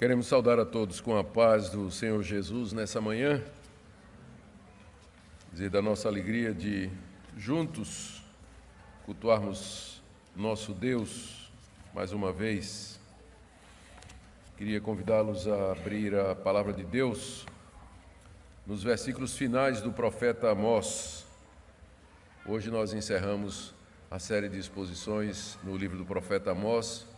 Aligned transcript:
Queremos 0.00 0.28
saudar 0.28 0.58
a 0.58 0.64
todos 0.64 0.98
com 0.98 1.14
a 1.18 1.22
paz 1.22 1.68
do 1.68 1.90
Senhor 1.90 2.22
Jesus 2.22 2.72
nessa 2.72 3.02
manhã, 3.02 3.44
dizer 5.52 5.68
da 5.68 5.82
nossa 5.82 6.08
alegria 6.08 6.54
de 6.54 6.90
juntos 7.36 8.22
cultuarmos 9.04 10.00
nosso 10.34 10.72
Deus 10.72 11.52
mais 11.92 12.12
uma 12.12 12.32
vez. 12.32 12.98
Queria 14.56 14.80
convidá-los 14.80 15.46
a 15.46 15.72
abrir 15.72 16.14
a 16.14 16.34
palavra 16.34 16.72
de 16.72 16.82
Deus 16.82 17.44
nos 18.66 18.82
versículos 18.82 19.36
finais 19.36 19.82
do 19.82 19.92
profeta 19.92 20.50
Amós. 20.50 21.26
Hoje 22.46 22.70
nós 22.70 22.94
encerramos 22.94 23.74
a 24.10 24.18
série 24.18 24.48
de 24.48 24.58
exposições 24.58 25.58
no 25.62 25.76
livro 25.76 25.98
do 25.98 26.06
profeta 26.06 26.52
Amós 26.52 27.09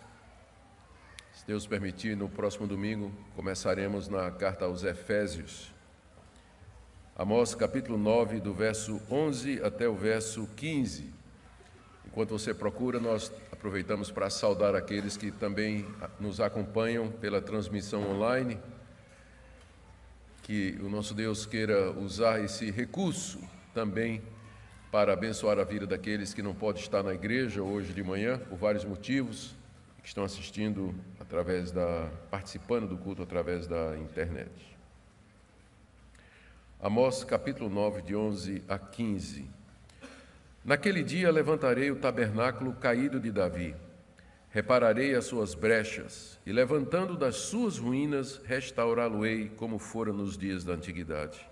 se 1.43 1.49
Deus 1.49 1.67
permitir, 1.67 2.17
no 2.17 2.29
próximo 2.29 2.69
domingo 2.69 3.11
começaremos 3.35 4.07
na 4.07 4.31
carta 4.31 4.65
aos 4.65 4.85
Efésios. 4.85 5.73
Amós 7.17 7.53
capítulo 7.53 7.99
9, 7.99 8.39
do 8.39 8.55
verso 8.55 9.03
11 9.11 9.61
até 9.61 9.89
o 9.89 9.95
verso 9.97 10.49
15. 10.55 11.13
Enquanto 12.07 12.31
você 12.31 12.55
procura, 12.55 13.01
nós 13.01 13.33
aproveitamos 13.51 14.09
para 14.09 14.31
saudar 14.31 14.77
aqueles 14.77 15.17
que 15.17 15.33
também 15.33 15.85
nos 16.21 16.41
acompanham 16.41 17.11
pela 17.11 17.43
transmissão 17.43 18.09
online. 18.09 18.57
Que 20.45 20.79
o 20.81 20.89
nosso 20.89 21.13
Deus 21.13 21.45
queira 21.45 21.91
usar 21.91 22.41
esse 22.41 22.71
recurso 22.71 23.41
também 23.75 24.23
para 24.93 25.13
abençoar 25.13 25.59
a 25.59 25.65
vida 25.65 25.89
daqueles 25.89 26.33
que 26.33 26.41
não 26.41 26.55
podem 26.55 26.81
estar 26.81 27.03
na 27.03 27.13
igreja 27.13 27.65
hoje 27.65 27.93
de 27.93 28.03
manhã, 28.05 28.39
por 28.39 28.57
vários 28.57 28.85
motivos, 28.85 29.61
que 30.03 30.09
estão 30.09 30.25
assistindo 30.25 30.95
através 31.21 31.71
da 31.71 32.11
participando 32.31 32.89
do 32.89 32.99
culto 32.99 33.23
através 33.23 33.69
da 33.69 33.97
internet. 33.97 34.51
Amós 36.81 37.23
capítulo 37.23 37.71
9 37.71 38.03
de 38.03 38.17
11 38.17 38.65
a 38.69 38.77
15. 38.77 39.49
Naquele 40.65 41.05
dia 41.05 41.31
levantarei 41.31 41.93
o 41.93 41.97
tabernáculo 41.97 42.73
caído 42.75 43.21
de 43.21 43.31
Davi, 43.31 43.77
repararei 44.51 45.15
as 45.15 45.25
suas 45.27 45.55
brechas 45.55 46.41
e 46.45 46.53
levantando 46.53 47.17
das 47.17 47.37
suas 47.37 47.79
ruínas 47.79 48.41
restaurá-lo-ei 48.45 49.49
como 49.51 49.79
fora 49.79 50.13
nos 50.13 50.37
dias 50.37 50.65
da 50.65 50.73
antiguidade, 50.73 51.49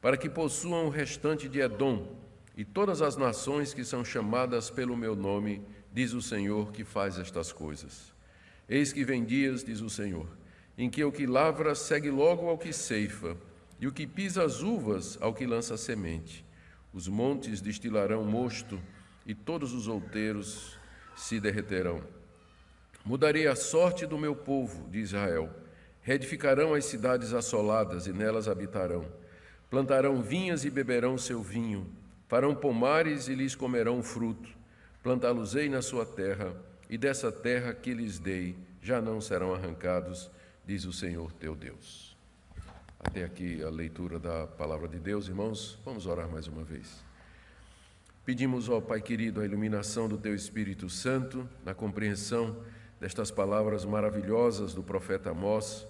para 0.00 0.16
que 0.16 0.30
possuam 0.30 0.86
o 0.86 0.90
restante 0.90 1.48
de 1.48 1.60
Edom 1.60 2.16
e 2.56 2.64
todas 2.64 3.02
as 3.02 3.16
nações 3.16 3.74
que 3.74 3.84
são 3.84 4.02
chamadas 4.02 4.70
pelo 4.70 4.96
meu 4.96 5.14
nome 5.14 5.62
diz 5.94 6.12
o 6.12 6.20
Senhor 6.20 6.72
que 6.72 6.82
faz 6.82 7.20
estas 7.20 7.52
coisas. 7.52 8.12
Eis 8.68 8.92
que 8.92 9.04
vem 9.04 9.24
dias, 9.24 9.62
diz 9.62 9.80
o 9.80 9.88
Senhor, 9.88 10.26
em 10.76 10.90
que 10.90 11.04
o 11.04 11.12
que 11.12 11.24
lavra 11.24 11.72
segue 11.76 12.10
logo 12.10 12.48
ao 12.48 12.58
que 12.58 12.72
ceifa, 12.72 13.36
e 13.80 13.86
o 13.86 13.92
que 13.92 14.04
pisa 14.04 14.42
as 14.42 14.60
uvas 14.60 15.16
ao 15.20 15.32
que 15.32 15.46
lança 15.46 15.76
semente. 15.76 16.44
Os 16.92 17.06
montes 17.06 17.60
destilarão 17.60 18.24
mosto, 18.24 18.80
e 19.24 19.36
todos 19.36 19.72
os 19.72 19.86
outeiros 19.86 20.76
se 21.14 21.38
derreterão. 21.38 22.02
Mudarei 23.04 23.46
a 23.46 23.54
sorte 23.54 24.04
do 24.04 24.18
meu 24.18 24.34
povo, 24.34 24.90
de 24.90 24.98
Israel. 24.98 25.48
Reedificarão 26.02 26.74
as 26.74 26.86
cidades 26.86 27.32
assoladas, 27.32 28.08
e 28.08 28.12
nelas 28.12 28.48
habitarão. 28.48 29.06
Plantarão 29.70 30.20
vinhas 30.20 30.64
e 30.64 30.70
beberão 30.70 31.16
seu 31.16 31.40
vinho. 31.40 31.86
Farão 32.26 32.52
pomares 32.52 33.28
e 33.28 33.34
lhes 33.34 33.54
comerão 33.54 34.02
fruto 34.02 34.63
plantá-los-ei 35.04 35.68
na 35.68 35.82
sua 35.82 36.06
terra, 36.06 36.56
e 36.88 36.96
dessa 36.96 37.30
terra 37.30 37.74
que 37.74 37.92
lhes 37.92 38.18
dei 38.18 38.56
já 38.80 39.02
não 39.02 39.20
serão 39.20 39.52
arrancados, 39.52 40.30
diz 40.64 40.86
o 40.86 40.94
Senhor 40.94 41.30
teu 41.32 41.54
Deus. 41.54 42.16
Até 42.98 43.22
aqui 43.22 43.62
a 43.62 43.68
leitura 43.68 44.18
da 44.18 44.46
palavra 44.46 44.88
de 44.88 44.98
Deus, 44.98 45.28
irmãos. 45.28 45.78
Vamos 45.84 46.06
orar 46.06 46.26
mais 46.26 46.48
uma 46.48 46.64
vez. 46.64 47.04
Pedimos 48.24 48.70
ao 48.70 48.80
Pai 48.80 49.02
querido 49.02 49.42
a 49.42 49.44
iluminação 49.44 50.08
do 50.08 50.16
teu 50.16 50.34
Espírito 50.34 50.88
Santo 50.88 51.46
na 51.62 51.74
compreensão 51.74 52.56
destas 52.98 53.30
palavras 53.30 53.84
maravilhosas 53.84 54.72
do 54.72 54.82
profeta 54.82 55.32
Amós, 55.32 55.86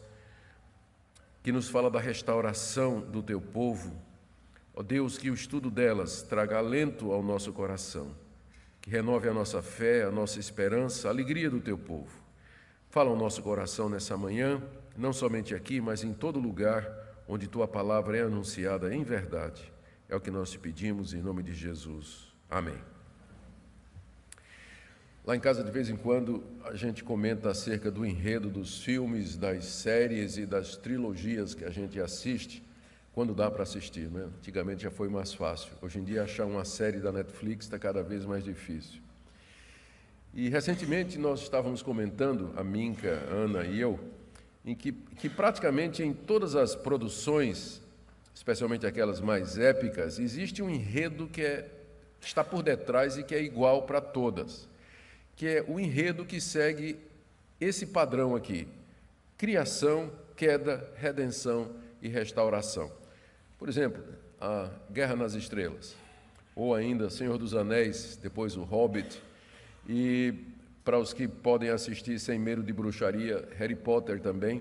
que 1.41 1.53
nos 1.53 1.69
fala 1.69 1.89
da 1.89 2.01
restauração 2.01 3.01
do 3.01 3.23
teu 3.23 3.41
povo. 3.41 3.97
Ó 4.75 4.83
Deus, 4.83 5.17
que 5.17 5.31
o 5.31 5.35
estudo 5.35 5.71
delas 5.71 6.21
traga 6.23 6.59
alento 6.59 7.13
ao 7.13 7.23
nosso 7.23 7.53
coração 7.53 8.24
que 8.85 8.91
renove 8.91 9.27
a 9.31 9.33
nossa 9.33 9.63
fé, 9.63 10.03
a 10.03 10.11
nossa 10.11 10.39
esperança, 10.39 11.09
a 11.09 11.11
alegria 11.11 11.49
do 11.49 11.59
teu 11.59 11.79
povo. 11.79 12.23
Fala 12.91 13.09
ao 13.09 13.17
nosso 13.17 13.43
coração 13.43 13.89
nessa 13.89 14.15
manhã, 14.15 14.63
não 14.95 15.11
somente 15.11 15.55
aqui, 15.55 15.81
mas 15.81 16.05
em 16.05 16.13
todo 16.13 16.39
lugar 16.39 16.87
onde 17.27 17.49
tua 17.49 17.67
palavra 17.67 18.19
é 18.19 18.21
anunciada 18.21 18.95
em 18.95 19.03
verdade. 19.03 19.73
É 20.07 20.15
o 20.15 20.21
que 20.21 20.31
nós 20.31 20.51
te 20.51 20.59
pedimos 20.59 21.15
em 21.15 21.23
nome 21.23 21.43
de 21.43 21.55
Jesus. 21.55 22.31
Amém. 22.51 22.77
Lá 25.25 25.35
em 25.35 25.41
casa, 25.41 25.65
de 25.65 25.71
vez 25.71 25.89
em 25.89 25.97
quando, 25.97 26.45
a 26.67 26.75
gente 26.75 27.03
comenta 27.03 27.49
acerca 27.49 27.91
do 27.91 28.05
enredo 28.05 28.51
dos 28.51 28.83
filmes, 28.83 29.35
das 29.35 29.65
séries 29.65 30.37
e 30.37 30.45
das 30.45 30.77
trilogias 30.77 31.55
que 31.55 31.65
a 31.65 31.71
gente 31.71 31.99
assiste 31.99 32.63
quando 33.15 33.33
dá 33.33 33.51
para 33.51 33.63
assistir. 33.63 34.11
Né? 34.11 34.29
Antigamente 34.39 34.83
já 34.83 34.91
foi 34.91 35.09
mais 35.09 35.33
fácil. 35.33 35.73
Hoje 35.81 35.99
em 36.01 36.05
dia, 36.05 36.25
achar 36.25 36.45
uma 36.45 36.65
série 36.65 36.99
da 36.99 37.13
Netflix 37.13 37.67
está 37.67 37.79
cada 37.79 38.03
vez 38.03 38.25
mais 38.27 38.43
difícil. 38.43 39.01
E 40.35 40.49
recentemente 40.49 41.17
nós 41.17 41.43
estávamos 41.43 41.81
comentando, 41.81 42.53
a 42.57 42.65
Minka, 42.65 43.23
a 43.31 43.33
Ana 43.33 43.65
e 43.65 43.81
eu, 43.81 44.01
em 44.65 44.75
que, 44.75 44.91
que 44.91 45.29
praticamente 45.29 46.03
em 46.03 46.13
todas 46.13 46.57
as 46.57 46.75
produções, 46.75 47.81
especialmente 48.35 48.85
aquelas 48.85 49.21
mais 49.21 49.57
épicas, 49.57 50.19
existe 50.19 50.61
um 50.61 50.69
enredo 50.69 51.29
que 51.29 51.41
é, 51.41 51.71
está 52.21 52.43
por 52.43 52.65
detrás 52.65 53.17
e 53.17 53.23
que 53.23 53.33
é 53.33 53.41
igual 53.41 53.83
para 53.83 54.01
todas, 54.01 54.69
que 55.37 55.47
é 55.47 55.65
o 55.69 55.79
enredo 55.79 56.25
que 56.25 56.41
segue 56.41 56.99
esse 57.61 57.87
padrão 57.87 58.35
aqui: 58.35 58.67
criação, 59.39 60.11
queda, 60.35 60.93
redenção 60.97 61.71
e 62.03 62.09
restauração. 62.09 63.04
Por 63.59 63.69
exemplo, 63.69 64.03
a 64.41 64.69
Guerra 64.91 65.17
nas 65.17 65.35
Estrelas, 65.35 65.97
ou 66.55 66.75
ainda 66.75 67.09
Senhor 67.09 67.39
dos 67.39 67.55
Anéis, 67.55 68.19
depois 68.21 68.57
o 68.57 68.63
Hobbit, 68.63 69.23
e 69.89 70.35
para 70.85 70.99
os 70.99 71.13
que 71.13 71.27
podem 71.27 71.71
assistir 71.71 72.19
sem 72.19 72.39
medo 72.39 72.63
de 72.63 72.73
bruxaria, 72.73 73.49
Harry 73.57 73.75
Potter 73.75 74.21
também. 74.21 74.61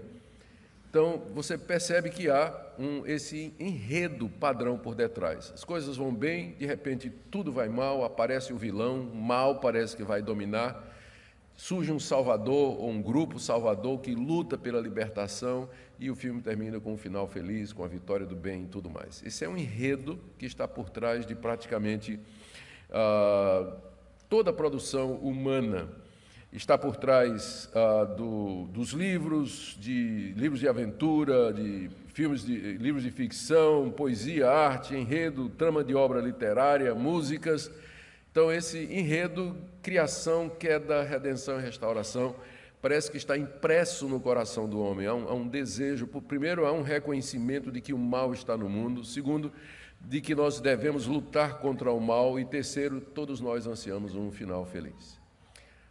Então, 0.90 1.24
você 1.34 1.58
percebe 1.58 2.12
que 2.12 2.30
há 2.30 2.56
um, 2.78 3.06
esse 3.06 3.54
enredo 3.60 4.30
padrão 4.30 4.78
por 4.78 4.94
detrás. 4.94 5.52
As 5.54 5.64
coisas 5.64 5.98
vão 5.98 6.14
bem, 6.14 6.54
de 6.54 6.66
repente 6.66 7.12
tudo 7.32 7.52
vai 7.52 7.68
mal, 7.68 8.06
aparece 8.06 8.54
o 8.54 8.58
vilão, 8.58 9.04
mal 9.04 9.60
parece 9.60 9.98
que 9.98 10.04
vai 10.04 10.22
dominar, 10.22 10.88
surge 11.56 11.92
um 11.92 12.00
salvador 12.00 12.80
ou 12.80 12.90
um 12.90 13.02
grupo 13.02 13.40
salvador 13.40 14.00
que 14.02 14.14
luta 14.14 14.58
pela 14.58 14.80
libertação 14.80 15.68
e 16.04 16.12
o 16.12 16.16
filme 16.16 16.42
termina 16.42 16.82
com 16.82 16.92
um 16.92 16.98
final 16.98 17.26
feliz, 17.26 17.72
com 17.72 17.82
a 17.82 17.88
vitória 17.88 18.26
do 18.26 18.36
bem 18.36 18.64
e 18.64 18.68
tudo 18.68 18.90
mais. 18.90 19.24
Esse 19.26 19.46
é 19.46 19.50
um 19.50 19.56
enredo 19.56 20.20
que 20.38 20.46
está 20.46 20.68
por 20.68 20.90
trás 20.90 21.26
de 21.26 21.34
praticamente 21.34 22.20
uh, 22.90 23.74
toda 24.28 24.50
a 24.50 24.54
produção 24.54 25.14
humana. 25.14 25.88
Está 26.52 26.78
por 26.78 26.98
trás 26.98 27.70
uh, 27.74 28.16
do, 28.18 28.66
dos 28.74 28.90
livros, 28.90 29.78
de 29.80 30.34
livros 30.36 30.60
de 30.60 30.68
aventura, 30.68 31.54
de 31.54 31.90
filmes 32.14 32.46
de 32.46 32.74
livros 32.74 33.02
de 33.02 33.10
ficção, 33.10 33.90
poesia, 33.90 34.50
arte, 34.50 34.94
enredo, 34.94 35.48
trama 35.52 35.86
de 35.86 35.96
obra 35.96 36.20
literária, 36.20 36.94
músicas. 36.94 37.72
Então 38.30 38.52
esse 38.52 38.78
enredo, 38.92 39.56
criação, 39.82 40.50
queda, 40.50 41.02
redenção 41.02 41.58
e 41.62 41.64
restauração 41.64 42.36
parece 42.84 43.10
que 43.10 43.16
está 43.16 43.38
impresso 43.38 44.10
no 44.10 44.20
coração 44.20 44.68
do 44.68 44.78
homem. 44.82 45.08
Há 45.08 45.14
um, 45.14 45.30
há 45.30 45.34
um, 45.34 45.48
desejo, 45.48 46.06
primeiro, 46.06 46.66
há 46.66 46.74
um 46.74 46.82
reconhecimento 46.82 47.72
de 47.72 47.80
que 47.80 47.94
o 47.94 47.98
mal 47.98 48.34
está 48.34 48.58
no 48.58 48.68
mundo, 48.68 49.06
segundo, 49.06 49.54
de 50.02 50.20
que 50.20 50.36
nós 50.36 50.60
devemos 50.60 51.08
lutar 51.08 51.60
contra 51.60 51.94
o 51.94 52.00
mal, 52.02 52.38
e 52.38 52.44
terceiro, 52.44 53.00
todos 53.00 53.40
nós 53.40 53.66
ansiamos 53.66 54.16
um 54.16 54.30
final 54.34 54.66
feliz. 54.66 55.18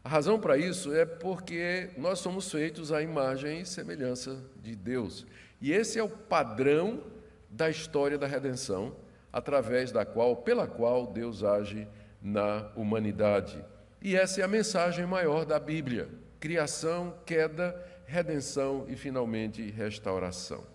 A 0.05 0.09
razão 0.11 0.39
para 0.39 0.59
isso 0.59 0.93
é 0.93 1.06
porque 1.06 1.89
nós 1.97 2.19
somos 2.19 2.53
feitos 2.53 2.93
à 2.93 3.00
imagem 3.00 3.62
e 3.62 3.67
semelhança 3.67 4.44
de 4.62 4.77
Deus. 4.77 5.27
E 5.62 5.73
esse 5.73 5.99
é 5.99 6.03
o 6.03 6.11
padrão 6.11 7.05
da 7.49 7.71
história 7.71 8.19
da 8.19 8.27
redenção, 8.27 8.94
através 9.33 9.91
da 9.91 10.05
qual, 10.05 10.37
pela 10.37 10.67
qual 10.67 11.06
Deus 11.06 11.43
age 11.43 11.89
na 12.21 12.71
humanidade. 12.77 13.65
E 14.03 14.15
essa 14.15 14.43
é 14.43 14.44
a 14.44 14.49
mensagem 14.49 15.06
maior 15.06 15.47
da 15.47 15.59
Bíblia 15.59 16.21
criação, 16.43 17.15
queda, 17.25 17.73
redenção 18.05 18.85
e 18.89 18.97
finalmente 18.97 19.62
restauração. 19.71 20.67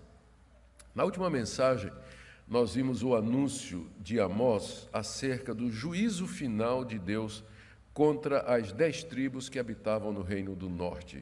Na 0.96 1.04
última 1.04 1.30
mensagem, 1.30 1.92
nós 2.48 2.75
vimos 2.75 3.04
o 3.04 3.14
anúncio 3.14 3.86
de 4.00 4.18
Amós 4.18 4.88
acerca 4.94 5.54
do 5.54 5.69
juízo 5.69 6.25
final 6.25 6.86
de 6.86 6.98
Deus 6.98 7.44
contra 7.94 8.40
as 8.44 8.72
dez 8.72 9.04
tribos 9.04 9.50
que 9.50 9.60
habitavam 9.60 10.14
no 10.14 10.22
reino 10.22 10.56
do 10.56 10.69
norte. 10.69 11.22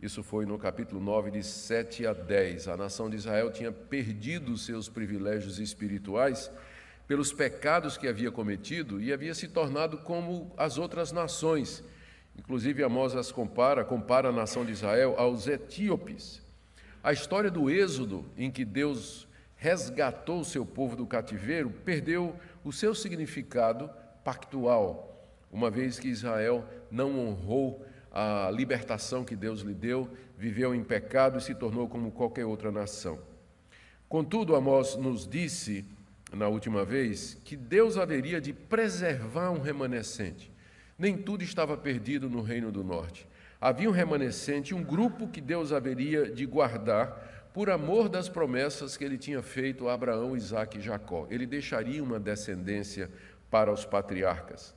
Isso 0.00 0.22
foi 0.22 0.46
no 0.46 0.56
capítulo 0.56 1.00
9, 1.00 1.32
de 1.32 1.42
7 1.42 2.06
a 2.06 2.12
10. 2.12 2.68
A 2.68 2.76
nação 2.76 3.10
de 3.10 3.16
Israel 3.16 3.50
tinha 3.50 3.72
perdido 3.72 4.56
seus 4.56 4.88
privilégios 4.88 5.58
espirituais 5.58 6.48
pelos 7.08 7.32
pecados 7.32 7.98
que 7.98 8.06
havia 8.06 8.30
cometido 8.30 9.02
e 9.02 9.12
havia 9.12 9.34
se 9.34 9.48
tornado 9.48 9.98
como 9.98 10.54
as 10.56 10.78
outras 10.78 11.10
nações. 11.10 11.82
Inclusive, 12.40 12.82
Amós 12.82 13.14
as 13.14 13.30
compara, 13.30 13.84
compara 13.84 14.30
a 14.30 14.32
nação 14.32 14.64
de 14.64 14.72
Israel 14.72 15.14
aos 15.18 15.46
etíopes. 15.46 16.42
A 17.02 17.12
história 17.12 17.50
do 17.50 17.70
Êxodo, 17.70 18.24
em 18.34 18.50
que 18.50 18.64
Deus 18.64 19.28
resgatou 19.56 20.40
o 20.40 20.44
seu 20.44 20.64
povo 20.64 20.96
do 20.96 21.06
cativeiro, 21.06 21.68
perdeu 21.84 22.34
o 22.64 22.72
seu 22.72 22.94
significado 22.94 23.90
pactual, 24.24 25.22
uma 25.52 25.70
vez 25.70 25.98
que 25.98 26.08
Israel 26.08 26.64
não 26.90 27.18
honrou 27.18 27.84
a 28.10 28.50
libertação 28.50 29.22
que 29.22 29.36
Deus 29.36 29.60
lhe 29.60 29.74
deu, 29.74 30.08
viveu 30.38 30.74
em 30.74 30.82
pecado 30.82 31.38
e 31.38 31.42
se 31.42 31.54
tornou 31.54 31.88
como 31.88 32.10
qualquer 32.10 32.46
outra 32.46 32.72
nação. 32.72 33.18
Contudo, 34.08 34.56
Amós 34.56 34.96
nos 34.96 35.28
disse 35.28 35.84
na 36.32 36.48
última 36.48 36.86
vez 36.86 37.34
que 37.44 37.54
Deus 37.54 37.98
haveria 37.98 38.40
de 38.40 38.54
preservar 38.54 39.50
um 39.50 39.60
remanescente. 39.60 40.50
Nem 41.00 41.16
tudo 41.16 41.42
estava 41.42 41.78
perdido 41.78 42.28
no 42.28 42.42
reino 42.42 42.70
do 42.70 42.84
norte. 42.84 43.26
Havia 43.58 43.88
um 43.88 43.92
remanescente, 43.92 44.74
um 44.74 44.84
grupo 44.84 45.28
que 45.28 45.40
Deus 45.40 45.72
haveria 45.72 46.30
de 46.30 46.44
guardar 46.44 47.48
por 47.54 47.70
amor 47.70 48.06
das 48.06 48.28
promessas 48.28 48.98
que 48.98 49.04
ele 49.04 49.16
tinha 49.16 49.40
feito 49.40 49.88
a 49.88 49.94
Abraão, 49.94 50.36
Isaque 50.36 50.76
e 50.76 50.82
Jacó. 50.82 51.26
Ele 51.30 51.46
deixaria 51.46 52.04
uma 52.04 52.20
descendência 52.20 53.10
para 53.50 53.72
os 53.72 53.82
patriarcas. 53.82 54.74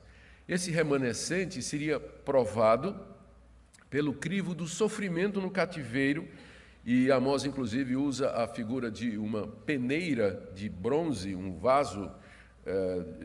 Esse 0.48 0.70
remanescente 0.70 1.60
seria 1.60 2.00
provado 2.00 2.98
pelo 3.90 4.14
crivo 4.14 4.54
do 4.54 4.66
sofrimento 4.66 5.42
no 5.42 5.50
cativeiro, 5.50 6.26
e 6.86 7.12
Amós, 7.12 7.44
inclusive, 7.44 7.96
usa 7.96 8.30
a 8.30 8.48
figura 8.48 8.90
de 8.90 9.18
uma 9.18 9.46
peneira 9.46 10.50
de 10.54 10.70
bronze, 10.70 11.34
um 11.34 11.52
vaso 11.58 12.10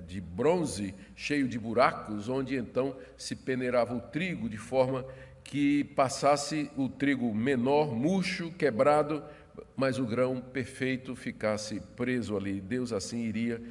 de 0.06 0.20
bronze 0.20 0.94
cheio 1.16 1.48
de 1.48 1.58
buracos, 1.58 2.28
onde 2.28 2.56
então 2.56 2.96
se 3.18 3.36
peneirava 3.36 3.96
o 3.96 4.02
trigo 4.02 4.50
de 4.50 4.58
forma 4.58 5.06
que 5.44 5.84
passasse 5.84 6.70
o 6.78 6.88
trigo 6.88 7.34
menor, 7.34 7.96
murcho, 7.96 8.52
quebrado, 8.52 9.24
mas 9.76 9.98
o 9.98 10.06
grão 10.06 10.40
perfeito 10.40 11.16
ficasse 11.16 11.82
preso 11.96 12.38
ali. 12.38 12.62
Deus 12.62 12.94
assim 12.94 13.24
iria 13.24 13.62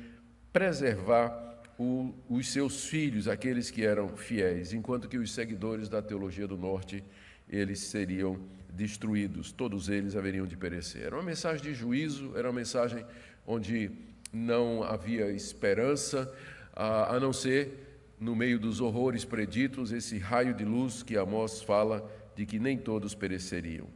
preservar 0.52 1.62
o, 1.78 2.12
os 2.28 2.48
seus 2.48 2.86
filhos, 2.86 3.28
aqueles 3.28 3.70
que 3.70 3.84
eram 3.84 4.08
fiéis, 4.08 4.72
enquanto 4.72 5.08
que 5.08 5.18
os 5.18 5.32
seguidores 5.32 5.88
da 5.88 6.02
teologia 6.02 6.48
do 6.48 6.56
norte, 6.56 7.04
eles 7.48 7.78
seriam 7.78 8.40
destruídos, 8.70 9.52
todos 9.52 9.88
eles 9.88 10.16
haveriam 10.16 10.46
de 10.46 10.56
perecer. 10.56 11.02
Era 11.02 11.14
uma 11.14 11.22
mensagem 11.22 11.62
de 11.62 11.74
juízo, 11.74 12.32
era 12.36 12.48
uma 12.48 12.58
mensagem 12.58 13.04
onde 13.46 13.90
não 14.32 14.82
havia 14.82 15.30
esperança, 15.30 16.32
a, 16.74 17.18
não 17.18 17.32
ser 17.32 17.86
no 18.20 18.34
meio 18.34 18.58
dos 18.58 18.80
horrores 18.80 19.24
preditos, 19.24 19.92
esse 19.92 20.18
raio 20.18 20.54
de 20.54 20.64
luz 20.64 21.02
que 21.02 21.16
Amós 21.16 21.62
fala 21.62 22.08
de 22.34 22.44
que 22.46 22.58
nem 22.58 22.76
todos 22.76 23.14
pereceriam. 23.14 23.86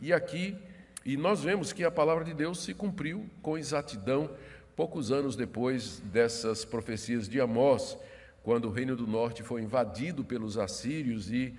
E 0.00 0.12
aqui, 0.12 0.56
e 1.04 1.16
nós 1.16 1.42
vemos 1.42 1.72
que 1.72 1.84
a 1.84 1.90
palavra 1.90 2.24
de 2.24 2.34
Deus 2.34 2.62
se 2.62 2.74
cumpriu 2.74 3.26
com 3.42 3.58
exatidão 3.58 4.30
poucos 4.76 5.12
anos 5.12 5.36
depois 5.36 6.00
dessas 6.00 6.64
profecias 6.64 7.28
de 7.28 7.40
Amós, 7.40 7.98
quando 8.42 8.66
o 8.66 8.70
reino 8.70 8.96
do 8.96 9.06
norte 9.06 9.42
foi 9.42 9.62
invadido 9.62 10.24
pelos 10.24 10.56
assírios 10.56 11.30
e 11.30 11.54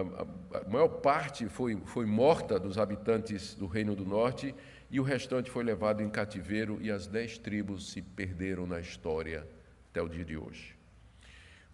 a, 0.00 0.68
maior 0.68 0.88
parte 0.88 1.48
foi, 1.48 1.76
foi 1.84 2.06
morta 2.06 2.58
dos 2.58 2.78
habitantes 2.78 3.54
do 3.54 3.66
reino 3.66 3.94
do 3.94 4.04
norte 4.04 4.54
e 4.90 5.00
o 5.00 5.02
restante 5.02 5.50
foi 5.50 5.64
levado 5.64 6.02
em 6.02 6.10
cativeiro 6.10 6.78
e 6.80 6.90
as 6.90 7.06
dez 7.06 7.38
tribos 7.38 7.90
se 7.90 8.02
perderam 8.02 8.66
na 8.66 8.80
história 8.80 9.46
até 9.90 10.02
o 10.02 10.08
dia 10.08 10.24
de 10.24 10.36
hoje. 10.36 10.76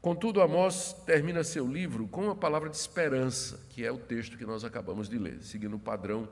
Contudo, 0.00 0.40
Amós 0.40 0.92
termina 1.06 1.44
seu 1.44 1.66
livro 1.66 2.08
com 2.08 2.24
uma 2.24 2.34
palavra 2.34 2.69
de 2.69 2.76
esperança, 2.76 3.60
que 3.70 3.84
é 3.84 3.92
o 3.92 3.98
texto 3.98 4.36
que 4.36 4.44
nós 4.44 4.64
acabamos 4.64 5.08
de 5.08 5.16
ler, 5.16 5.42
seguindo 5.42 5.76
o 5.76 5.78
padrão, 5.78 6.28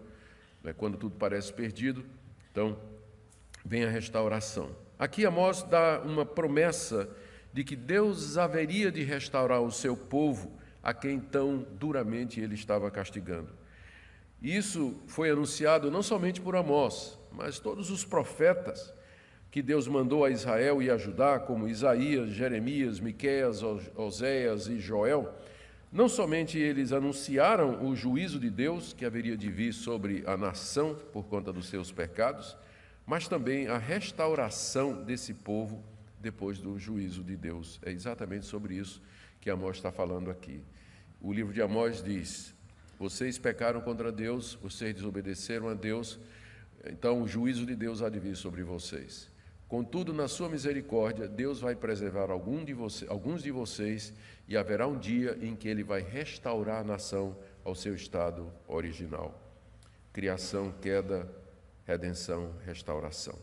né, 0.62 0.72
quando 0.72 0.96
tudo 0.96 1.14
parece 1.16 1.52
perdido, 1.52 2.04
então 2.50 2.76
vem 3.64 3.84
a 3.84 3.88
restauração. 3.88 4.74
Aqui 4.98 5.24
Amós 5.24 5.62
dá 5.62 6.00
uma 6.04 6.26
promessa 6.26 7.08
de 7.52 7.64
que 7.64 7.76
Deus 7.76 8.36
haveria 8.36 8.90
de 8.90 9.02
restaurar 9.02 9.60
o 9.60 9.70
seu 9.70 9.96
povo, 9.96 10.59
a 10.82 10.94
quem 10.94 11.20
tão 11.20 11.66
duramente 11.78 12.40
ele 12.40 12.54
estava 12.54 12.90
castigando. 12.90 13.52
Isso 14.42 14.96
foi 15.06 15.30
anunciado 15.30 15.90
não 15.90 16.02
somente 16.02 16.40
por 16.40 16.56
Amós, 16.56 17.18
mas 17.30 17.58
todos 17.58 17.90
os 17.90 18.04
profetas 18.04 18.92
que 19.50 19.60
Deus 19.60 19.86
mandou 19.88 20.24
a 20.24 20.30
Israel 20.30 20.80
e 20.80 20.90
a 20.90 20.96
Judá, 20.96 21.38
como 21.38 21.68
Isaías, 21.68 22.30
Jeremias, 22.30 23.00
Miqueias, 23.00 23.62
Oséias 23.96 24.68
e 24.68 24.78
Joel, 24.78 25.34
não 25.92 26.08
somente 26.08 26.56
eles 26.56 26.92
anunciaram 26.92 27.84
o 27.84 27.96
juízo 27.96 28.38
de 28.38 28.48
Deus 28.48 28.92
que 28.92 29.04
haveria 29.04 29.36
de 29.36 29.50
vir 29.50 29.74
sobre 29.74 30.22
a 30.24 30.36
nação 30.36 30.94
por 31.12 31.24
conta 31.24 31.52
dos 31.52 31.68
seus 31.68 31.90
pecados, 31.90 32.56
mas 33.04 33.26
também 33.26 33.66
a 33.66 33.76
restauração 33.76 35.02
desse 35.02 35.34
povo 35.34 35.82
depois 36.20 36.58
do 36.58 36.78
juízo 36.78 37.24
de 37.24 37.36
Deus. 37.36 37.80
É 37.82 37.90
exatamente 37.90 38.46
sobre 38.46 38.74
isso 38.74 39.02
que 39.40 39.50
Amós 39.50 39.76
está 39.76 39.90
falando 39.90 40.30
aqui. 40.30 40.62
O 41.20 41.32
livro 41.32 41.52
de 41.52 41.62
Amós 41.62 42.02
diz: 42.02 42.54
Vocês 42.98 43.38
pecaram 43.38 43.80
contra 43.80 44.12
Deus, 44.12 44.54
vocês 44.54 44.94
desobedeceram 44.94 45.68
a 45.68 45.74
Deus, 45.74 46.18
então 46.84 47.22
o 47.22 47.28
juízo 47.28 47.64
de 47.64 47.74
Deus 47.74 48.02
há 48.02 48.08
de 48.08 48.18
vir 48.18 48.36
sobre 48.36 48.62
vocês. 48.62 49.30
Contudo, 49.70 50.12
na 50.12 50.26
sua 50.26 50.48
misericórdia, 50.48 51.28
Deus 51.28 51.60
vai 51.60 51.76
preservar 51.76 52.28
de 52.64 52.74
você, 52.74 53.06
alguns 53.08 53.40
de 53.40 53.52
vocês 53.52 54.12
e 54.48 54.56
haverá 54.56 54.88
um 54.88 54.98
dia 54.98 55.38
em 55.40 55.54
que 55.54 55.68
Ele 55.68 55.84
vai 55.84 56.00
restaurar 56.00 56.80
a 56.80 56.84
nação 56.84 57.36
ao 57.64 57.72
seu 57.74 57.94
estado 57.94 58.52
original. 58.66 59.40
Criação, 60.12 60.74
queda, 60.82 61.30
redenção, 61.86 62.52
restauração. 62.66 63.38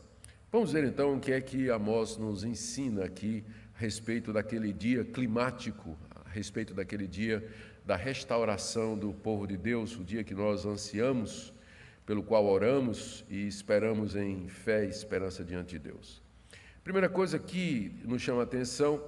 Vamos 0.52 0.70
ver 0.70 0.84
então 0.84 1.16
o 1.16 1.20
que 1.20 1.32
é 1.32 1.40
que 1.40 1.70
Amós 1.70 2.18
nos 2.18 2.44
ensina 2.44 3.06
aqui 3.06 3.42
a 3.78 3.80
respeito 3.80 4.32
daquele 4.32 4.72
dia 4.72 5.04
climático, 5.04 5.96
a 6.26 6.28
respeito 6.28 6.74
daquele 6.74 7.06
dia 7.06 7.48
da 7.84 7.94
restauração 7.94 8.98
do 8.98 9.12
povo 9.12 9.46
de 9.46 9.56
Deus, 9.56 9.96
o 9.96 10.02
dia 10.02 10.24
que 10.24 10.34
nós 10.34 10.66
ansiamos, 10.66 11.54
pelo 12.04 12.22
qual 12.22 12.44
oramos 12.44 13.24
e 13.30 13.46
esperamos 13.46 14.16
em 14.16 14.48
fé 14.48 14.84
e 14.84 14.88
esperança 14.88 15.44
diante 15.44 15.78
de 15.78 15.78
Deus. 15.78 16.20
Primeira 16.82 17.08
coisa 17.08 17.38
que 17.38 17.92
nos 18.04 18.20
chama 18.20 18.40
a 18.40 18.44
atenção 18.44 19.00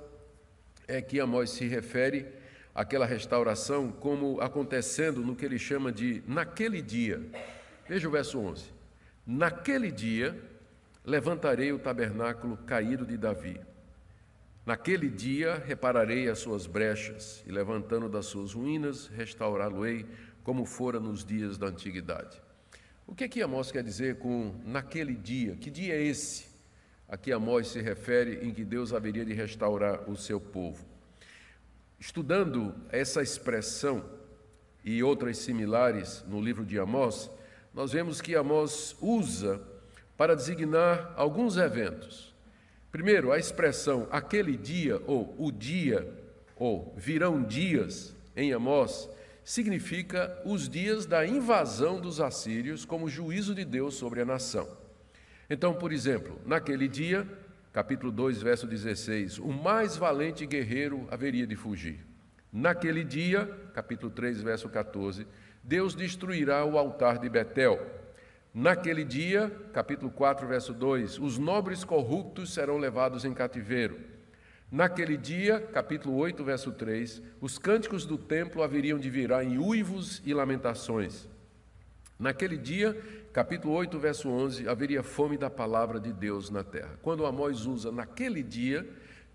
é 0.87 1.03
que 1.03 1.19
Amós 1.19 1.51
se 1.51 1.67
refere 1.67 2.27
àquela 2.73 3.07
restauração 3.07 3.91
como 3.91 4.41
acontecendo 4.41 5.21
no 5.21 5.35
que 5.35 5.45
ele 5.45 5.59
chama 5.59 5.91
de 5.91 6.23
naquele 6.29 6.81
dia. 6.81 7.21
Veja 7.89 8.07
o 8.07 8.13
verso 8.13 8.39
11. 8.39 8.67
Naquele 9.27 9.91
dia 9.91 10.41
levantarei 11.05 11.73
o 11.73 11.79
tabernáculo 11.79 12.57
caído 12.59 13.05
de 13.05 13.17
Davi. 13.17 13.61
Naquele 14.65 15.09
dia 15.09 15.55
repararei 15.67 16.29
as 16.29 16.39
suas 16.39 16.67
brechas 16.67 17.43
e, 17.47 17.51
levantando 17.51 18.09
das 18.09 18.27
suas 18.27 18.53
ruínas, 18.53 19.07
restaurá-lo-ei 19.09 20.07
como 20.45 20.65
fora 20.65 21.01
nos 21.01 21.25
dias 21.25 21.57
da 21.57 21.67
antiguidade. 21.67 22.41
O 23.07 23.15
que 23.15 23.25
é 23.25 23.29
que 23.29 23.43
Amós 23.43 23.73
quer 23.73 23.83
dizer 23.83 24.19
com 24.19 24.55
naquele 24.65 25.15
dia? 25.15 25.57
Que 25.57 25.71
dia 25.71 25.95
é 25.95 26.03
esse 26.03 26.49
a 27.09 27.17
que 27.17 27.33
Amós 27.33 27.69
se 27.69 27.81
refere 27.81 28.47
em 28.47 28.53
que 28.53 28.65
Deus 28.65 28.93
haveria 28.93 29.25
de 29.25 29.33
restaurar 29.33 30.09
o 30.09 30.17
seu 30.17 30.41
povo? 30.41 30.87
Estudando 31.99 32.75
essa 32.91 33.21
expressão 33.21 34.05
e 34.85 35.03
outras 35.03 35.39
similares 35.39 36.25
no 36.29 36.41
livro 36.41 36.65
de 36.65 36.79
Amós, 36.79 37.31
nós 37.75 37.93
vemos 37.93 38.21
que 38.21 38.37
Amós 38.37 38.97
usa 39.01 39.61
para 40.17 40.37
designar 40.37 41.13
alguns 41.17 41.57
eventos. 41.57 42.30
Primeiro, 42.91 43.31
a 43.31 43.39
expressão 43.39 44.09
aquele 44.11 44.57
dia 44.57 45.01
ou 45.07 45.35
o 45.39 45.53
dia 45.53 46.09
ou 46.57 46.93
virão 46.97 47.43
dias 47.43 48.15
em 48.37 48.53
Amós 48.53 49.09
significa 49.45 50.41
os 50.45 50.69
dias 50.69 51.07
da 51.07 51.27
invasão 51.27 52.01
dos 52.01 52.21
assírios 52.21 52.85
como 52.85 53.09
juízo 53.09 53.55
de 53.55 53.65
Deus 53.65 53.95
sobre 53.95 54.21
a 54.21 54.25
nação. 54.25 54.69
Então, 55.49 55.75
por 55.75 55.93
exemplo, 55.93 56.41
naquele 56.45 56.87
dia, 56.87 57.27
capítulo 57.73 58.13
2, 58.13 58.43
verso 58.43 58.67
16, 58.67 59.39
o 59.39 59.49
mais 59.49 59.97
valente 59.97 60.47
guerreiro 60.47 61.09
haveria 61.11 61.47
de 61.47 61.57
fugir. 61.57 62.07
Naquele 62.53 63.05
dia, 63.05 63.47
capítulo 63.75 64.11
3, 64.11 64.43
verso 64.43 64.69
14, 64.69 65.27
Deus 65.63 65.95
destruirá 65.95 66.65
o 66.65 66.79
altar 66.79 67.19
de 67.19 67.29
Betel. 67.29 68.00
Naquele 68.53 69.05
dia, 69.05 69.49
capítulo 69.73 70.11
4, 70.11 70.45
verso 70.45 70.75
2, 70.75 71.21
os 71.21 71.39
nobres 71.39 71.85
corruptos 71.85 72.53
serão 72.53 72.79
levados 72.79 73.25
em 73.25 73.33
cativeiro. 73.33 74.01
Naquele 74.69 75.17
dia, 75.17 75.61
capítulo 75.61 76.17
8, 76.17 76.43
verso 76.43 76.73
3, 76.73 77.23
os 77.41 77.59
cânticos 77.59 78.05
do 78.05 78.19
templo 78.19 78.65
haveriam 78.65 78.99
de 78.99 79.09
virar 79.09 79.45
em 79.45 79.57
uivos 79.57 80.21
e 80.27 80.35
lamentações. 80.35 81.29
Naquele 82.19 82.57
dia, 82.57 83.01
capítulo 83.33 83.73
8, 83.75 83.97
verso 84.01 84.29
11, 84.29 84.69
haveria 84.69 85.05
fome 85.05 85.39
da 85.39 85.49
palavra 85.49 86.01
de 86.01 86.13
Deus 86.13 86.51
na 86.51 86.65
terra. 86.65 86.99
Quando 87.03 87.27
Amós 87.27 87.67
usa 87.67 87.93
naquele 87.93 88.43
dia, 88.43 88.85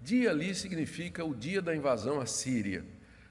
dia 0.02 0.30
ali 0.30 0.54
significa 0.54 1.24
o 1.24 1.34
dia 1.34 1.62
da 1.62 1.74
invasão 1.74 2.20
à 2.20 2.26
Síria, 2.26 2.84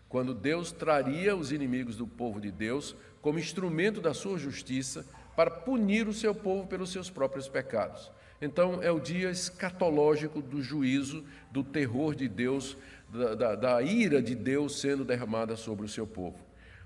quando 0.09 0.33
Deus 0.33 0.73
traria 0.73 1.37
os 1.37 1.53
inimigos 1.53 1.99
do 1.99 2.07
povo 2.07 2.41
de 2.41 2.51
Deus 2.51 2.97
como 3.21 3.39
instrumento 3.39 4.01
da 4.01 4.15
sua 4.15 4.39
justiça 4.39 5.05
para 5.37 5.51
punir 5.51 6.09
o 6.09 6.13
seu 6.13 6.35
povo 6.35 6.67
pelos 6.67 6.91
seus 6.91 7.11
próprios 7.11 7.49
pecados. 7.49 8.11
Então, 8.41 8.83
é 8.83 8.91
o 8.91 9.01
dia 9.01 9.31
escatológico 9.31 10.43
do 10.43 10.61
juízo, 10.63 11.25
do 11.51 11.63
terror 11.63 12.15
de 12.15 12.29
Deus, 12.29 12.77
da, 13.09 13.35
da, 13.35 13.55
da 13.55 13.83
ira 13.83 14.21
de 14.21 14.35
Deus 14.35 14.81
sendo 14.81 15.05
derramada 15.05 15.57
sobre 15.57 15.87
o 15.87 15.89
seu 15.89 16.07
povo. 16.07 16.39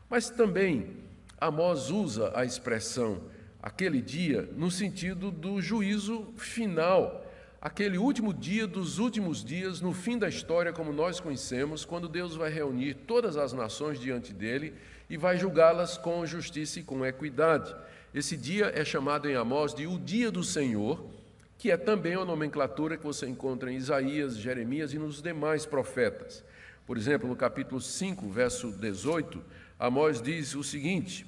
Mas 0.09 0.31
também, 0.31 0.97
Amós 1.41 1.91
usa 1.91 2.33
a 2.35 2.45
expressão 2.45 3.23
aquele 3.63 4.01
dia 4.01 4.49
no 4.57 4.71
sentido 4.71 5.31
do 5.31 5.61
juízo 5.61 6.33
final, 6.37 7.27
aquele 7.61 7.99
último 7.99 8.33
dia 8.33 8.67
dos 8.67 8.99
últimos 8.99 9.45
dias, 9.45 9.81
no 9.81 9.93
fim 9.93 10.17
da 10.17 10.29
história, 10.29 10.73
como 10.73 10.93
nós 10.93 11.21
conhecemos, 11.21 11.85
quando 11.85 12.09
Deus 12.09 12.37
vai 12.37 12.51
reunir 12.51 12.95
todas 12.95 13.37
as 13.37 13.53
nações 13.53 14.01
diante 14.01 14.33
dele 14.33 14.75
e 15.11 15.17
vai 15.17 15.37
julgá-las 15.37 15.99
com 15.99 16.25
justiça 16.25 16.81
e 16.81 16.83
com 16.83 17.05
equidade. 17.05 17.75
Esse 18.19 18.37
dia 18.37 18.73
é 18.75 18.85
chamado 18.85 19.31
em 19.31 19.37
Amós 19.37 19.73
de 19.73 19.87
o 19.87 19.97
dia 19.97 20.29
do 20.29 20.43
Senhor 20.43 21.09
que 21.57 21.71
é 21.71 21.77
também 21.77 22.17
uma 22.17 22.25
nomenclatura 22.25 22.97
que 22.97 23.05
você 23.05 23.29
encontra 23.29 23.71
em 23.71 23.77
Isaías, 23.77 24.37
Jeremias 24.37 24.93
e 24.93 24.99
nos 24.99 25.23
demais 25.23 25.65
profetas. 25.65 26.43
Por 26.85 26.97
exemplo, 26.97 27.29
no 27.29 27.37
capítulo 27.37 27.81
5, 27.81 28.29
verso 28.29 28.73
18, 28.73 29.41
Amós 29.79 30.21
diz 30.21 30.57
o 30.57 30.65
seguinte: 30.65 31.25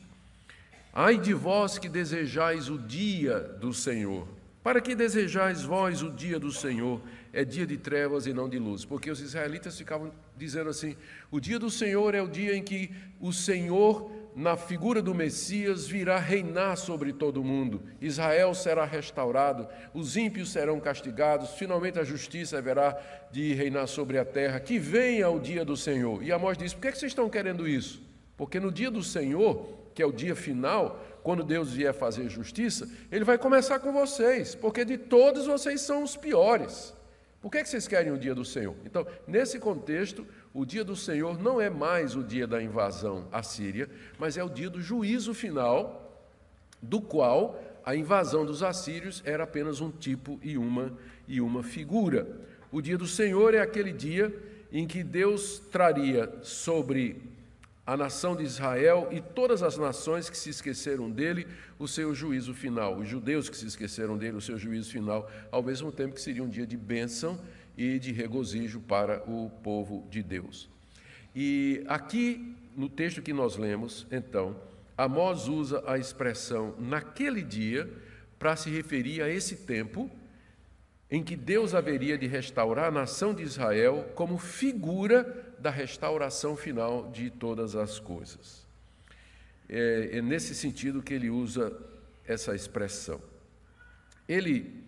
Ai 0.93 1.17
de 1.17 1.33
vós 1.33 1.79
que 1.79 1.89
desejais 1.89 2.69
o 2.69 2.77
dia 2.77 3.39
do 3.39 3.73
Senhor. 3.73 4.27
Para 4.61 4.81
que 4.81 4.97
desejais 4.97 5.63
vós 5.63 6.03
o 6.03 6.11
dia 6.11 6.41
do 6.41 6.51
Senhor? 6.51 7.01
É 7.33 7.45
dia 7.45 7.67
de 7.69 7.77
trevas 7.77 8.27
e 8.27 8.33
não 8.33 8.49
de 8.49 8.59
luz. 8.59 8.85
Porque 8.85 9.13
os 9.13 9.21
israelitas 9.21 9.79
ficavam 9.79 10.13
dizendo 10.37 10.69
assim: 10.69 10.97
o 11.31 11.39
dia 11.39 11.61
do 11.61 11.71
Senhor 11.71 12.17
é 12.17 12.21
o 12.21 12.27
dia 12.27 12.57
em 12.57 12.65
que 12.65 12.91
o 13.21 13.33
Senhor 13.33 14.11
na 14.35 14.57
figura 14.57 15.03
do 15.03 15.15
Messias, 15.15 15.87
virá 15.87 16.19
reinar 16.19 16.77
sobre 16.77 17.13
todo 17.13 17.41
o 17.41 17.45
mundo. 17.45 17.83
Israel 18.01 18.55
será 18.55 18.85
restaurado, 18.85 19.67
os 19.93 20.17
ímpios 20.17 20.53
serão 20.53 20.79
castigados, 20.81 21.51
finalmente 21.51 21.99
a 21.99 22.05
justiça 22.05 22.59
haverá 22.59 22.99
de 23.31 23.53
reinar 23.55 23.87
sobre 23.87 24.19
a 24.19 24.25
terra. 24.25 24.61
Que 24.61 24.79
venha 24.79 25.29
o 25.29 25.41
dia 25.41 25.65
do 25.65 25.77
Senhor. 25.77 26.23
E 26.23 26.33
Amós 26.33 26.57
diz: 26.57 26.73
por 26.73 26.83
que, 26.83 26.93
vocês 26.93 27.11
estão 27.11 27.29
querendo 27.29 27.67
isso? 27.67 28.03
Porque 28.37 28.59
no 28.59 28.73
dia 28.73 28.91
do 28.91 29.03
Senhor, 29.03 29.91
que 29.95 30.03
é 30.03 30.07
o 30.07 30.13
dia 30.13 30.35
final, 30.35 31.05
quando 31.23 31.45
Deus 31.45 31.73
vier 31.73 31.93
fazer 31.93 32.29
justiça, 32.29 32.89
ele 33.11 33.25
vai 33.25 33.37
começar 33.37 33.79
com 33.79 33.93
vocês, 33.93 34.55
porque 34.55 34.85
de 34.85 34.97
todos 34.97 35.47
vocês 35.47 35.81
são 35.81 36.03
os 36.03 36.17
piores. 36.17 36.95
Por 37.41 37.51
que 37.51 37.65
vocês 37.65 37.89
querem 37.89 38.13
o 38.13 38.19
dia 38.19 38.35
do 38.35 38.45
Senhor? 38.45 38.75
Então, 38.85 39.07
nesse 39.27 39.59
contexto, 39.59 40.27
o 40.53 40.65
dia 40.65 40.85
do 40.85 40.97
Senhor 40.97 41.41
não 41.41 41.61
é 41.61 41.71
mais 41.71 42.17
o 42.17 42.25
dia 42.25 42.47
da 42.47 42.63
invasão 42.63 43.29
à 43.31 43.43
Síria, 43.43 43.89
mas 44.19 44.37
é 44.37 44.43
o 44.43 44.49
dia 44.49 44.69
do 44.69 44.81
juízo 44.81 45.33
final, 45.33 46.29
do 46.83 47.01
qual 47.01 47.61
a 47.85 47.95
invasão 47.95 48.45
dos 48.45 48.63
assírios 48.63 49.23
era 49.25 49.45
apenas 49.45 49.81
um 49.81 49.91
tipo 49.91 50.39
e 50.43 50.59
uma 50.59 50.93
e 51.27 51.41
uma 51.41 51.63
figura. 51.63 52.27
O 52.73 52.81
dia 52.81 52.99
do 52.99 53.07
Senhor 53.07 53.55
é 53.55 53.61
aquele 53.61 53.93
dia 53.93 54.35
em 54.73 54.87
que 54.87 55.03
Deus 55.03 55.59
traria 55.71 56.33
sobre 56.43 57.23
a 57.87 57.97
nação 57.97 58.37
de 58.37 58.45
Israel 58.45 59.09
e 59.11 59.21
todas 59.21 59.63
as 59.63 59.77
nações 59.77 60.31
que 60.31 60.39
se 60.39 60.51
esqueceram 60.51 61.11
dele 61.11 61.47
o 61.79 61.89
seu 61.89 62.15
juízo 62.15 62.55
final, 62.55 62.97
os 62.97 63.09
judeus 63.09 63.49
que 63.49 63.57
se 63.57 63.67
esqueceram 63.67 64.17
dele 64.17 64.37
o 64.37 64.41
seu 64.41 64.59
juízo 64.59 64.91
final, 64.91 65.29
ao 65.51 65.63
mesmo 65.63 65.91
tempo 65.91 66.15
que 66.15 66.21
seria 66.21 66.43
um 66.45 66.49
dia 66.49 66.67
de 66.67 66.77
bênção 66.77 67.41
e 67.81 67.99
de 67.99 68.13
regozijo 68.13 68.79
para 68.79 69.23
o 69.27 69.49
povo 69.63 70.07
de 70.11 70.23
Deus. 70.23 70.69
E 71.35 71.83
aqui, 71.89 72.55
no 72.77 72.91
texto 72.91 73.23
que 73.23 73.33
nós 73.33 73.57
lemos, 73.57 74.07
então, 74.13 74.55
Amós 74.99 75.49
usa 75.49 75.83
a 75.87 75.97
expressão 75.97 76.75
naquele 76.79 77.41
dia 77.41 77.91
para 78.39 78.55
se 78.55 78.69
referir 78.69 79.23
a 79.23 79.31
esse 79.31 79.57
tempo 79.57 80.11
em 81.11 81.25
que 81.25 81.35
Deus 81.35 81.75
haveria 81.75 82.19
de 82.19 82.27
restaurar 82.27 82.89
a 82.89 82.91
nação 82.91 83.33
de 83.33 83.43
Israel 83.45 84.13
como 84.15 84.37
figura 84.37 85.55
da 85.59 85.71
restauração 85.71 86.57
final 86.57 87.11
de 87.11 87.31
todas 87.31 87.75
as 87.75 87.99
coisas. 87.99 88.67
É, 89.67 90.19
é 90.19 90.21
nesse 90.21 90.55
sentido 90.55 91.03
que 91.03 91.15
ele 91.15 91.31
usa 91.31 91.75
essa 92.27 92.55
expressão. 92.55 93.23
Ele 94.29 94.85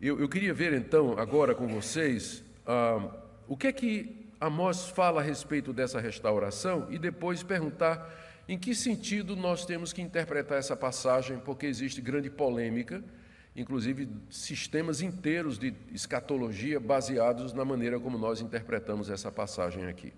eu, 0.00 0.20
eu 0.20 0.28
queria 0.28 0.54
ver 0.54 0.72
então, 0.72 1.18
agora 1.18 1.54
com 1.54 1.66
vocês, 1.66 2.44
ah, 2.66 3.08
o 3.48 3.56
que 3.56 3.66
é 3.66 3.72
que 3.72 4.28
Amós 4.40 4.88
fala 4.88 5.20
a 5.20 5.24
respeito 5.24 5.72
dessa 5.72 5.98
restauração 6.00 6.86
e 6.90 6.98
depois 6.98 7.42
perguntar 7.42 8.08
em 8.48 8.56
que 8.56 8.74
sentido 8.74 9.34
nós 9.34 9.66
temos 9.66 9.92
que 9.92 10.00
interpretar 10.00 10.58
essa 10.58 10.76
passagem, 10.76 11.38
porque 11.38 11.66
existe 11.66 12.00
grande 12.00 12.30
polêmica, 12.30 13.02
inclusive 13.56 14.08
sistemas 14.30 15.02
inteiros 15.02 15.58
de 15.58 15.74
escatologia 15.92 16.78
baseados 16.78 17.52
na 17.52 17.64
maneira 17.64 17.98
como 17.98 18.16
nós 18.16 18.40
interpretamos 18.40 19.10
essa 19.10 19.32
passagem 19.32 19.86
aqui. 19.86 20.12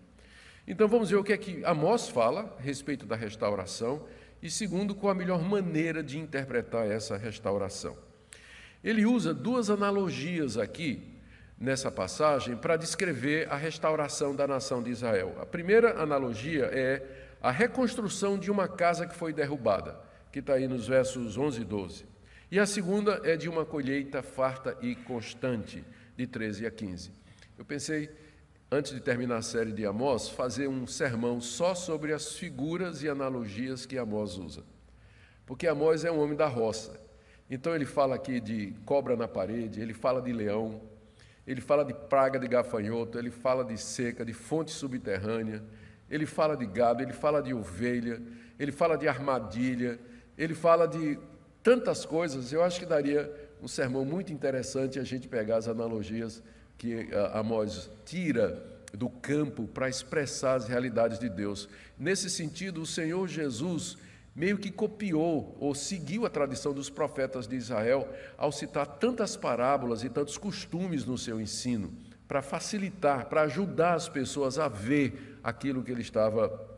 Então 0.68 0.86
vamos 0.86 1.08
ver 1.08 1.16
o 1.16 1.24
que 1.24 1.32
é 1.32 1.38
que 1.38 1.64
Amós 1.64 2.08
fala 2.08 2.54
a 2.58 2.62
respeito 2.62 3.06
da 3.06 3.16
restauração 3.16 4.06
e, 4.42 4.50
segundo, 4.50 4.94
qual 4.94 5.12
a 5.12 5.14
melhor 5.14 5.42
maneira 5.42 6.02
de 6.02 6.18
interpretar 6.18 6.86
essa 6.86 7.16
restauração. 7.16 8.09
Ele 8.82 9.04
usa 9.04 9.34
duas 9.34 9.68
analogias 9.68 10.56
aqui 10.56 11.10
nessa 11.58 11.90
passagem 11.90 12.56
para 12.56 12.76
descrever 12.76 13.46
a 13.50 13.56
restauração 13.56 14.34
da 14.34 14.46
nação 14.46 14.82
de 14.82 14.90
Israel. 14.90 15.36
A 15.40 15.44
primeira 15.44 16.00
analogia 16.00 16.64
é 16.72 17.02
a 17.42 17.50
reconstrução 17.50 18.38
de 18.38 18.50
uma 18.50 18.66
casa 18.66 19.06
que 19.06 19.14
foi 19.14 19.32
derrubada, 19.32 20.00
que 20.32 20.38
está 20.38 20.54
aí 20.54 20.66
nos 20.66 20.88
versos 20.88 21.36
11 21.36 21.60
e 21.60 21.64
12. 21.64 22.04
E 22.50 22.58
a 22.58 22.66
segunda 22.66 23.20
é 23.22 23.36
de 23.36 23.48
uma 23.48 23.64
colheita 23.64 24.22
farta 24.22 24.76
e 24.80 24.94
constante, 24.94 25.84
de 26.16 26.26
13 26.26 26.66
a 26.66 26.70
15. 26.70 27.12
Eu 27.58 27.64
pensei, 27.64 28.10
antes 28.72 28.92
de 28.92 29.00
terminar 29.00 29.36
a 29.36 29.42
série 29.42 29.72
de 29.72 29.84
Amós, 29.84 30.28
fazer 30.28 30.66
um 30.66 30.86
sermão 30.86 31.40
só 31.40 31.74
sobre 31.74 32.12
as 32.12 32.32
figuras 32.32 33.02
e 33.02 33.08
analogias 33.08 33.84
que 33.84 33.98
Amós 33.98 34.38
usa. 34.38 34.64
Porque 35.44 35.66
Amós 35.66 36.04
é 36.04 36.10
um 36.10 36.20
homem 36.20 36.36
da 36.36 36.46
roça. 36.46 36.98
Então 37.50 37.74
ele 37.74 37.84
fala 37.84 38.14
aqui 38.14 38.38
de 38.40 38.72
cobra 38.84 39.16
na 39.16 39.26
parede, 39.26 39.80
ele 39.80 39.92
fala 39.92 40.22
de 40.22 40.32
leão, 40.32 40.80
ele 41.44 41.60
fala 41.60 41.84
de 41.84 41.92
praga 41.92 42.38
de 42.38 42.46
gafanhoto, 42.46 43.18
ele 43.18 43.30
fala 43.30 43.64
de 43.64 43.76
seca, 43.76 44.24
de 44.24 44.32
fonte 44.32 44.70
subterrânea, 44.70 45.60
ele 46.08 46.26
fala 46.26 46.56
de 46.56 46.64
gado, 46.64 47.02
ele 47.02 47.12
fala 47.12 47.42
de 47.42 47.52
ovelha, 47.52 48.22
ele 48.58 48.70
fala 48.70 48.96
de 48.96 49.08
armadilha, 49.08 49.98
ele 50.38 50.54
fala 50.54 50.86
de 50.86 51.18
tantas 51.62 52.04
coisas. 52.04 52.52
Eu 52.52 52.62
acho 52.62 52.78
que 52.78 52.86
daria 52.86 53.28
um 53.60 53.66
sermão 53.66 54.04
muito 54.04 54.32
interessante 54.32 55.00
a 55.00 55.04
gente 55.04 55.26
pegar 55.26 55.56
as 55.56 55.66
analogias 55.66 56.42
que 56.78 57.08
Amós 57.32 57.90
tira 58.04 58.62
do 58.92 59.08
campo 59.08 59.66
para 59.66 59.88
expressar 59.88 60.54
as 60.54 60.66
realidades 60.66 61.18
de 61.18 61.28
Deus. 61.28 61.68
Nesse 61.98 62.30
sentido, 62.30 62.82
o 62.82 62.86
Senhor 62.86 63.26
Jesus 63.28 63.98
meio 64.34 64.58
que 64.58 64.70
copiou 64.70 65.56
ou 65.58 65.74
seguiu 65.74 66.24
a 66.24 66.30
tradição 66.30 66.72
dos 66.72 66.88
profetas 66.88 67.46
de 67.46 67.56
Israel 67.56 68.08
ao 68.38 68.52
citar 68.52 68.86
tantas 68.86 69.36
parábolas 69.36 70.04
e 70.04 70.08
tantos 70.08 70.38
costumes 70.38 71.04
no 71.04 71.18
seu 71.18 71.40
ensino, 71.40 71.92
para 72.28 72.42
facilitar, 72.42 73.26
para 73.26 73.42
ajudar 73.42 73.94
as 73.94 74.08
pessoas 74.08 74.58
a 74.58 74.68
ver 74.68 75.38
aquilo 75.42 75.82
que 75.82 75.90
ele 75.90 76.02
estava 76.02 76.68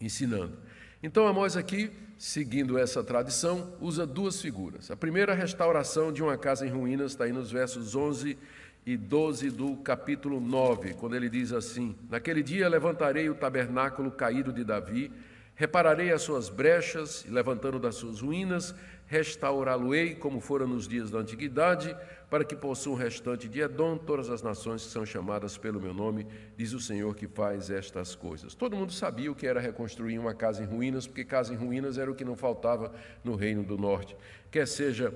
ensinando. 0.00 0.58
Então, 1.02 1.26
Amós 1.26 1.56
aqui, 1.56 1.90
seguindo 2.18 2.76
essa 2.76 3.02
tradição, 3.02 3.72
usa 3.80 4.04
duas 4.06 4.40
figuras. 4.40 4.90
A 4.90 4.96
primeira, 4.96 5.32
a 5.32 5.36
restauração 5.36 6.12
de 6.12 6.22
uma 6.22 6.36
casa 6.36 6.66
em 6.66 6.70
ruínas, 6.70 7.12
está 7.12 7.24
aí 7.24 7.32
nos 7.32 7.50
versos 7.50 7.94
11 7.94 8.36
e 8.84 8.96
12 8.96 9.50
do 9.50 9.76
capítulo 9.76 10.40
9, 10.40 10.94
quando 10.94 11.14
ele 11.14 11.28
diz 11.28 11.52
assim: 11.52 11.96
Naquele 12.08 12.42
dia 12.42 12.68
levantarei 12.68 13.28
o 13.30 13.34
tabernáculo 13.34 14.10
caído 14.10 14.52
de 14.52 14.64
Davi 14.64 15.12
Repararei 15.60 16.10
as 16.10 16.22
suas 16.22 16.48
brechas, 16.48 17.22
e 17.28 17.30
levantando 17.30 17.78
das 17.78 17.96
suas 17.96 18.22
ruínas, 18.22 18.74
restaurá-lo-ei, 19.06 20.14
como 20.14 20.40
fora 20.40 20.66
nos 20.66 20.88
dias 20.88 21.10
da 21.10 21.18
antiguidade, 21.18 21.94
para 22.30 22.46
que 22.46 22.56
possua 22.56 22.94
o 22.94 22.96
restante 22.96 23.46
de 23.46 23.60
Edom 23.60 23.98
todas 23.98 24.30
as 24.30 24.40
nações 24.40 24.86
que 24.86 24.90
são 24.90 25.04
chamadas 25.04 25.58
pelo 25.58 25.78
meu 25.78 25.92
nome, 25.92 26.26
diz 26.56 26.72
o 26.72 26.80
Senhor 26.80 27.14
que 27.14 27.28
faz 27.28 27.68
estas 27.68 28.14
coisas. 28.14 28.54
Todo 28.54 28.74
mundo 28.74 28.90
sabia 28.90 29.30
o 29.30 29.34
que 29.34 29.46
era 29.46 29.60
reconstruir 29.60 30.18
uma 30.18 30.32
casa 30.32 30.62
em 30.62 30.66
ruínas, 30.66 31.06
porque 31.06 31.26
casa 31.26 31.52
em 31.52 31.58
ruínas 31.58 31.98
era 31.98 32.10
o 32.10 32.14
que 32.14 32.24
não 32.24 32.36
faltava 32.36 32.90
no 33.22 33.34
reino 33.34 33.62
do 33.62 33.76
norte. 33.76 34.16
Quer 34.50 34.66
seja 34.66 35.12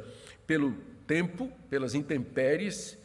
pelo 0.47 0.75
tempo, 1.07 1.51
pelas 1.71 1.95
intempéries, 1.95 2.99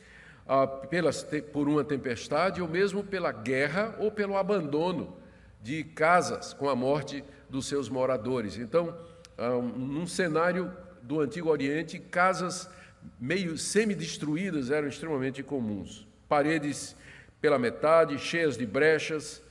ah, 0.46 0.68
pelas, 0.68 1.26
por 1.54 1.70
uma 1.70 1.86
tempestade, 1.86 2.62
ou 2.62 2.68
mesmo 2.68 3.02
pela 3.02 3.32
guerra 3.32 3.96
ou 3.98 4.12
pelo 4.12 4.36
abandono 4.36 5.18
de 5.62 5.84
casas 5.84 6.54
com 6.54 6.70
a 6.70 6.76
morte 6.76 7.24
dos 7.50 7.68
seus 7.68 7.90
moradores. 7.90 8.58
Então, 8.58 8.98
num 9.76 10.08
cenário 10.08 10.72
do 11.02 11.20
Antigo 11.20 11.50
Oriente, 11.50 12.00
casas 12.00 12.70
meio 13.20 13.58
semi-destruídas 13.58 14.72
eram 14.72 14.88
extremamente 14.88 15.42
comuns. 15.44 16.08
Paredes 16.28 16.96
pela 17.42 17.58
metade, 17.58 18.18
cheias 18.18 18.58
de 18.58 18.66
brechas. 18.66 19.42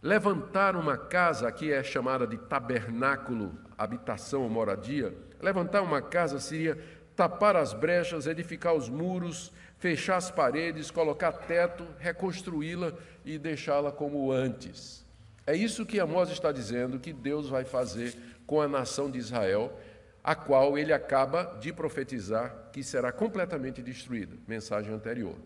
Levantar 0.00 0.74
uma 0.74 0.96
casa, 0.96 1.46
aqui 1.46 1.72
é 1.72 1.82
chamada 1.82 2.26
de 2.26 2.36
tabernáculo, 2.36 3.56
habitação 3.78 4.42
ou 4.42 4.48
moradia. 4.48 5.14
Levantar 5.40 5.82
uma 5.82 6.02
casa 6.02 6.40
seria 6.40 6.78
tapar 7.14 7.56
as 7.56 7.72
brechas, 7.72 8.26
edificar 8.26 8.74
os 8.74 8.88
muros, 8.88 9.52
fechar 9.78 10.16
as 10.16 10.30
paredes, 10.30 10.90
colocar 10.90 11.32
teto, 11.32 11.86
reconstruí-la 11.98 12.92
e 13.24 13.38
deixá-la 13.38 13.92
como 13.92 14.32
antes. 14.32 15.01
É 15.46 15.56
isso 15.56 15.84
que 15.84 15.98
Amós 15.98 16.30
está 16.30 16.52
dizendo 16.52 17.00
que 17.00 17.12
Deus 17.12 17.48
vai 17.48 17.64
fazer 17.64 18.16
com 18.46 18.60
a 18.60 18.68
nação 18.68 19.10
de 19.10 19.18
Israel, 19.18 19.76
a 20.22 20.34
qual 20.34 20.78
ele 20.78 20.92
acaba 20.92 21.58
de 21.60 21.72
profetizar 21.72 22.70
que 22.72 22.82
será 22.82 23.10
completamente 23.10 23.82
destruída. 23.82 24.36
Mensagem 24.46 24.92
anterior. 24.92 25.36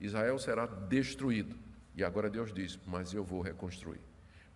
Israel 0.00 0.38
será 0.38 0.66
destruído. 0.66 1.56
E 1.94 2.04
agora 2.04 2.28
Deus 2.28 2.52
diz: 2.52 2.78
Mas 2.86 3.14
eu 3.14 3.24
vou 3.24 3.40
reconstruir. 3.40 4.00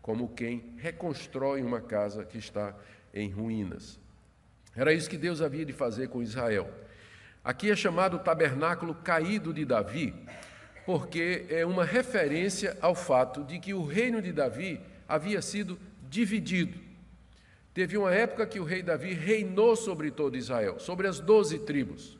Como 0.02 0.28
quem 0.28 0.74
reconstrói 0.76 1.62
uma 1.62 1.80
casa 1.80 2.24
que 2.24 2.38
está 2.38 2.74
em 3.12 3.30
ruínas. 3.30 3.98
Era 4.76 4.92
isso 4.92 5.10
que 5.10 5.16
Deus 5.16 5.40
havia 5.40 5.64
de 5.64 5.72
fazer 5.72 6.08
com 6.08 6.22
Israel. 6.22 6.70
Aqui 7.42 7.70
é 7.70 7.76
chamado 7.76 8.18
tabernáculo 8.18 8.94
caído 8.94 9.52
de 9.52 9.64
Davi, 9.64 10.14
porque 10.84 11.46
é 11.48 11.64
uma 11.64 11.84
referência 11.84 12.76
ao 12.80 12.94
fato 12.94 13.42
de 13.42 13.58
que 13.58 13.72
o 13.72 13.84
reino 13.84 14.20
de 14.20 14.32
Davi 14.32 14.80
havia 15.10 15.42
sido 15.42 15.76
dividido. 16.08 16.78
Teve 17.74 17.98
uma 17.98 18.12
época 18.12 18.46
que 18.46 18.60
o 18.60 18.64
rei 18.64 18.82
Davi 18.82 19.12
reinou 19.12 19.74
sobre 19.74 20.10
todo 20.10 20.36
Israel, 20.36 20.78
sobre 20.78 21.08
as 21.08 21.18
doze 21.18 21.58
tribos. 21.58 22.18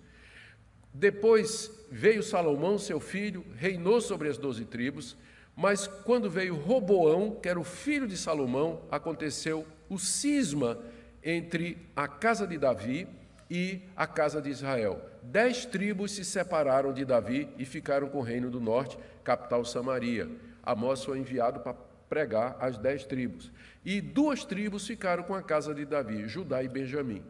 Depois 0.92 1.70
veio 1.90 2.22
Salomão, 2.22 2.78
seu 2.78 2.98
filho, 2.98 3.44
reinou 3.56 4.00
sobre 4.00 4.28
as 4.28 4.36
doze 4.36 4.64
tribos, 4.64 5.16
mas 5.56 5.86
quando 5.86 6.28
veio 6.28 6.56
Roboão, 6.56 7.36
que 7.40 7.48
era 7.48 7.60
o 7.60 7.64
filho 7.64 8.08
de 8.08 8.16
Salomão, 8.16 8.82
aconteceu 8.90 9.64
o 9.88 9.98
cisma 9.98 10.78
entre 11.22 11.78
a 11.94 12.08
casa 12.08 12.46
de 12.46 12.58
Davi 12.58 13.06
e 13.48 13.82
a 13.96 14.06
casa 14.06 14.42
de 14.42 14.50
Israel. 14.50 15.00
Dez 15.22 15.64
tribos 15.64 16.12
se 16.12 16.24
separaram 16.24 16.92
de 16.92 17.04
Davi 17.04 17.48
e 17.58 17.64
ficaram 17.64 18.08
com 18.08 18.18
o 18.18 18.22
reino 18.22 18.50
do 18.50 18.60
norte, 18.60 18.98
capital 19.22 19.64
Samaria. 19.64 20.28
Amós 20.62 21.04
foi 21.04 21.18
enviado 21.18 21.60
para 21.60 21.89
pregar 22.10 22.56
as 22.60 22.76
dez 22.76 23.06
tribos. 23.06 23.50
E 23.84 24.00
duas 24.00 24.44
tribos 24.44 24.86
ficaram 24.86 25.22
com 25.22 25.34
a 25.34 25.42
casa 25.42 25.72
de 25.72 25.86
Davi, 25.86 26.28
Judá 26.28 26.62
e 26.62 26.68
Benjamim. 26.68 27.22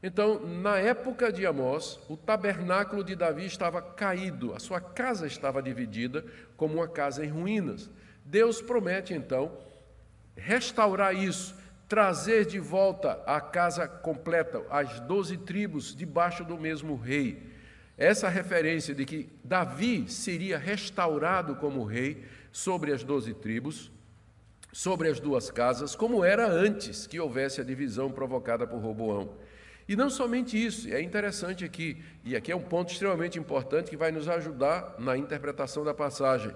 Então, 0.00 0.46
na 0.46 0.76
época 0.76 1.32
de 1.32 1.44
Amós, 1.44 1.98
o 2.08 2.16
tabernáculo 2.16 3.02
de 3.02 3.16
Davi 3.16 3.46
estava 3.46 3.82
caído, 3.82 4.54
a 4.54 4.60
sua 4.60 4.80
casa 4.80 5.26
estava 5.26 5.60
dividida 5.60 6.24
como 6.56 6.74
uma 6.74 6.86
casa 6.86 7.24
em 7.24 7.28
ruínas. 7.28 7.90
Deus 8.24 8.62
promete, 8.62 9.12
então, 9.12 9.58
restaurar 10.36 11.16
isso, 11.16 11.56
trazer 11.88 12.46
de 12.46 12.60
volta 12.60 13.20
a 13.26 13.40
casa 13.40 13.88
completa, 13.88 14.62
as 14.70 15.00
doze 15.00 15.36
tribos 15.36 15.96
debaixo 15.96 16.44
do 16.44 16.56
mesmo 16.56 16.94
rei. 16.94 17.42
Essa 17.96 18.28
referência 18.28 18.94
de 18.94 19.04
que 19.04 19.28
Davi 19.42 20.08
seria 20.08 20.58
restaurado 20.58 21.56
como 21.56 21.82
rei 21.82 22.24
sobre 22.52 22.92
as 22.92 23.02
doze 23.02 23.34
tribos, 23.34 23.90
sobre 24.72 25.08
as 25.08 25.18
duas 25.18 25.50
casas, 25.50 25.94
como 25.94 26.24
era 26.24 26.48
antes 26.48 27.06
que 27.06 27.18
houvesse 27.18 27.60
a 27.60 27.64
divisão 27.64 28.10
provocada 28.10 28.66
por 28.66 28.80
Roboão. 28.80 29.30
E 29.88 29.96
não 29.96 30.10
somente 30.10 30.62
isso, 30.62 30.92
é 30.92 31.00
interessante 31.00 31.64
aqui, 31.64 32.02
e 32.22 32.36
aqui 32.36 32.52
é 32.52 32.56
um 32.56 32.60
ponto 32.60 32.92
extremamente 32.92 33.38
importante 33.38 33.88
que 33.88 33.96
vai 33.96 34.12
nos 34.12 34.28
ajudar 34.28 34.96
na 34.98 35.16
interpretação 35.16 35.82
da 35.82 35.94
passagem. 35.94 36.52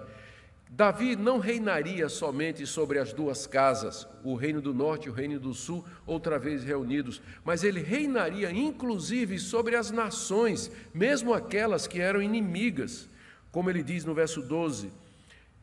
Davi 0.69 1.15
não 1.15 1.37
reinaria 1.37 2.09
somente 2.09 2.65
sobre 2.65 2.97
as 2.97 3.13
duas 3.13 3.45
casas, 3.45 4.07
o 4.23 4.33
reino 4.33 4.59
do 4.59 4.73
norte 4.73 5.05
e 5.05 5.09
o 5.09 5.13
reino 5.13 5.39
do 5.39 5.53
sul, 5.53 5.85
outra 6.05 6.39
vez 6.39 6.63
reunidos, 6.63 7.21
mas 7.43 7.63
ele 7.63 7.79
reinaria 7.79 8.51
inclusive 8.51 9.37
sobre 9.37 9.75
as 9.75 9.91
nações, 9.91 10.71
mesmo 10.93 11.31
aquelas 11.31 11.85
que 11.85 11.99
eram 11.99 12.21
inimigas. 12.21 13.07
Como 13.51 13.69
ele 13.69 13.83
diz 13.83 14.03
no 14.03 14.15
verso 14.15 14.41
12: 14.41 14.91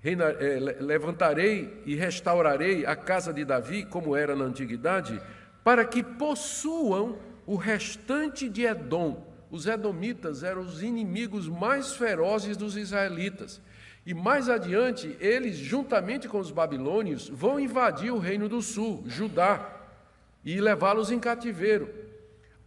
é, 0.03 0.59
levantarei 0.81 1.83
e 1.85 1.95
restaurarei 1.95 2.87
a 2.87 2.97
casa 2.97 3.33
de 3.33 3.45
Davi, 3.45 3.85
como 3.85 4.17
era 4.17 4.35
na 4.35 4.45
antiguidade, 4.45 5.21
para 5.63 5.85
que 5.85 6.03
possuam 6.03 7.19
o 7.47 7.57
restante 7.57 8.49
de 8.49 8.65
Edom. 8.65 9.27
Os 9.51 9.67
edomitas 9.67 10.43
eram 10.43 10.63
os 10.63 10.83
inimigos 10.83 11.49
mais 11.49 11.95
ferozes 11.95 12.57
dos 12.57 12.77
israelitas. 12.77 13.61
E 14.07 14.15
mais 14.15 14.49
adiante, 14.49 15.17
eles, 15.21 15.57
juntamente 15.57 16.29
com 16.29 16.39
os 16.39 16.51
babilônios, 16.51 17.29
vão 17.29 17.61
invadir 17.61 18.11
o 18.11 18.19
reino 18.19 18.49
do 18.49 18.63
sul, 18.63 19.05
Judá, 19.07 19.77
e 20.43 20.61
levá-los 20.61 21.11
em 21.11 21.19
cativeiro. 21.19 21.91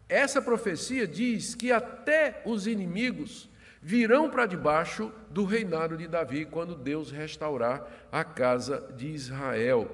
Essa 0.07 0.41
profecia 0.41 1.07
diz 1.07 1.55
que 1.55 1.71
até 1.71 2.41
os 2.45 2.67
inimigos 2.67 3.49
virão 3.83 4.29
para 4.29 4.45
debaixo 4.45 5.11
do 5.29 5.43
reinado 5.43 5.97
de 5.97 6.07
Davi 6.07 6.45
quando 6.45 6.73
Deus 6.73 7.11
restaurar 7.11 7.85
a 8.09 8.23
casa 8.23 8.89
de 8.95 9.07
Israel. 9.07 9.91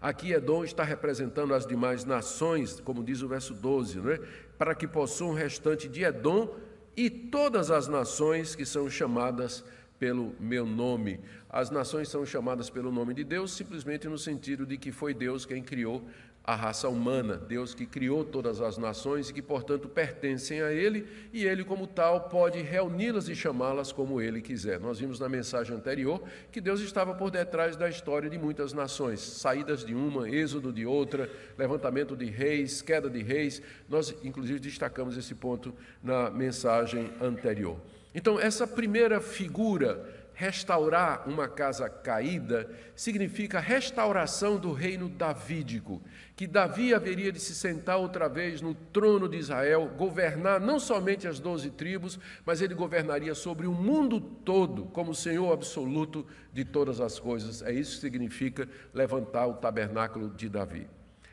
Aqui 0.00 0.32
Edom 0.32 0.64
está 0.64 0.82
representando 0.82 1.52
as 1.52 1.66
demais 1.66 2.06
nações, 2.06 2.80
como 2.80 3.04
diz 3.04 3.20
o 3.20 3.28
verso 3.28 3.52
12, 3.52 3.98
não 4.00 4.10
é? 4.10 4.18
para 4.56 4.74
que 4.74 4.88
possuam 4.88 5.32
o 5.32 5.34
restante 5.34 5.88
de 5.88 6.04
Edom 6.04 6.56
e 6.96 7.10
todas 7.10 7.70
as 7.70 7.86
nações 7.86 8.54
que 8.54 8.64
são 8.64 8.88
chamadas 8.88 9.62
pelo 9.98 10.34
meu 10.40 10.64
nome. 10.64 11.20
As 11.50 11.70
nações 11.70 12.08
são 12.08 12.24
chamadas 12.24 12.70
pelo 12.70 12.90
nome 12.90 13.12
de 13.12 13.24
Deus 13.24 13.52
simplesmente 13.52 14.08
no 14.08 14.16
sentido 14.16 14.64
de 14.64 14.78
que 14.78 14.90
foi 14.90 15.12
Deus 15.12 15.44
quem 15.44 15.62
criou 15.62 16.08
a 16.50 16.56
raça 16.56 16.88
humana, 16.88 17.36
Deus 17.36 17.74
que 17.74 17.86
criou 17.86 18.24
todas 18.24 18.60
as 18.60 18.76
nações 18.76 19.28
e 19.28 19.32
que, 19.32 19.40
portanto, 19.40 19.88
pertencem 19.88 20.60
a 20.60 20.72
Ele, 20.72 21.06
e 21.32 21.44
Ele, 21.44 21.62
como 21.62 21.86
tal, 21.86 22.22
pode 22.22 22.60
reuni-las 22.60 23.28
e 23.28 23.36
chamá-las 23.36 23.92
como 23.92 24.20
Ele 24.20 24.42
quiser. 24.42 24.80
Nós 24.80 24.98
vimos 24.98 25.20
na 25.20 25.28
mensagem 25.28 25.76
anterior 25.76 26.20
que 26.50 26.60
Deus 26.60 26.80
estava 26.80 27.14
por 27.14 27.30
detrás 27.30 27.76
da 27.76 27.88
história 27.88 28.28
de 28.28 28.36
muitas 28.36 28.72
nações, 28.72 29.20
saídas 29.20 29.84
de 29.84 29.94
uma, 29.94 30.28
êxodo 30.28 30.72
de 30.72 30.84
outra, 30.84 31.30
levantamento 31.56 32.16
de 32.16 32.26
reis, 32.26 32.82
queda 32.82 33.08
de 33.08 33.22
reis. 33.22 33.62
Nós, 33.88 34.12
inclusive, 34.24 34.58
destacamos 34.58 35.16
esse 35.16 35.36
ponto 35.36 35.72
na 36.02 36.30
mensagem 36.30 37.12
anterior. 37.20 37.78
Então, 38.12 38.40
essa 38.40 38.66
primeira 38.66 39.20
figura 39.20 40.04
Restaurar 40.40 41.28
uma 41.28 41.46
casa 41.46 41.86
caída 41.86 42.66
significa 42.96 43.60
restauração 43.60 44.56
do 44.56 44.72
reino 44.72 45.06
davídico, 45.06 46.00
que 46.34 46.46
Davi 46.46 46.94
haveria 46.94 47.30
de 47.30 47.38
se 47.38 47.54
sentar 47.54 47.98
outra 47.98 48.26
vez 48.26 48.62
no 48.62 48.74
trono 48.74 49.28
de 49.28 49.36
Israel, 49.36 49.90
governar 49.98 50.58
não 50.58 50.80
somente 50.80 51.28
as 51.28 51.38
doze 51.38 51.68
tribos, 51.68 52.18
mas 52.42 52.62
ele 52.62 52.74
governaria 52.74 53.34
sobre 53.34 53.66
o 53.66 53.74
mundo 53.74 54.18
todo, 54.18 54.86
como 54.86 55.14
Senhor 55.14 55.52
absoluto 55.52 56.26
de 56.54 56.64
todas 56.64 57.02
as 57.02 57.18
coisas. 57.18 57.60
É 57.60 57.70
isso 57.70 57.96
que 57.96 58.00
significa 58.00 58.66
levantar 58.94 59.46
o 59.46 59.52
tabernáculo 59.52 60.30
de 60.30 60.48
Davi. 60.48 60.88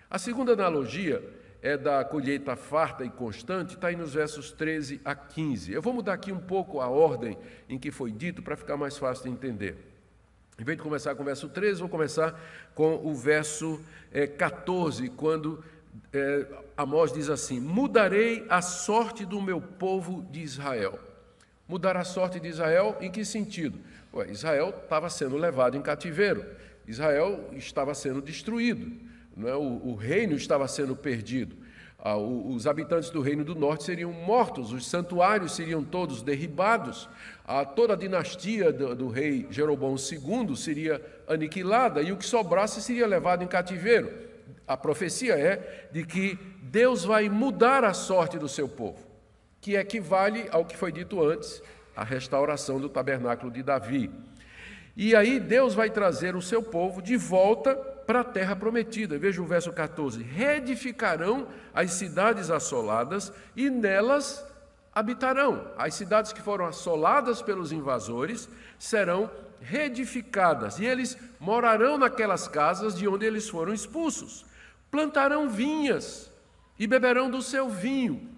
A 0.09 0.19
segunda 0.19 0.51
analogia 0.51 1.23
é 1.61 1.77
da 1.77 2.03
colheita 2.03 2.55
farta 2.55 3.03
e 3.03 3.09
constante, 3.09 3.75
está 3.75 3.87
aí 3.87 3.95
nos 3.95 4.13
versos 4.13 4.51
13 4.51 5.01
a 5.03 5.15
15. 5.15 5.73
Eu 5.73 5.81
vou 5.81 5.93
mudar 5.93 6.13
aqui 6.13 6.31
um 6.31 6.39
pouco 6.39 6.79
a 6.79 6.87
ordem 6.87 7.37
em 7.67 7.77
que 7.77 7.91
foi 7.91 8.11
dito 8.11 8.41
para 8.41 8.55
ficar 8.55 8.77
mais 8.77 8.97
fácil 8.97 9.25
de 9.25 9.31
entender. 9.31 9.77
Em 10.59 10.63
vez 10.63 10.77
de 10.77 10.83
começar 10.83 11.13
com 11.15 11.21
o 11.21 11.25
verso 11.25 11.47
13, 11.49 11.79
vou 11.81 11.89
começar 11.89 12.39
com 12.73 12.95
o 12.95 13.13
verso 13.13 13.79
é, 14.11 14.25
14, 14.25 15.09
quando 15.09 15.63
é, 16.11 16.47
Amós 16.75 17.11
diz 17.11 17.29
assim: 17.29 17.59
Mudarei 17.59 18.45
a 18.49 18.61
sorte 18.61 19.25
do 19.25 19.41
meu 19.41 19.61
povo 19.61 20.25
de 20.31 20.41
Israel. 20.41 20.99
Mudar 21.67 21.97
a 21.97 22.03
sorte 22.03 22.39
de 22.39 22.47
Israel 22.47 22.97
em 23.01 23.11
que 23.11 23.25
sentido? 23.25 23.79
Ué, 24.13 24.31
Israel 24.31 24.69
estava 24.69 25.09
sendo 25.09 25.35
levado 25.37 25.75
em 25.75 25.81
cativeiro, 25.81 26.45
Israel 26.87 27.49
estava 27.53 27.93
sendo 27.93 28.21
destruído. 28.21 28.91
É? 29.45 29.53
O, 29.53 29.89
o, 29.89 29.95
reino 29.95 30.35
estava 30.35 30.67
sendo 30.67 30.95
perdido. 30.95 31.55
Ah, 31.99 32.17
os 32.17 32.65
habitantes 32.65 33.09
do 33.09 33.21
reino 33.21 33.43
do 33.43 33.55
norte 33.55 33.83
seriam 33.83 34.11
mortos, 34.11 34.71
os 34.71 34.87
santuários 34.87 35.55
seriam 35.55 35.83
todos 35.83 36.21
derribados, 36.21 37.09
ah, 37.45 37.65
toda 37.65 37.93
a 37.93 37.97
dinastia 37.97 38.71
do, 38.71 38.95
do 38.95 39.07
rei 39.09 39.47
Jeroboão 39.49 39.95
II 39.95 40.55
seria 40.55 41.01
aniquilada 41.27 42.01
e 42.01 42.11
o 42.11 42.17
que 42.17 42.25
sobrasse 42.25 42.81
seria 42.81 43.05
levado 43.07 43.43
em 43.43 43.47
cativeiro. 43.47 44.11
A 44.67 44.75
profecia 44.77 45.33
é 45.33 45.89
de 45.91 46.05
que 46.05 46.37
Deus 46.61 47.03
vai 47.03 47.29
mudar 47.29 47.83
a 47.83 47.93
sorte 47.93 48.37
do 48.37 48.49
seu 48.49 48.67
povo, 48.67 49.05
que 49.61 49.75
equivale 49.75 50.47
ao 50.51 50.65
que 50.65 50.77
foi 50.77 50.91
dito 50.91 51.23
antes, 51.23 51.61
a 51.95 52.03
restauração 52.03 52.79
do 52.79 52.89
tabernáculo 52.89 53.51
de 53.51 53.63
Davi. 53.63 54.11
E 54.95 55.15
aí 55.15 55.39
Deus 55.39 55.73
vai 55.73 55.89
trazer 55.89 56.35
o 56.35 56.41
seu 56.41 56.61
povo 56.61 57.01
de 57.01 57.17
volta 57.17 57.96
para 58.07 58.21
a 58.21 58.23
terra 58.23 58.55
prometida. 58.55 59.19
Veja 59.19 59.41
o 59.41 59.45
verso 59.45 59.71
14: 59.73 60.23
Reedificarão 60.23 61.47
as 61.73 61.91
cidades 61.91 62.49
assoladas 62.49 63.31
e 63.55 63.69
nelas 63.69 64.43
habitarão. 64.95 65.69
As 65.77 65.93
cidades 65.93 66.31
que 66.31 66.41
foram 66.41 66.65
assoladas 66.65 67.41
pelos 67.41 67.73
invasores 67.73 68.49
serão 68.79 69.29
reedificadas 69.59 70.79
e 70.79 70.85
eles 70.85 71.17
morarão 71.39 71.97
naquelas 71.97 72.47
casas 72.47 72.95
de 72.95 73.07
onde 73.07 73.25
eles 73.25 73.49
foram 73.49 73.73
expulsos. 73.73 74.45
Plantarão 74.89 75.49
vinhas 75.49 76.31
e 76.79 76.87
beberão 76.87 77.29
do 77.29 77.41
seu 77.41 77.69
vinho. 77.69 78.36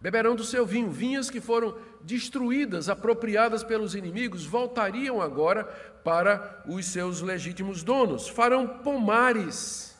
Beberão 0.00 0.36
do 0.36 0.44
seu 0.44 0.64
vinho, 0.64 0.90
vinhas 0.90 1.28
que 1.28 1.40
foram 1.40 1.76
destruídas, 2.02 2.88
apropriadas 2.88 3.64
pelos 3.64 3.94
inimigos, 3.96 4.46
voltariam 4.46 5.20
agora 5.20 5.64
para 6.04 6.62
os 6.66 6.86
seus 6.86 7.20
legítimos 7.20 7.82
donos. 7.82 8.28
Farão 8.28 8.66
pomares, 8.66 9.98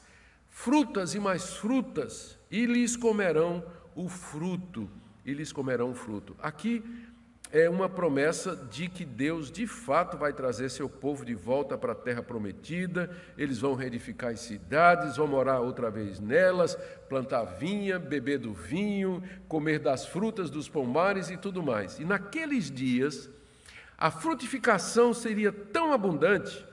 frutas 0.49 1.15
e 1.15 1.21
mais 1.21 1.55
frutas, 1.55 2.39
e 2.51 2.65
lhes 2.65 2.97
comerão 2.97 3.65
o 3.97 4.09
fruto, 4.09 4.89
e 5.27 5.35
lhes 5.35 5.53
comerão 5.53 5.91
o 5.91 5.95
fruto. 5.95 6.37
Aqui 6.41 6.85
é 7.53 7.69
uma 7.69 7.89
promessa 7.89 8.55
de 8.71 8.89
que 8.89 9.05
Deus 9.05 9.51
de 9.51 9.67
fato 9.67 10.17
vai 10.17 10.33
trazer 10.33 10.69
seu 10.69 10.89
povo 10.89 11.25
de 11.25 11.35
volta 11.35 11.79
para 11.79 11.93
a 11.93 11.97
terra 11.97 12.23
prometida, 12.23 13.11
eles 13.37 13.59
vão 13.59 13.75
reedificar 13.75 14.33
as 14.33 14.41
cidades, 14.41 15.17
vão 15.17 15.27
morar 15.27 15.61
outra 15.61 15.91
vez 15.91 16.21
nelas, 16.21 16.77
plantar 17.09 17.45
vinha, 17.45 17.99
beber 17.99 18.39
do 18.39 18.53
vinho, 18.53 19.23
comer 19.49 19.79
das 19.79 20.07
frutas 20.07 20.51
dos 20.51 20.69
pomares 20.69 21.31
e 21.31 21.37
tudo 21.37 21.63
mais. 21.63 21.99
E 21.99 22.05
naqueles 22.05 22.71
dias, 22.71 23.31
a 23.97 24.11
frutificação 24.11 25.15
seria 25.15 25.51
tão 25.51 25.93
abundante 25.93 26.67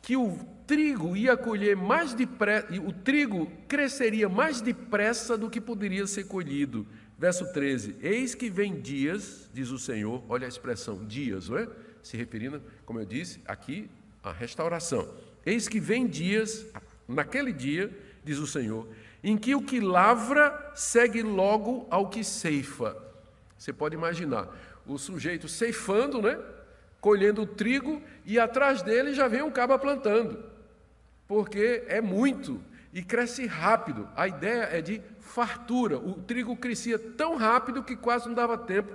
que 0.00 0.16
o 0.16 0.38
trigo 0.66 1.16
ia 1.16 1.36
colher 1.36 1.76
mais 1.76 2.14
depressa, 2.14 2.68
o 2.80 2.92
trigo 2.92 3.50
cresceria 3.66 4.28
mais 4.28 4.60
depressa 4.60 5.36
do 5.36 5.50
que 5.50 5.60
poderia 5.60 6.06
ser 6.06 6.24
colhido 6.24 6.86
Verso 7.18 7.50
13: 7.52 7.96
Eis 8.00 8.34
que 8.34 8.50
vem 8.50 8.80
dias, 8.80 9.48
diz 9.52 9.70
o 9.70 9.78
Senhor, 9.78 10.22
olha 10.28 10.46
a 10.46 10.48
expressão 10.48 11.04
dias, 11.04 11.48
não 11.48 11.58
é? 11.58 11.68
Se 12.02 12.16
referindo, 12.16 12.62
como 12.84 13.00
eu 13.00 13.06
disse, 13.06 13.40
aqui 13.46 13.90
à 14.22 14.32
restauração. 14.32 15.08
Eis 15.44 15.66
que 15.66 15.80
vem 15.80 16.06
dias, 16.06 16.66
naquele 17.08 17.52
dia, 17.52 17.90
diz 18.22 18.38
o 18.38 18.46
Senhor, 18.46 18.86
em 19.22 19.36
que 19.36 19.54
o 19.54 19.62
que 19.62 19.80
lavra 19.80 20.72
segue 20.74 21.22
logo 21.22 21.86
ao 21.90 22.10
que 22.10 22.22
ceifa. 22.22 22.96
Você 23.56 23.72
pode 23.72 23.94
imaginar 23.94 24.48
o 24.86 24.98
sujeito 24.98 25.48
ceifando, 25.48 26.20
né? 26.20 26.38
Colhendo 27.00 27.42
o 27.42 27.46
trigo 27.46 28.02
e 28.24 28.38
atrás 28.38 28.82
dele 28.82 29.14
já 29.14 29.26
vem 29.26 29.42
um 29.42 29.50
caba 29.50 29.78
plantando, 29.78 30.44
porque 31.26 31.84
é 31.88 32.00
muito 32.00 32.60
e 32.92 33.02
cresce 33.02 33.46
rápido. 33.46 34.08
A 34.16 34.28
ideia 34.28 34.68
é 34.72 34.80
de 34.80 35.02
fartura. 35.36 35.98
O 35.98 36.14
trigo 36.14 36.56
crescia 36.56 36.98
tão 36.98 37.36
rápido 37.36 37.82
que 37.82 37.94
quase 37.94 38.26
não 38.26 38.34
dava 38.34 38.56
tempo 38.56 38.90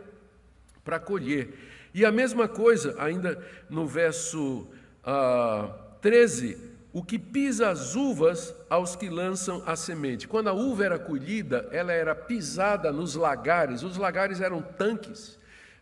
para 0.84 0.99
colher. 0.99 1.54
E 1.93 2.04
a 2.04 2.12
mesma 2.12 2.47
coisa, 2.47 2.95
ainda 2.97 3.39
no 3.69 3.86
verso 3.86 4.67
ah, 5.04 5.69
13, 6.01 6.58
o 6.91 7.04
que 7.04 7.19
pisa 7.19 7.69
as 7.69 7.95
uvas 7.95 8.56
aos 8.71 8.95
que 8.95 9.08
lançam 9.08 9.62
a 9.67 9.75
semente. 9.75 10.27
Quando 10.27 10.47
a 10.47 10.54
uva 10.54 10.84
era 10.84 10.97
colhida, 10.97 11.69
ela 11.71 11.93
era 11.93 12.15
pisada 12.15 12.91
nos 12.91 13.13
lagares. 13.13 13.84
Os 13.84 13.95
lagares 13.95 14.41
eram 14.41 14.63
tanques. 14.63 15.38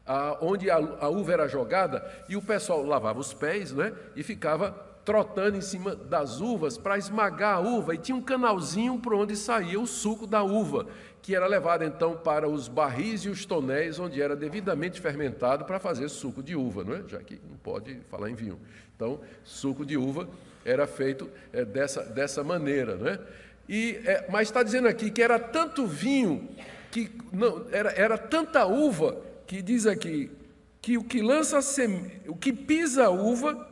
Ah, 0.06 0.38
onde 0.42 0.70
a, 0.70 0.76
a 0.76 1.08
uva 1.08 1.32
era 1.32 1.48
jogada, 1.48 2.04
e 2.28 2.36
o 2.36 2.42
pessoal 2.42 2.84
lavava 2.84 3.20
os 3.20 3.32
pés 3.34 3.72
né, 3.72 3.94
e 4.16 4.24
ficava 4.24 4.89
trotando 5.06 5.58
em 5.58 5.62
cima 5.62 5.96
das 5.96 6.40
uvas 6.40 6.78
para 6.78 6.98
esmagar 6.98 7.56
a 7.56 7.60
uva, 7.60 7.96
e 7.96 7.98
tinha 7.98 8.16
um 8.16 8.22
canalzinho 8.22 9.00
por 9.00 9.14
onde 9.14 9.36
saía 9.36 9.80
o 9.80 9.88
suco 9.88 10.28
da 10.28 10.44
uva, 10.44 10.88
que 11.22 11.36
era 11.36 11.48
levado 11.48 11.84
então 11.84 12.16
para 12.16 12.48
os 12.48 12.68
barris 12.68 13.22
e 13.22 13.30
os 13.30 13.46
tonéis, 13.46 14.00
onde 14.00 14.22
era 14.22 14.36
devidamente 14.36 15.02
fermentado 15.02 15.66
para 15.66 15.80
fazer 15.80 16.10
suco 16.10 16.42
de 16.42 16.56
uva, 16.56 16.84
não 16.84 16.96
é? 16.96 17.04
já 17.08 17.20
que 17.20 17.40
não 17.50 17.58
pode 17.58 18.00
falar 18.10 18.30
em 18.30 18.36
vinho. 18.36 18.60
Então, 18.96 19.20
suco 19.44 19.86
de 19.86 19.98
uva 19.98 20.28
era 20.66 20.86
feito 20.86 21.30
é, 21.54 21.64
dessa, 21.64 22.04
dessa 22.04 22.44
maneira. 22.44 22.96
Não 22.96 23.08
é? 23.08 23.20
E, 23.68 24.02
é, 24.06 24.28
mas 24.30 24.48
está 24.48 24.64
dizendo 24.64 24.88
aqui 24.88 25.12
que 25.12 25.22
era 25.22 25.40
tanto 25.40 25.86
vinho, 25.86 26.50
que 26.92 27.12
não, 27.32 27.66
era, 27.72 27.92
era 27.92 28.18
tanta 28.18 28.66
uva, 28.66 29.22
que 29.46 29.62
diz 29.62 29.86
aqui 29.86 30.32
que 30.82 30.98
o 30.98 31.04
que 31.04 31.22
lança 31.22 31.60
o 32.28 32.36
que 32.36 32.52
pisa 32.52 33.06
a 33.06 33.10
uva 33.10 33.69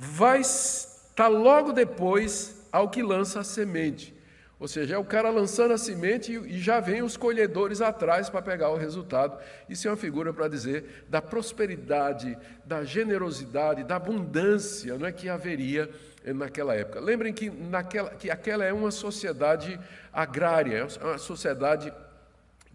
vai 0.00 0.40
estar 0.40 1.26
logo 1.26 1.72
depois 1.72 2.64
ao 2.70 2.88
que 2.88 3.02
lança 3.02 3.40
a 3.40 3.44
semente. 3.44 4.16
Ou 4.60 4.68
seja, 4.68 4.94
é 4.94 4.98
o 4.98 5.04
cara 5.04 5.28
lançando 5.30 5.72
a 5.72 5.78
semente 5.78 6.32
e 6.32 6.58
já 6.58 6.78
vem 6.78 7.02
os 7.02 7.16
colhedores 7.16 7.80
atrás 7.80 8.30
para 8.30 8.42
pegar 8.42 8.70
o 8.70 8.76
resultado. 8.76 9.36
Isso 9.68 9.88
é 9.88 9.90
uma 9.90 9.96
figura 9.96 10.32
para 10.32 10.46
dizer 10.46 11.04
da 11.08 11.20
prosperidade, 11.20 12.38
da 12.64 12.84
generosidade, 12.84 13.82
da 13.82 13.96
abundância 13.96 14.96
não 14.96 15.06
é, 15.06 15.12
que 15.12 15.28
haveria 15.28 15.90
naquela 16.24 16.74
época. 16.74 17.00
Lembrem 17.00 17.32
que, 17.32 17.50
naquela, 17.50 18.10
que 18.10 18.30
aquela 18.30 18.64
é 18.64 18.72
uma 18.72 18.92
sociedade 18.92 19.78
agrária, 20.12 20.76
é 20.76 21.04
uma 21.04 21.18
sociedade 21.18 21.92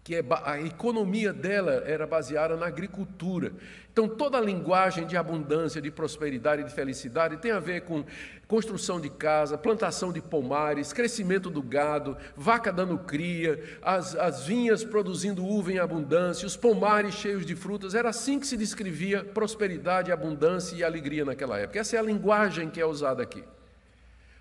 que 0.04 0.16
é, 0.16 0.22
a 0.44 0.60
economia 0.60 1.32
dela 1.32 1.82
era 1.86 2.06
baseada 2.06 2.54
na 2.58 2.66
agricultura. 2.66 3.52
Então, 3.90 4.06
toda 4.06 4.36
a 4.36 4.40
linguagem 4.40 5.06
de 5.06 5.16
abundância, 5.16 5.80
de 5.80 5.90
prosperidade 5.90 6.62
de 6.62 6.70
felicidade 6.70 7.38
tem 7.38 7.52
a 7.52 7.58
ver 7.58 7.82
com 7.82 8.04
construção 8.46 9.00
de 9.00 9.08
casa, 9.08 9.56
plantação 9.56 10.12
de 10.12 10.20
pomares, 10.20 10.92
crescimento 10.92 11.48
do 11.48 11.62
gado, 11.62 12.18
vaca 12.36 12.70
dando 12.70 12.98
cria, 12.98 13.58
as, 13.80 14.14
as 14.14 14.44
vinhas 14.44 14.84
produzindo 14.84 15.42
uva 15.42 15.72
em 15.72 15.78
abundância, 15.78 16.46
os 16.46 16.56
pomares 16.56 17.14
cheios 17.14 17.46
de 17.46 17.56
frutas. 17.56 17.94
Era 17.94 18.10
assim 18.10 18.38
que 18.38 18.46
se 18.46 18.58
descrevia 18.58 19.24
prosperidade, 19.24 20.12
abundância 20.12 20.76
e 20.76 20.84
alegria 20.84 21.24
naquela 21.24 21.58
época. 21.58 21.78
Essa 21.78 21.96
é 21.96 21.98
a 21.98 22.02
linguagem 22.02 22.68
que 22.68 22.80
é 22.80 22.84
usada 22.84 23.22
aqui 23.22 23.42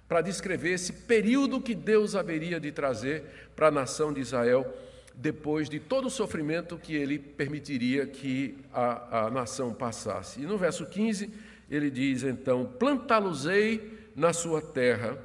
para 0.09 0.19
descrever 0.19 0.73
esse 0.73 0.91
período 0.91 1.61
que 1.61 1.73
Deus 1.73 2.15
haveria 2.15 2.59
de 2.59 2.71
trazer 2.71 3.23
para 3.55 3.69
a 3.69 3.71
nação 3.71 4.11
de 4.11 4.19
Israel 4.19 4.71
depois 5.15 5.69
de 5.69 5.79
todo 5.79 6.07
o 6.07 6.11
sofrimento 6.11 6.77
que 6.77 6.95
ele 6.95 7.19
permitiria 7.19 8.05
que 8.05 8.57
a, 8.73 9.25
a 9.25 9.29
nação 9.29 9.73
passasse. 9.73 10.41
E 10.41 10.45
no 10.45 10.57
verso 10.57 10.85
15, 10.85 11.33
ele 11.69 11.89
diz 11.89 12.23
então: 12.23 12.65
Plantá-los-ei 12.65 14.11
na 14.15 14.33
sua 14.33 14.61
terra, 14.61 15.17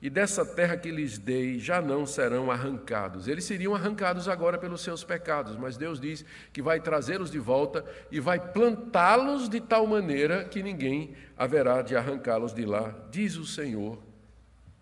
e 0.00 0.10
dessa 0.10 0.44
terra 0.44 0.76
que 0.76 0.90
lhes 0.90 1.18
dei 1.18 1.58
já 1.58 1.80
não 1.80 2.04
serão 2.06 2.50
arrancados. 2.50 3.26
Eles 3.26 3.44
seriam 3.44 3.74
arrancados 3.74 4.28
agora 4.28 4.58
pelos 4.58 4.82
seus 4.82 5.02
pecados, 5.02 5.56
mas 5.56 5.76
Deus 5.76 5.98
diz 5.98 6.24
que 6.52 6.60
vai 6.60 6.80
trazê-los 6.80 7.30
de 7.30 7.38
volta 7.38 7.84
e 8.10 8.20
vai 8.20 8.38
plantá-los 8.38 9.48
de 9.48 9.60
tal 9.60 9.86
maneira 9.86 10.44
que 10.44 10.62
ninguém 10.62 11.14
haverá 11.36 11.82
de 11.82 11.96
arrancá-los 11.96 12.52
de 12.52 12.64
lá, 12.64 12.94
diz 13.10 13.36
o 13.36 13.46
Senhor, 13.46 13.98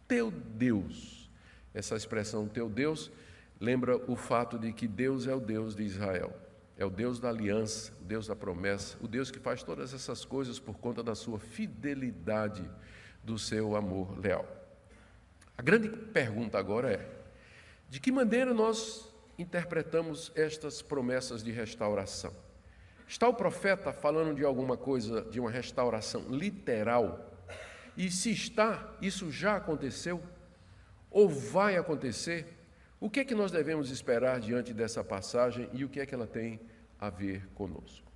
teu 0.09 0.31
Deus. 0.31 1.31
Essa 1.73 1.97
expressão 1.97 2.47
teu 2.47 2.69
Deus 2.69 3.11
lembra 3.61 3.97
o 4.11 4.17
fato 4.17 4.59
de 4.59 4.73
que 4.73 4.87
Deus 4.87 5.27
é 5.27 5.35
o 5.35 5.41
Deus 5.41 5.75
de 5.75 5.83
Israel. 5.83 6.33
É 6.77 6.85
o 6.85 6.91
Deus 6.91 7.21
da 7.21 7.29
aliança, 7.29 7.93
o 8.01 8.05
Deus 8.05 8.27
da 8.27 8.35
promessa, 8.35 8.97
o 9.01 9.07
Deus 9.07 9.31
que 9.31 9.39
faz 9.39 9.63
todas 9.63 9.95
essas 9.95 10.25
coisas 10.25 10.59
por 10.59 10.77
conta 10.79 11.03
da 11.03 11.15
sua 11.15 11.39
fidelidade, 11.39 12.69
do 13.23 13.39
seu 13.39 13.77
amor 13.77 14.19
leal. 14.19 14.45
A 15.57 15.63
grande 15.63 15.89
pergunta 15.89 16.59
agora 16.59 16.93
é: 16.93 17.09
de 17.89 18.01
que 18.01 18.11
maneira 18.11 18.53
nós 18.53 19.09
interpretamos 19.39 20.33
estas 20.35 20.83
promessas 20.83 21.45
de 21.45 21.53
restauração? 21.53 22.35
Está 23.07 23.29
o 23.29 23.35
profeta 23.35 23.93
falando 23.93 24.35
de 24.35 24.45
alguma 24.45 24.77
coisa, 24.77 25.23
de 25.23 25.39
uma 25.39 25.51
restauração 25.51 26.23
literal? 26.29 27.33
E 27.97 28.11
se 28.11 28.33
está, 28.33 28.93
isso 29.01 29.31
já 29.31 29.57
aconteceu? 29.57 30.21
Ou 31.11 31.29
vai 31.29 31.77
acontecer? 31.77 32.64
O 33.05 33.11
que 33.11 33.21
é 33.21 33.25
que 33.25 33.35
nós 33.35 33.53
devemos 33.53 33.91
esperar 33.91 34.41
diante 34.41 34.73
dessa 34.73 35.05
passagem 35.05 35.69
e 35.75 35.85
o 35.85 35.91
que 35.91 36.01
é 36.01 36.07
que 36.07 36.15
ela 36.15 36.27
tem 36.27 36.59
a 36.99 37.11
ver 37.11 37.47
conosco? 37.55 38.11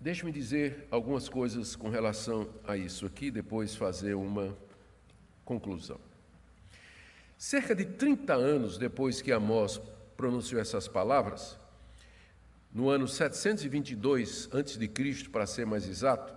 Deixe-me 0.00 0.32
dizer 0.32 0.88
algumas 0.90 1.28
coisas 1.28 1.76
com 1.76 1.90
relação 1.90 2.48
a 2.66 2.74
isso 2.74 3.04
aqui, 3.04 3.30
depois 3.30 3.76
fazer 3.76 4.14
uma 4.14 4.56
conclusão. 5.44 6.00
Cerca 7.36 7.74
de 7.74 7.84
30 7.84 8.32
anos 8.32 8.78
depois 8.78 9.20
que 9.20 9.30
Amós 9.30 9.78
pronunciou 10.16 10.58
essas 10.58 10.88
palavras, 10.88 11.58
no 12.72 12.88
ano 12.88 13.06
722 13.06 14.48
a.C., 14.54 15.28
para 15.30 15.46
ser 15.46 15.66
mais 15.66 15.86
exato, 15.86 16.34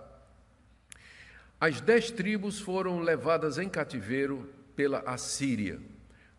as 1.58 1.80
dez 1.80 2.10
tribos 2.10 2.60
foram 2.60 3.00
levadas 3.00 3.56
em 3.56 3.66
cativeiro 3.66 4.62
pela 4.74 5.00
Assíria. 5.00 5.80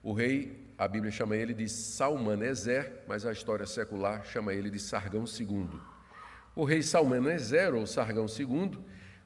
O 0.04 0.14
rei 0.14 0.66
a 0.78 0.90
Bíblia 0.90 1.10
chama 1.10 1.38
ele 1.38 1.54
de 1.54 1.70
Salmaneser, 1.70 3.04
mas 3.08 3.26
a 3.26 3.32
história 3.32 3.66
secular 3.66 4.26
chama 4.26 4.54
ele 4.54 4.70
de 4.70 4.78
Sargão 4.78 5.24
II. 5.24 5.70
O 6.54 6.66
rei 6.66 6.82
Salmaneser, 6.82 7.74
ou 7.74 7.88
Sargão 7.88 8.26
II, 8.26 8.78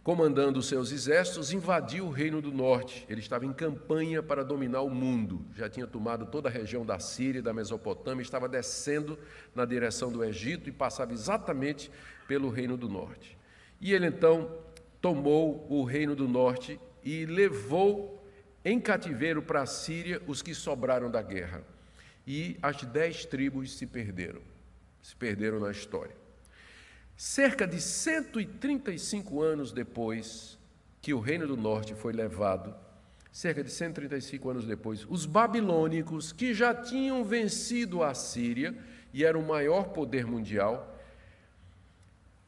comandando 0.04 0.62
seus 0.62 0.92
exércitos, 0.92 1.52
invadiu 1.52 2.06
o 2.06 2.12
reino 2.12 2.40
do 2.40 2.52
norte. 2.52 3.04
Ele 3.10 3.20
estava 3.20 3.48
em 3.48 3.54
campanha 3.54 4.22
para 4.22 4.44
dominar 4.44 4.82
o 4.82 4.92
mundo. 4.92 5.44
Já 5.56 5.68
tinha 5.68 5.88
tomado 5.88 6.28
toda 6.28 6.50
a 6.50 6.52
região 6.52 6.86
da 6.86 7.00
Síria, 7.00 7.42
da 7.42 7.52
Mesopotâmia, 7.52 8.22
estava 8.22 8.48
descendo 8.48 9.18
na 9.56 9.66
direção 9.66 10.12
do 10.12 10.24
Egito 10.24 10.70
e 10.70 10.72
passava 10.72 11.14
exatamente 11.14 11.90
pelo 12.28 12.50
reino 12.50 12.78
do 12.78 12.88
norte. 12.88 13.36
E 13.82 13.92
ele 13.92 14.06
então 14.06 14.56
tomou 15.02 15.66
o 15.68 15.84
reino 15.84 16.16
do 16.16 16.28
norte 16.28 16.80
e 17.04 17.26
levou 17.26 18.19
em 18.64 18.80
cativeiro 18.80 19.42
para 19.42 19.62
a 19.62 19.66
Síria 19.66 20.22
os 20.28 20.42
que 20.42 20.54
sobraram 20.54 21.10
da 21.10 21.22
guerra. 21.22 21.64
E 22.28 22.58
as 22.62 22.84
dez 22.84 23.26
tribos 23.26 23.76
se 23.78 23.86
perderam, 23.86 24.42
se 25.02 25.16
perderam 25.16 25.60
na 25.60 25.72
história. 25.72 26.16
Cerca 27.16 27.68
de 27.68 27.82
135 27.82 29.42
anos 29.42 29.72
depois 29.72 30.58
que 31.02 31.14
o 31.14 31.20
Reino 31.20 31.48
do 31.48 31.58
Norte 31.58 31.94
foi 31.94 32.14
levado, 32.14 32.76
cerca 33.32 33.64
de 33.64 33.72
135 33.72 34.50
anos 34.50 34.66
depois, 34.66 35.06
os 35.10 35.26
babilônicos, 35.26 36.32
que 36.32 36.54
já 36.54 36.74
tinham 36.74 37.24
vencido 37.24 38.04
a 38.04 38.14
Síria 38.14 38.78
e 39.14 39.24
eram 39.24 39.42
o 39.42 39.48
maior 39.48 39.90
poder 39.90 40.26
mundial, 40.26 41.00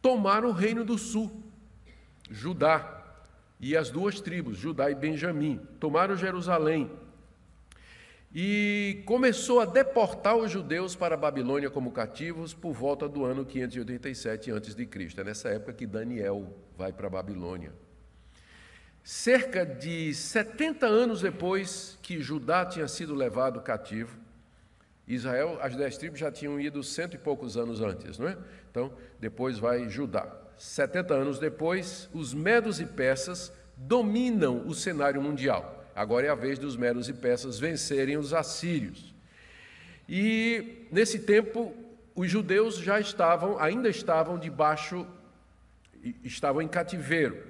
tomaram 0.02 0.50
o 0.50 0.54
Reino 0.54 0.84
do 0.84 0.98
Sul, 0.98 1.32
Judá, 2.30 3.01
e 3.62 3.78
as 3.78 3.92
duas 3.92 4.20
tribos, 4.20 4.58
Judá 4.58 4.90
e 4.90 4.96
Benjamim, 4.96 5.62
tomaram 5.80 6.18
Jerusalém 6.18 6.90
e 8.34 9.04
começou 9.06 9.60
a 9.60 9.66
deportar 9.66 10.36
os 10.36 10.50
judeus 10.50 10.96
para 10.96 11.16
a 11.16 11.18
Babilônia 11.18 11.70
como 11.70 11.92
cativos 11.92 12.54
por 12.54 12.74
volta 12.74 13.08
do 13.08 13.24
ano 13.24 13.46
587 13.46 14.52
a.C. 14.52 14.90
É 15.18 15.24
nessa 15.24 15.50
época 15.50 15.74
que 15.74 15.86
Daniel 15.86 16.52
vai 16.76 16.92
para 16.92 17.08
a 17.08 17.10
Babilônia. 17.10 17.72
Cerca 19.04 19.66
de 19.66 20.14
70 20.14 20.86
anos 20.86 21.22
depois 21.22 22.00
que 22.02 22.22
Judá 22.22 22.66
tinha 22.66 22.88
sido 22.88 23.14
levado 23.14 23.62
cativo, 23.62 24.18
Israel, 25.08 25.60
as 25.62 25.76
dez 25.76 25.98
tribos 25.98 26.20
já 26.20 26.32
tinham 26.32 26.60
ido 26.60 26.82
cento 26.84 27.16
e 27.16 27.18
poucos 27.18 27.58
anos 27.58 27.82
antes, 27.82 28.18
não 28.18 28.28
é? 28.28 28.38
Então, 28.70 28.94
depois 29.20 29.60
vai 29.60 29.90
Judá. 29.90 30.41
70 30.62 31.16
anos 31.16 31.40
depois, 31.40 32.08
os 32.14 32.36
medos 32.36 32.80
e 32.80 32.86
persas 32.86 33.52
dominam 33.76 34.68
o 34.68 34.76
cenário 34.76 35.20
mundial. 35.20 35.84
Agora 35.96 36.28
é 36.28 36.30
a 36.30 36.36
vez 36.36 36.60
dos 36.60 36.78
medos 36.78 37.10
e 37.10 37.14
persas 37.14 37.60
vencerem 37.60 38.16
os 38.16 38.32
assírios. 38.32 39.12
E 40.08 40.86
nesse 40.92 41.18
tempo, 41.18 41.74
os 42.14 42.30
judeus 42.30 42.78
já 42.78 43.00
estavam, 43.00 43.58
ainda 43.60 43.90
estavam 43.90 44.38
debaixo, 44.38 45.08
estavam 46.24 46.62
em 46.62 46.68
cativeiro. 46.68 47.42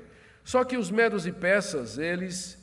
Só 0.42 0.64
que 0.64 0.78
os 0.78 0.90
medos 0.90 1.28
e 1.28 1.34
persas, 1.34 1.98
eles, 1.98 2.58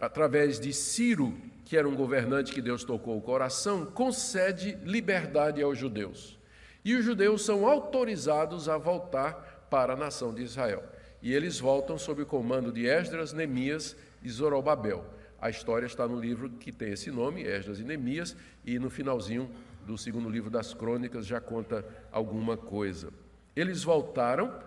através 0.00 0.58
de 0.58 0.72
Ciro, 0.72 1.36
que 1.66 1.76
era 1.76 1.86
um 1.86 1.94
governante 1.94 2.54
que 2.54 2.62
Deus 2.62 2.82
tocou 2.82 3.18
o 3.18 3.22
coração, 3.22 3.84
concede 3.84 4.78
liberdade 4.84 5.62
aos 5.62 5.76
judeus. 5.76 6.38
E 6.82 6.94
os 6.94 7.04
judeus 7.04 7.44
são 7.44 7.66
autorizados 7.66 8.70
a 8.70 8.78
voltar 8.78 9.55
para 9.70 9.94
a 9.94 9.96
nação 9.96 10.32
de 10.32 10.42
Israel. 10.42 10.84
E 11.22 11.32
eles 11.32 11.58
voltam 11.58 11.98
sob 11.98 12.22
o 12.22 12.26
comando 12.26 12.72
de 12.72 12.86
Esdras, 12.86 13.32
Neemias 13.32 13.96
e 14.22 14.28
Zorobabel. 14.30 15.04
A 15.40 15.50
história 15.50 15.86
está 15.86 16.06
no 16.06 16.18
livro 16.18 16.50
que 16.50 16.72
tem 16.72 16.92
esse 16.92 17.10
nome, 17.10 17.42
Esdras 17.42 17.78
e 17.78 17.84
Neemias, 17.84 18.36
e 18.64 18.78
no 18.78 18.88
finalzinho 18.88 19.50
do 19.86 19.96
segundo 19.96 20.28
livro 20.28 20.50
das 20.50 20.74
Crônicas 20.74 21.26
já 21.26 21.40
conta 21.40 21.84
alguma 22.10 22.56
coisa. 22.56 23.12
Eles 23.54 23.84
voltaram, 23.84 24.58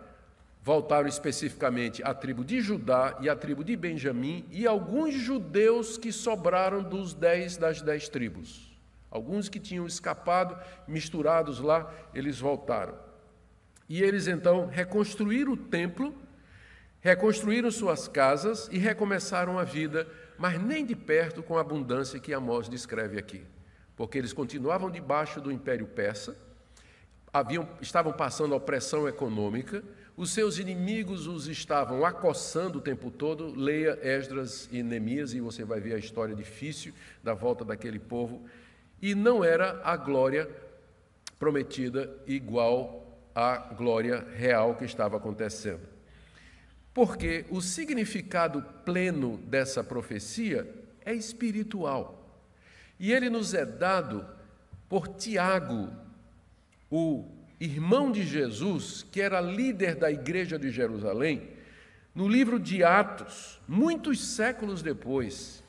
voltaram 0.64 1.08
especificamente 1.08 2.02
a 2.04 2.14
tribo 2.14 2.44
de 2.44 2.62
Judá 2.62 3.18
e 3.22 3.30
a 3.30 3.36
tribo 3.36 3.64
de 3.64 3.76
Benjamim 3.76 4.46
e 4.50 4.66
alguns 4.66 5.14
judeus 5.14 5.98
que 5.98 6.12
sobraram 6.12 6.82
dos 6.82 7.14
dez 7.14 7.58
das 7.58 7.82
dez 7.82 8.08
tribos. 8.08 8.70
Alguns 9.12 9.50
que 9.50 9.60
tinham 9.60 9.88
escapado, 9.88 10.58
misturados 10.88 11.60
lá, 11.60 11.92
eles 12.14 12.40
voltaram. 12.40 13.09
E 13.90 14.04
eles 14.04 14.28
então 14.28 14.68
reconstruíram 14.68 15.54
o 15.54 15.58
templo, 15.58 16.16
reconstruíram 17.02 17.72
suas 17.72 18.08
casas 18.08 18.70
e 18.72 18.78
recomeçaram 18.78 19.58
a 19.58 19.64
vida, 19.64 20.08
mas 20.38 20.62
nem 20.62 20.86
de 20.86 20.96
perto 20.96 21.42
com 21.42 21.58
a 21.58 21.62
abundância 21.62 22.20
que 22.20 22.32
Amós 22.32 22.70
descreve 22.70 23.18
aqui. 23.18 23.44
Porque 23.98 24.20
eles 24.20 24.32
continuavam 24.32 24.92
debaixo 24.92 25.42
do 25.42 25.52
Império 25.52 25.88
Persa, 25.88 26.38
haviam, 27.34 27.68
estavam 27.82 28.14
passando 28.14 28.56
opressão 28.56 29.08
econômica, 29.08 29.84
os 30.16 30.32
seus 30.32 30.60
inimigos 30.60 31.28
os 31.28 31.48
estavam 31.48 32.06
acossando 32.06 32.78
o 32.78 32.82
tempo 32.82 33.10
todo. 33.10 33.58
Leia 33.58 33.98
Esdras 34.02 34.68
e 34.70 34.84
Neemias 34.84 35.34
e 35.34 35.40
você 35.40 35.64
vai 35.64 35.80
ver 35.80 35.94
a 35.94 35.98
história 35.98 36.36
difícil 36.36 36.94
da 37.24 37.34
volta 37.34 37.64
daquele 37.64 38.00
povo. 38.00 38.46
E 39.02 39.16
não 39.16 39.46
era 39.46 39.82
a 39.82 39.96
glória 39.96 40.50
prometida 41.40 42.14
igual 42.28 43.09
a 43.40 43.74
glória 43.74 44.28
real 44.36 44.76
que 44.76 44.84
estava 44.84 45.16
acontecendo. 45.16 45.88
Porque 46.94 47.46
o 47.50 47.62
significado 47.62 48.62
pleno 48.84 49.38
dessa 49.38 49.82
profecia 49.82 50.70
é 51.06 51.14
espiritual. 51.14 52.38
E 53.00 53.14
ele 53.14 53.30
nos 53.30 53.54
é 53.54 53.66
dado 53.66 54.28
por 54.90 55.08
Tiago, 55.08 55.90
o 56.92 57.26
irmão 57.62 58.12
de 58.12 58.24
Jesus, 58.24 59.06
que 59.10 59.22
era 59.22 59.40
líder 59.40 59.96
da 59.96 60.12
igreja 60.12 60.60
de 60.60 60.70
Jerusalém, 60.70 61.50
no 62.14 62.28
livro 62.28 62.60
de 62.60 62.84
Atos, 62.84 63.62
muitos 63.66 64.36
séculos 64.36 64.82
depois. 64.82 65.64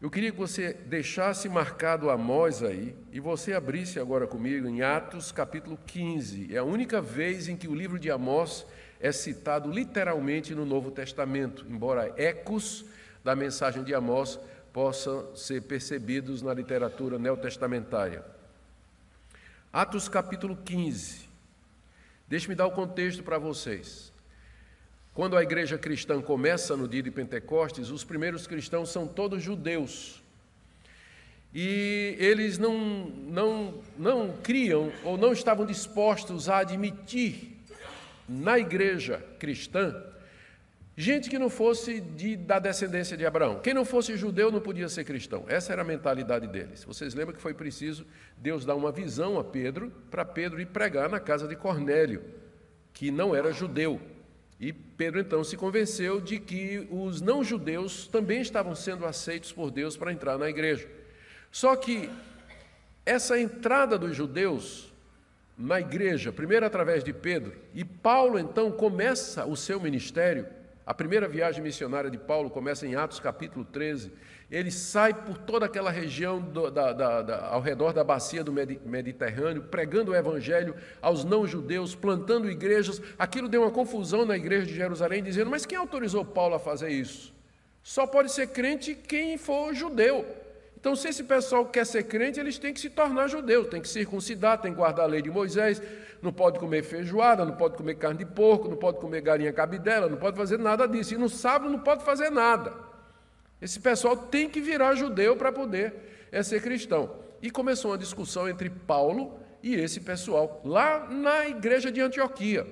Eu 0.00 0.08
queria 0.08 0.32
que 0.32 0.38
você 0.38 0.72
deixasse 0.72 1.46
marcado 1.46 2.08
Amós 2.08 2.62
aí 2.62 2.96
e 3.12 3.20
você 3.20 3.52
abrisse 3.52 4.00
agora 4.00 4.26
comigo 4.26 4.66
em 4.66 4.80
Atos 4.80 5.30
capítulo 5.30 5.78
15. 5.86 6.54
É 6.54 6.58
a 6.58 6.64
única 6.64 7.02
vez 7.02 7.48
em 7.48 7.56
que 7.56 7.68
o 7.68 7.74
livro 7.74 7.98
de 7.98 8.10
Amós 8.10 8.64
é 8.98 9.12
citado 9.12 9.70
literalmente 9.70 10.54
no 10.54 10.64
Novo 10.64 10.90
Testamento, 10.90 11.66
embora 11.68 12.14
ecos 12.16 12.86
da 13.22 13.36
mensagem 13.36 13.84
de 13.84 13.94
Amós 13.94 14.40
possam 14.72 15.36
ser 15.36 15.64
percebidos 15.64 16.40
na 16.40 16.54
literatura 16.54 17.18
neotestamentária. 17.18 18.24
Atos 19.70 20.08
capítulo 20.08 20.56
15. 20.56 21.28
Deixe-me 22.26 22.54
dar 22.54 22.66
o 22.66 22.72
contexto 22.72 23.22
para 23.22 23.36
vocês. 23.36 24.10
Quando 25.20 25.36
a 25.36 25.42
igreja 25.42 25.76
cristã 25.76 26.18
começa 26.22 26.74
no 26.74 26.88
dia 26.88 27.02
de 27.02 27.10
Pentecostes, 27.10 27.90
os 27.90 28.02
primeiros 28.02 28.46
cristãos 28.46 28.88
são 28.88 29.06
todos 29.06 29.42
judeus. 29.42 30.22
E 31.54 32.16
eles 32.18 32.56
não, 32.56 33.04
não, 33.28 33.74
não 33.98 34.34
criam 34.42 34.90
ou 35.04 35.18
não 35.18 35.34
estavam 35.34 35.66
dispostos 35.66 36.48
a 36.48 36.60
admitir 36.60 37.54
na 38.26 38.58
igreja 38.58 39.22
cristã 39.38 39.94
gente 40.96 41.28
que 41.28 41.38
não 41.38 41.50
fosse 41.50 42.00
de, 42.00 42.34
da 42.34 42.58
descendência 42.58 43.14
de 43.14 43.26
Abraão. 43.26 43.60
Quem 43.60 43.74
não 43.74 43.84
fosse 43.84 44.16
judeu 44.16 44.50
não 44.50 44.62
podia 44.62 44.88
ser 44.88 45.04
cristão. 45.04 45.44
Essa 45.48 45.74
era 45.74 45.82
a 45.82 45.84
mentalidade 45.84 46.46
deles. 46.46 46.82
Vocês 46.82 47.12
lembram 47.12 47.36
que 47.36 47.42
foi 47.42 47.52
preciso 47.52 48.06
Deus 48.38 48.64
dar 48.64 48.74
uma 48.74 48.90
visão 48.90 49.38
a 49.38 49.44
Pedro, 49.44 49.92
para 50.10 50.24
Pedro 50.24 50.62
ir 50.62 50.68
pregar 50.68 51.10
na 51.10 51.20
casa 51.20 51.46
de 51.46 51.56
Cornélio, 51.56 52.24
que 52.94 53.10
não 53.10 53.34
era 53.34 53.52
judeu. 53.52 54.00
E 54.60 54.74
Pedro 54.74 55.18
então 55.18 55.42
se 55.42 55.56
convenceu 55.56 56.20
de 56.20 56.38
que 56.38 56.86
os 56.90 57.22
não-judeus 57.22 58.06
também 58.06 58.42
estavam 58.42 58.74
sendo 58.74 59.06
aceitos 59.06 59.50
por 59.50 59.70
Deus 59.70 59.96
para 59.96 60.12
entrar 60.12 60.36
na 60.36 60.50
igreja. 60.50 60.86
Só 61.50 61.74
que 61.74 62.10
essa 63.06 63.40
entrada 63.40 63.96
dos 63.96 64.14
judeus 64.14 64.92
na 65.56 65.80
igreja, 65.80 66.30
primeiro 66.30 66.66
através 66.66 67.02
de 67.02 67.12
Pedro, 67.12 67.54
e 67.74 67.84
Paulo 67.84 68.38
então 68.38 68.70
começa 68.70 69.46
o 69.46 69.56
seu 69.56 69.80
ministério. 69.80 70.46
A 70.84 70.92
primeira 70.92 71.26
viagem 71.26 71.62
missionária 71.62 72.10
de 72.10 72.18
Paulo 72.18 72.50
começa 72.50 72.86
em 72.86 72.94
Atos 72.94 73.18
capítulo 73.18 73.64
13 73.64 74.12
ele 74.50 74.70
sai 74.70 75.14
por 75.14 75.38
toda 75.38 75.66
aquela 75.66 75.90
região 75.90 76.40
do, 76.40 76.70
da, 76.70 76.92
da, 76.92 77.22
da, 77.22 77.46
ao 77.46 77.60
redor 77.60 77.92
da 77.92 78.02
bacia 78.02 78.42
do 78.42 78.52
Mediterrâneo, 78.52 79.62
pregando 79.62 80.10
o 80.10 80.14
evangelho 80.14 80.74
aos 81.00 81.24
não-judeus, 81.24 81.94
plantando 81.94 82.50
igrejas. 82.50 83.00
Aquilo 83.16 83.48
deu 83.48 83.62
uma 83.62 83.70
confusão 83.70 84.26
na 84.26 84.36
igreja 84.36 84.66
de 84.66 84.74
Jerusalém, 84.74 85.22
dizendo: 85.22 85.48
Mas 85.50 85.64
quem 85.64 85.78
autorizou 85.78 86.24
Paulo 86.24 86.56
a 86.56 86.58
fazer 86.58 86.90
isso? 86.90 87.32
Só 87.80 88.08
pode 88.08 88.32
ser 88.32 88.48
crente 88.48 88.94
quem 88.94 89.38
for 89.38 89.72
judeu. 89.72 90.26
Então, 90.76 90.96
se 90.96 91.08
esse 91.08 91.22
pessoal 91.22 91.66
quer 91.66 91.86
ser 91.86 92.04
crente, 92.04 92.40
eles 92.40 92.58
têm 92.58 92.74
que 92.74 92.80
se 92.80 92.90
tornar 92.90 93.28
judeus, 93.28 93.68
têm 93.68 93.80
que 93.80 93.88
circuncidar, 93.88 94.60
têm 94.60 94.72
que 94.72 94.78
guardar 94.78 95.04
a 95.04 95.08
lei 95.08 95.22
de 95.22 95.30
Moisés, 95.30 95.80
não 96.20 96.32
pode 96.32 96.58
comer 96.58 96.82
feijoada, 96.82 97.44
não 97.44 97.54
pode 97.54 97.76
comer 97.76 97.94
carne 97.96 98.18
de 98.18 98.26
porco, 98.26 98.68
não 98.68 98.76
pode 98.76 98.98
comer 98.98 99.20
galinha 99.20 99.52
cabidela, 99.52 100.08
não 100.08 100.16
pode 100.16 100.36
fazer 100.36 100.58
nada 100.58 100.88
disso. 100.88 101.14
E 101.14 101.18
no 101.18 101.28
sábado 101.28 101.70
não 101.70 101.78
pode 101.78 102.02
fazer 102.02 102.30
nada. 102.30 102.89
Esse 103.60 103.78
pessoal 103.80 104.16
tem 104.16 104.48
que 104.48 104.60
virar 104.60 104.94
judeu 104.94 105.36
para 105.36 105.52
poder 105.52 105.94
é 106.32 106.42
ser 106.42 106.62
cristão. 106.62 107.14
E 107.42 107.50
começou 107.50 107.90
uma 107.90 107.98
discussão 107.98 108.48
entre 108.48 108.70
Paulo 108.70 109.38
e 109.62 109.74
esse 109.74 110.00
pessoal, 110.00 110.60
lá 110.64 111.08
na 111.08 111.48
igreja 111.48 111.90
de 111.90 112.00
Antioquia. 112.00 112.66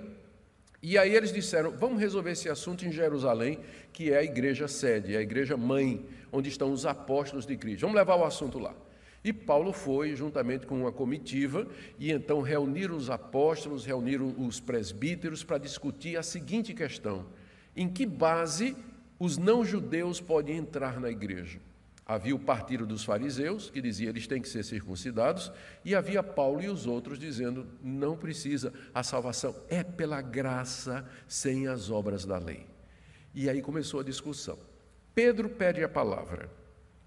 E 0.82 0.96
aí 0.96 1.14
eles 1.14 1.32
disseram: 1.32 1.70
vamos 1.72 2.00
resolver 2.00 2.32
esse 2.32 2.48
assunto 2.48 2.86
em 2.86 2.92
Jerusalém, 2.92 3.58
que 3.92 4.12
é 4.12 4.18
a 4.18 4.22
igreja 4.22 4.68
sede, 4.68 5.14
é 5.14 5.18
a 5.18 5.22
igreja 5.22 5.56
mãe, 5.56 6.04
onde 6.32 6.48
estão 6.48 6.72
os 6.72 6.86
apóstolos 6.86 7.46
de 7.46 7.56
Cristo. 7.56 7.82
Vamos 7.82 7.96
levar 7.96 8.16
o 8.16 8.24
assunto 8.24 8.58
lá. 8.58 8.74
E 9.24 9.32
Paulo 9.32 9.72
foi, 9.72 10.14
juntamente 10.14 10.66
com 10.66 10.80
uma 10.82 10.92
comitiva, 10.92 11.66
e 11.98 12.12
então 12.12 12.40
reuniram 12.40 12.96
os 12.96 13.10
apóstolos, 13.10 13.84
reuniram 13.84 14.34
os 14.38 14.60
presbíteros 14.60 15.42
para 15.42 15.58
discutir 15.58 16.16
a 16.16 16.22
seguinte 16.22 16.72
questão: 16.72 17.26
em 17.76 17.88
que 17.88 18.06
base 18.06 18.76
os 19.18 19.36
não-judeus 19.36 20.20
podem 20.20 20.56
entrar 20.56 21.00
na 21.00 21.10
igreja? 21.10 21.60
Havia 22.08 22.34
o 22.34 22.38
partido 22.38 22.86
dos 22.86 23.04
fariseus, 23.04 23.68
que 23.68 23.82
dizia 23.82 24.08
eles 24.08 24.26
têm 24.26 24.40
que 24.40 24.48
ser 24.48 24.64
circuncidados, 24.64 25.52
e 25.84 25.94
havia 25.94 26.22
Paulo 26.22 26.62
e 26.62 26.68
os 26.68 26.86
outros 26.86 27.18
dizendo 27.18 27.66
não 27.82 28.16
precisa, 28.16 28.72
a 28.94 29.02
salvação 29.02 29.54
é 29.68 29.84
pela 29.84 30.22
graça, 30.22 31.06
sem 31.26 31.68
as 31.68 31.90
obras 31.90 32.24
da 32.24 32.38
lei. 32.38 32.66
E 33.34 33.50
aí 33.50 33.60
começou 33.60 34.00
a 34.00 34.02
discussão. 34.02 34.58
Pedro 35.14 35.50
pede 35.50 35.84
a 35.84 35.88
palavra, 35.88 36.50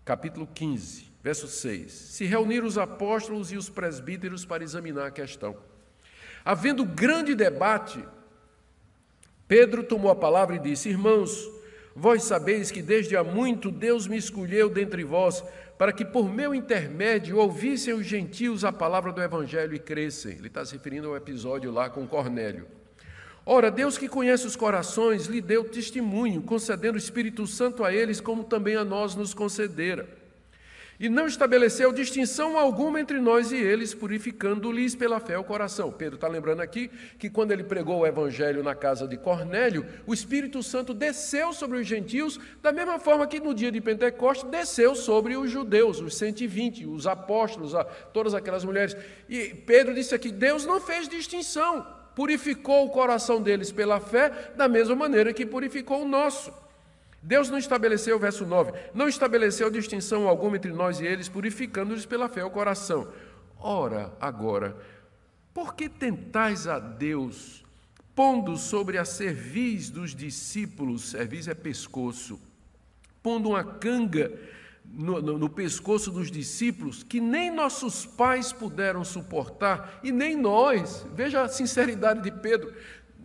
capítulo 0.05 0.45
15, 0.45 1.11
verso 1.23 1.47
6. 1.47 1.91
Se 1.91 2.25
reuniram 2.25 2.67
os 2.67 2.77
apóstolos 2.77 3.51
e 3.51 3.57
os 3.57 3.69
presbíteros 3.69 4.45
para 4.45 4.63
examinar 4.63 5.07
a 5.07 5.11
questão. 5.11 5.57
Havendo 6.45 6.85
grande 6.85 7.33
debate, 7.33 8.03
Pedro 9.47 9.83
tomou 9.83 10.11
a 10.11 10.15
palavra 10.15 10.57
e 10.57 10.59
disse: 10.59 10.89
Irmãos, 10.89 11.49
Vós 11.95 12.23
sabeis 12.23 12.71
que 12.71 12.81
desde 12.81 13.17
há 13.17 13.23
muito 13.23 13.69
Deus 13.69 14.07
me 14.07 14.17
escolheu 14.17 14.69
dentre 14.69 15.03
vós, 15.03 15.43
para 15.77 15.91
que 15.91 16.05
por 16.05 16.31
meu 16.31 16.53
intermédio 16.53 17.37
ouvissem 17.37 17.93
os 17.93 18.05
gentios 18.05 18.63
a 18.63 18.71
palavra 18.71 19.11
do 19.11 19.21
Evangelho 19.21 19.73
e 19.73 19.79
crescem. 19.79 20.37
Ele 20.37 20.47
está 20.47 20.63
se 20.63 20.73
referindo 20.73 21.09
ao 21.09 21.17
episódio 21.17 21.71
lá 21.71 21.89
com 21.89 22.07
Cornélio. 22.07 22.67
Ora, 23.45 23.71
Deus 23.71 23.97
que 23.97 24.07
conhece 24.07 24.45
os 24.45 24.55
corações 24.55 25.25
lhe 25.25 25.41
deu 25.41 25.63
testemunho, 25.63 26.43
concedendo 26.43 26.95
o 26.95 26.99
Espírito 26.99 27.47
Santo 27.47 27.83
a 27.83 27.91
eles, 27.91 28.21
como 28.21 28.43
também 28.43 28.75
a 28.75 28.85
nós 28.85 29.15
nos 29.15 29.33
concedera 29.33 30.20
e 31.01 31.09
não 31.09 31.25
estabeleceu 31.25 31.91
distinção 31.91 32.59
alguma 32.59 33.01
entre 33.01 33.19
nós 33.19 33.51
e 33.51 33.55
eles, 33.55 33.91
purificando-lhes 33.91 34.95
pela 34.95 35.19
fé 35.19 35.35
o 35.35 35.43
coração. 35.43 35.91
Pedro 35.91 36.13
está 36.13 36.27
lembrando 36.27 36.61
aqui 36.61 36.91
que 37.17 37.27
quando 37.27 37.51
ele 37.51 37.63
pregou 37.63 38.01
o 38.01 38.05
evangelho 38.05 38.61
na 38.61 38.75
casa 38.75 39.07
de 39.07 39.17
Cornélio, 39.17 39.83
o 40.05 40.13
Espírito 40.13 40.61
Santo 40.61 40.93
desceu 40.93 41.53
sobre 41.53 41.79
os 41.79 41.87
gentios, 41.87 42.39
da 42.61 42.71
mesma 42.71 42.99
forma 42.99 43.25
que 43.25 43.39
no 43.39 43.51
dia 43.51 43.71
de 43.71 43.81
Pentecostes 43.81 44.47
desceu 44.51 44.93
sobre 44.93 45.35
os 45.35 45.49
judeus, 45.49 45.99
os 45.99 46.15
120, 46.15 46.85
os 46.85 47.07
apóstolos, 47.07 47.73
todas 48.13 48.35
aquelas 48.35 48.63
mulheres. 48.63 48.95
E 49.27 49.55
Pedro 49.55 49.95
disse 49.95 50.13
aqui: 50.13 50.31
Deus 50.31 50.67
não 50.67 50.79
fez 50.79 51.07
distinção, 51.07 51.83
purificou 52.13 52.85
o 52.85 52.91
coração 52.91 53.41
deles 53.41 53.71
pela 53.71 53.99
fé, 53.99 54.53
da 54.55 54.67
mesma 54.67 54.95
maneira 54.95 55.33
que 55.33 55.47
purificou 55.47 56.03
o 56.03 56.07
nosso. 56.07 56.53
Deus 57.23 57.49
não 57.49 57.57
estabeleceu, 57.57 58.17
verso 58.17 58.45
9, 58.45 58.71
não 58.93 59.07
estabeleceu 59.07 59.69
distinção 59.69 60.27
alguma 60.27 60.57
entre 60.57 60.71
nós 60.71 60.99
e 60.99 61.05
eles, 61.05 61.29
purificando-lhes 61.29 62.05
pela 62.05 62.27
fé 62.27 62.43
o 62.43 62.49
coração. 62.49 63.07
Ora, 63.59 64.11
agora, 64.19 64.75
por 65.53 65.75
que 65.75 65.87
tentais 65.87 66.67
a 66.67 66.79
Deus, 66.79 67.63
pondo 68.15 68.57
sobre 68.57 68.97
a 68.97 69.05
cerviz 69.05 69.89
dos 69.89 70.15
discípulos, 70.15 71.11
cerviz 71.11 71.47
é 71.47 71.53
pescoço, 71.53 72.39
pondo 73.21 73.49
uma 73.49 73.63
canga 73.63 74.31
no, 74.83 75.21
no, 75.21 75.37
no, 75.37 75.49
pescoço 75.49 76.11
dos 76.11 76.31
discípulos 76.31 77.03
que 77.03 77.21
nem 77.21 77.51
nossos 77.51 78.05
pais 78.05 78.51
puderam 78.51 79.03
suportar 79.03 79.99
e 80.03 80.11
nem 80.11 80.35
nós. 80.35 81.05
Veja 81.13 81.43
a 81.43 81.47
sinceridade 81.47 82.21
de 82.21 82.31
Pedro. 82.31 82.73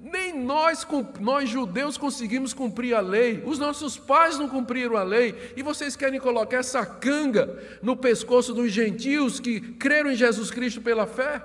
Nem 0.08 0.40
nós, 0.40 0.86
nós 1.18 1.48
judeus 1.48 1.98
conseguimos 1.98 2.54
cumprir 2.54 2.94
a 2.94 3.00
lei, 3.00 3.42
os 3.44 3.58
nossos 3.58 3.98
pais 3.98 4.38
não 4.38 4.48
cumpriram 4.48 4.96
a 4.96 5.02
lei, 5.02 5.52
e 5.56 5.64
vocês 5.64 5.96
querem 5.96 6.20
colocar 6.20 6.58
essa 6.58 6.86
canga 6.86 7.60
no 7.82 7.96
pescoço 7.96 8.54
dos 8.54 8.70
gentios 8.70 9.40
que 9.40 9.60
creram 9.60 10.12
em 10.12 10.14
Jesus 10.14 10.48
Cristo 10.48 10.80
pela 10.80 11.08
fé? 11.08 11.42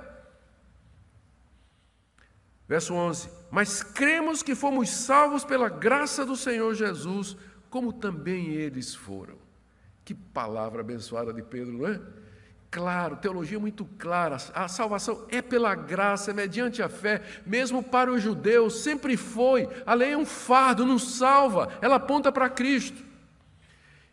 Verso 2.68 2.94
11: 2.94 3.32
Mas 3.50 3.82
cremos 3.82 4.44
que 4.44 4.54
fomos 4.54 4.92
salvos 4.92 5.44
pela 5.44 5.68
graça 5.68 6.24
do 6.24 6.36
Senhor 6.36 6.76
Jesus, 6.76 7.36
como 7.68 7.92
também 7.92 8.52
eles 8.52 8.94
foram. 8.94 9.40
Que 10.06 10.14
palavra 10.14 10.82
abençoada 10.82 11.34
de 11.34 11.42
Pedro, 11.42 11.80
não 11.80 11.88
é? 11.88 12.00
Claro, 12.72 13.18
teologia 13.18 13.60
muito 13.60 13.84
clara. 13.84 14.38
A 14.56 14.68
salvação 14.70 15.28
é 15.30 15.42
pela 15.42 15.76
graça, 15.76 16.32
é 16.32 16.34
mediante 16.34 16.82
a 16.82 16.88
fé, 16.88 17.22
mesmo 17.46 17.84
para 17.84 18.10
os 18.10 18.24
judeus, 18.24 18.82
sempre 18.82 19.18
foi. 19.18 19.68
A 19.86 19.94
lei 19.94 20.14
é 20.14 20.18
um 20.18 20.26
fardo, 20.26 20.86
não 20.86 20.98
salva, 20.98 21.78
ela 21.82 21.98
aponta 21.98 22.32
para 22.32 22.50
Cristo. 22.50 23.04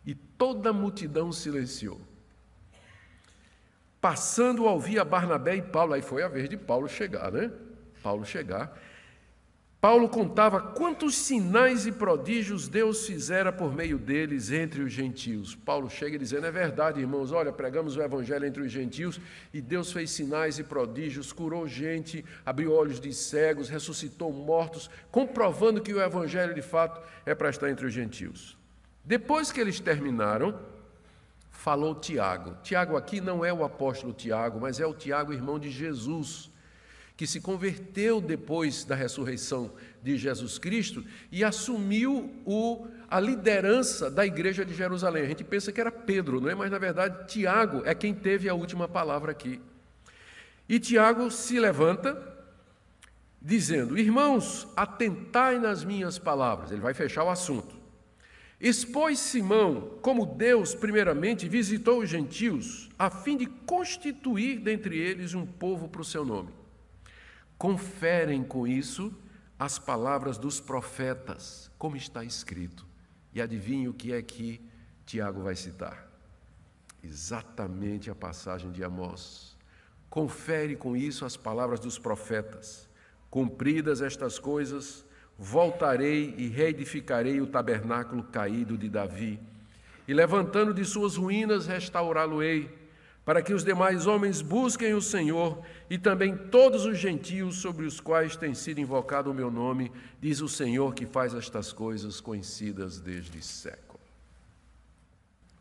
E 0.05 0.13
toda 0.13 0.71
a 0.71 0.73
multidão 0.73 1.31
silenciou. 1.31 2.01
Passando 4.01 4.67
a 4.67 4.71
ouvir 4.71 4.99
a 4.99 5.05
Barnabé 5.05 5.55
e 5.55 5.61
Paulo, 5.61 5.93
aí 5.93 6.01
foi 6.01 6.23
a 6.23 6.27
vez 6.27 6.49
de 6.49 6.57
Paulo 6.57 6.87
chegar, 6.89 7.31
né? 7.31 7.49
Paulo 8.03 8.25
chegar. 8.25 8.77
Paulo 9.81 10.09
contava 10.09 10.59
quantos 10.59 11.15
sinais 11.15 11.85
e 11.85 11.91
prodígios 11.93 12.67
Deus 12.67 13.05
fizera 13.05 13.49
por 13.49 13.73
meio 13.73 13.97
deles 13.97 14.51
entre 14.51 14.81
os 14.81 14.91
gentios. 14.91 15.55
Paulo 15.55 15.89
chega 15.89 16.19
dizendo: 16.19 16.47
É 16.47 16.51
verdade, 16.51 16.99
irmãos, 16.99 17.31
olha, 17.31 17.53
pregamos 17.53 17.95
o 17.95 18.01
evangelho 18.01 18.45
entre 18.45 18.61
os 18.61 18.69
gentios 18.69 19.21
e 19.53 19.61
Deus 19.61 19.93
fez 19.93 20.11
sinais 20.11 20.59
e 20.59 20.65
prodígios, 20.65 21.31
curou 21.31 21.65
gente, 21.65 22.25
abriu 22.45 22.73
olhos 22.73 22.99
de 22.99 23.13
cegos, 23.13 23.69
ressuscitou 23.69 24.33
mortos, 24.33 24.89
comprovando 25.09 25.81
que 25.81 25.93
o 25.93 26.01
evangelho 26.01 26.53
de 26.53 26.61
fato 26.61 27.01
é 27.25 27.33
para 27.33 27.49
estar 27.49 27.69
entre 27.69 27.85
os 27.85 27.93
gentios. 27.93 28.57
Depois 29.05 29.49
que 29.49 29.61
eles 29.61 29.79
terminaram, 29.79 30.59
falou 31.51 31.95
Tiago. 31.95 32.57
Tiago 32.61 32.97
aqui 32.97 33.21
não 33.21 33.45
é 33.45 33.53
o 33.53 33.63
apóstolo 33.63 34.11
Tiago, 34.11 34.59
mas 34.59 34.81
é 34.81 34.85
o 34.85 34.93
Tiago, 34.93 35.31
irmão 35.31 35.57
de 35.57 35.71
Jesus 35.71 36.51
que 37.19 37.27
se 37.27 37.41
converteu 37.41 38.21
depois 38.21 38.85
da 38.85 38.95
ressurreição 38.95 39.73
de 40.01 40.17
Jesus 40.17 40.57
Cristo 40.57 41.03
e 41.29 41.43
assumiu 41.43 42.33
o, 42.45 42.87
a 43.09 43.19
liderança 43.19 44.09
da 44.09 44.25
igreja 44.25 44.63
de 44.63 44.73
Jerusalém. 44.73 45.23
A 45.23 45.27
gente 45.27 45.43
pensa 45.43 45.69
que 45.69 45.81
era 45.81 45.91
Pedro, 45.91 46.39
não 46.39 46.49
é? 46.49 46.55
Mas 46.55 46.71
na 46.71 46.77
verdade 46.77 47.27
Tiago 47.27 47.81
é 47.83 47.93
quem 47.93 48.13
teve 48.13 48.47
a 48.47 48.53
última 48.53 48.87
palavra 48.87 49.33
aqui. 49.33 49.59
E 50.69 50.79
Tiago 50.79 51.29
se 51.29 51.59
levanta 51.59 52.17
dizendo: 53.41 53.97
Irmãos, 53.97 54.65
atentai 54.73 55.59
nas 55.59 55.83
minhas 55.83 56.17
palavras. 56.17 56.71
Ele 56.71 56.79
vai 56.79 56.93
fechar 56.93 57.25
o 57.25 57.29
assunto. 57.29 57.75
Expôs 58.61 59.19
Simão 59.19 59.97
como 60.01 60.25
Deus, 60.25 60.73
primeiramente, 60.73 61.49
visitou 61.49 61.99
os 61.99 62.09
gentios, 62.09 62.89
a 62.97 63.09
fim 63.09 63.35
de 63.35 63.45
constituir 63.45 64.59
dentre 64.59 64.97
eles 64.97 65.33
um 65.33 65.45
povo 65.45 65.89
para 65.89 65.99
o 65.99 66.05
seu 66.05 66.23
nome 66.23 66.58
conferem 67.59 68.41
com 68.41 68.65
isso 68.65 69.13
as 69.59 69.77
palavras 69.77 70.37
dos 70.37 70.61
profetas, 70.61 71.69
como 71.77 71.97
está 71.97 72.23
escrito. 72.23 72.87
E 73.33 73.41
adivinhe 73.41 73.89
o 73.89 73.93
que 73.93 74.13
é 74.13 74.21
que 74.21 74.61
Tiago 75.05 75.43
vai 75.43 75.55
citar? 75.55 76.07
Exatamente 77.03 78.09
a 78.09 78.15
passagem 78.15 78.71
de 78.71 78.81
Amós. 78.81 79.57
Confere 80.09 80.77
com 80.77 80.95
isso 80.95 81.25
as 81.25 81.35
palavras 81.35 81.81
dos 81.81 81.99
profetas. 81.99 82.87
Cumpridas 83.29 84.01
estas 84.01 84.39
coisas, 84.39 85.05
voltarei 85.37 86.33
e 86.37 86.47
reedificarei 86.47 87.41
o 87.41 87.47
tabernáculo 87.47 88.23
caído 88.23 88.77
de 88.77 88.89
Davi, 88.89 89.39
e 90.07 90.13
levantando 90.13 90.73
de 90.73 90.83
suas 90.83 91.17
ruínas, 91.17 91.67
restaurá-lo-ei 91.67 92.78
para 93.29 93.43
que 93.43 93.53
os 93.53 93.63
demais 93.63 94.07
homens 94.07 94.41
busquem 94.41 94.95
o 94.95 95.01
Senhor 95.03 95.63
e 95.87 95.99
também 95.99 96.35
todos 96.35 96.85
os 96.85 96.97
gentios 96.97 97.57
sobre 97.57 97.85
os 97.85 97.99
quais 97.99 98.35
tem 98.35 98.55
sido 98.55 98.81
invocado 98.81 99.29
o 99.29 99.35
meu 99.35 99.51
nome, 99.51 99.91
diz 100.19 100.41
o 100.41 100.49
Senhor 100.49 100.95
que 100.95 101.05
faz 101.05 101.35
estas 101.35 101.71
coisas 101.71 102.19
conhecidas 102.19 102.99
desde 102.99 103.39
século. 103.43 103.99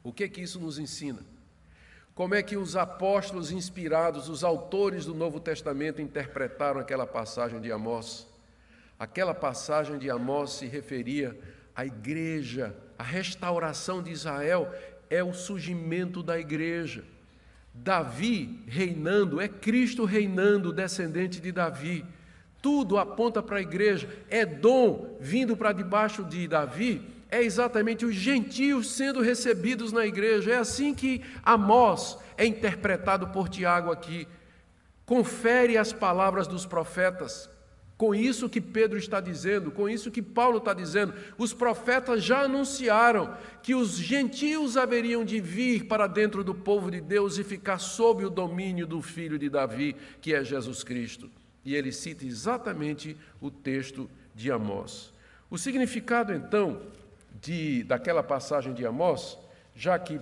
O 0.03 0.14
que 0.14 0.25
é 0.25 0.29
que 0.31 0.41
isso 0.41 0.59
nos 0.59 0.79
ensina? 0.79 1.21
Como 2.14 2.35
é 2.35 2.43
que 2.43 2.57
os 2.57 2.75
apóstolos 2.75 3.53
inspirados, 3.53 4.31
os 4.31 4.43
autores 4.43 5.05
do 5.05 5.12
Novo 5.12 5.39
Testamento 5.39 6.01
interpretaram 6.01 6.81
aquela 6.81 7.07
passagem 7.07 7.61
de 7.61 7.71
Amós? 7.71 8.27
Aquela 8.99 9.35
passagem 9.35 9.99
de 9.99 10.09
Amós 10.09 10.53
se 10.53 10.64
referia 10.64 11.39
à 11.77 11.85
igreja, 11.85 12.75
à 12.99 13.03
restauração 13.03 14.03
de 14.03 14.11
Israel, 14.11 14.75
é 15.11 15.23
o 15.23 15.35
surgimento 15.35 16.23
da 16.23 16.41
igreja. 16.41 17.05
Davi 17.83 18.62
reinando, 18.66 19.41
é 19.41 19.49
Cristo 19.49 20.05
reinando, 20.05 20.72
descendente 20.72 21.41
de 21.41 21.53
Davi. 21.53 22.05
Tudo 22.61 22.99
aponta 22.99 23.43
para 23.43 23.59
a 23.59 23.62
igreja. 23.62 24.09
É 24.29 24.45
dom 24.45 25.16
vindo 25.20 25.57
para 25.57 25.72
debaixo 25.72 26.24
de 26.24 26.47
Davi, 26.49 27.03
é 27.31 27.43
exatamente 27.43 28.07
os 28.07 28.14
gentios 28.14 28.91
sendo 28.91 29.20
recebidos 29.20 29.93
na 29.93 30.07
igreja. 30.07 30.53
É 30.53 30.59
assim 30.59 30.95
que 30.95 31.22
Amós 31.43 32.18
é 32.37 32.47
interpretado 32.47 33.29
por 33.29 33.49
Tiago 33.49 33.93
aqui. 33.93 34.26
Confere 35.05 35.76
as 35.76 35.93
palavras 35.93 36.47
dos 36.47 36.64
profetas. 36.64 37.51
Com 37.99 38.15
isso 38.15 38.49
que 38.49 38.61
Pedro 38.61 38.97
está 38.97 39.21
dizendo, 39.21 39.73
com 39.73 39.89
isso 39.89 40.09
que 40.09 40.23
Paulo 40.23 40.59
está 40.59 40.73
dizendo, 40.73 41.13
os 41.37 41.53
profetas 41.53 42.23
já 42.23 42.43
anunciaram 42.43 43.37
que 43.61 43.75
os 43.75 43.97
gentios 43.97 44.77
haveriam 44.77 45.25
de 45.25 45.41
vir 45.41 45.87
para 45.87 46.07
dentro 46.07 46.45
do 46.45 46.55
povo 46.55 46.93
de 46.93 47.01
Deus 47.01 47.39
e 47.39 47.45
ficar 47.45 47.81
sob 47.81 48.25
o 48.25 48.31
domínio 48.31 48.87
do 48.87 49.03
filho 49.03 49.37
de 49.37 49.51
Davi, 49.51 49.97
que 50.21 50.33
é 50.33 50.45
Jesus 50.45 50.85
Cristo. 50.85 51.29
E 51.65 51.75
ele 51.75 51.91
cita 51.91 52.25
exatamente 52.25 53.17
o 53.41 53.51
texto 53.51 54.09
de 54.33 54.49
Amós. 54.49 55.13
O 55.51 55.59
significado, 55.59 56.33
então, 56.33 56.81
de, 57.41 57.83
daquela 57.83 58.23
passagem 58.23 58.73
de 58.75 58.87
Amós, 58.87 59.37
já 59.75 59.99
que 59.99 60.21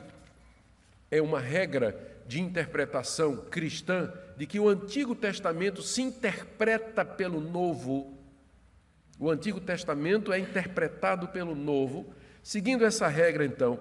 é 1.11 1.21
uma 1.21 1.41
regra 1.41 1.95
de 2.27 2.41
interpretação 2.41 3.37
cristã 3.37 4.11
de 4.37 4.47
que 4.47 4.61
o 4.61 4.69
Antigo 4.69 5.15
Testamento 5.15 5.83
se 5.83 6.03
interpreta 6.03 7.05
pelo 7.05 7.41
Novo. 7.41 8.15
O 9.19 9.31
Antigo 9.31 9.61
Testamento 9.61 10.33
é 10.33 10.39
interpretado 10.39 11.29
pelo 11.29 11.55
Novo. 11.55 12.13
Seguindo 12.43 12.85
essa 12.85 13.09
regra, 13.09 13.45
então, 13.45 13.81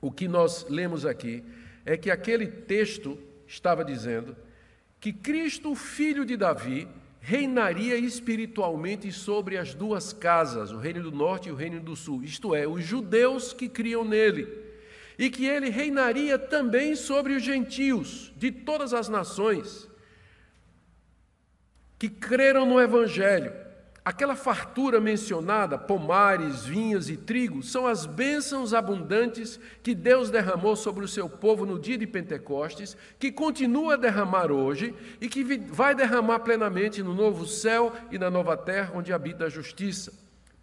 o 0.00 0.10
que 0.10 0.28
nós 0.28 0.66
lemos 0.68 1.06
aqui 1.06 1.42
é 1.86 1.96
que 1.96 2.10
aquele 2.10 2.46
texto 2.46 3.18
estava 3.46 3.84
dizendo 3.84 4.36
que 5.00 5.12
Cristo, 5.12 5.74
filho 5.74 6.24
de 6.24 6.36
Davi, 6.36 6.86
reinaria 7.20 7.96
espiritualmente 7.96 9.10
sobre 9.10 9.56
as 9.56 9.74
duas 9.74 10.12
casas, 10.12 10.70
o 10.70 10.78
reino 10.78 11.02
do 11.02 11.10
norte 11.10 11.48
e 11.48 11.52
o 11.52 11.56
reino 11.56 11.80
do 11.80 11.96
sul, 11.96 12.22
isto 12.22 12.54
é, 12.54 12.66
os 12.66 12.84
judeus 12.84 13.52
que 13.52 13.68
criam 13.68 14.04
nele 14.04 14.61
e 15.22 15.30
que 15.30 15.46
ele 15.46 15.70
reinaria 15.70 16.36
também 16.36 16.96
sobre 16.96 17.34
os 17.34 17.44
gentios 17.44 18.32
de 18.36 18.50
todas 18.50 18.92
as 18.92 19.08
nações 19.08 19.88
que 21.96 22.08
creram 22.08 22.66
no 22.66 22.80
Evangelho. 22.80 23.52
Aquela 24.04 24.34
fartura 24.34 25.00
mencionada, 25.00 25.78
pomares, 25.78 26.64
vinhas 26.64 27.08
e 27.08 27.16
trigo, 27.16 27.62
são 27.62 27.86
as 27.86 28.04
bênçãos 28.04 28.74
abundantes 28.74 29.60
que 29.80 29.94
Deus 29.94 30.28
derramou 30.28 30.74
sobre 30.74 31.04
o 31.04 31.08
seu 31.08 31.28
povo 31.28 31.64
no 31.64 31.78
dia 31.78 31.96
de 31.96 32.06
Pentecostes, 32.08 32.96
que 33.16 33.30
continua 33.30 33.94
a 33.94 33.96
derramar 33.96 34.50
hoje 34.50 34.92
e 35.20 35.28
que 35.28 35.44
vai 35.44 35.94
derramar 35.94 36.40
plenamente 36.40 37.00
no 37.00 37.14
novo 37.14 37.46
céu 37.46 37.92
e 38.10 38.18
na 38.18 38.28
nova 38.28 38.56
terra 38.56 38.90
onde 38.96 39.12
habita 39.12 39.44
a 39.44 39.48
justiça. 39.48 40.12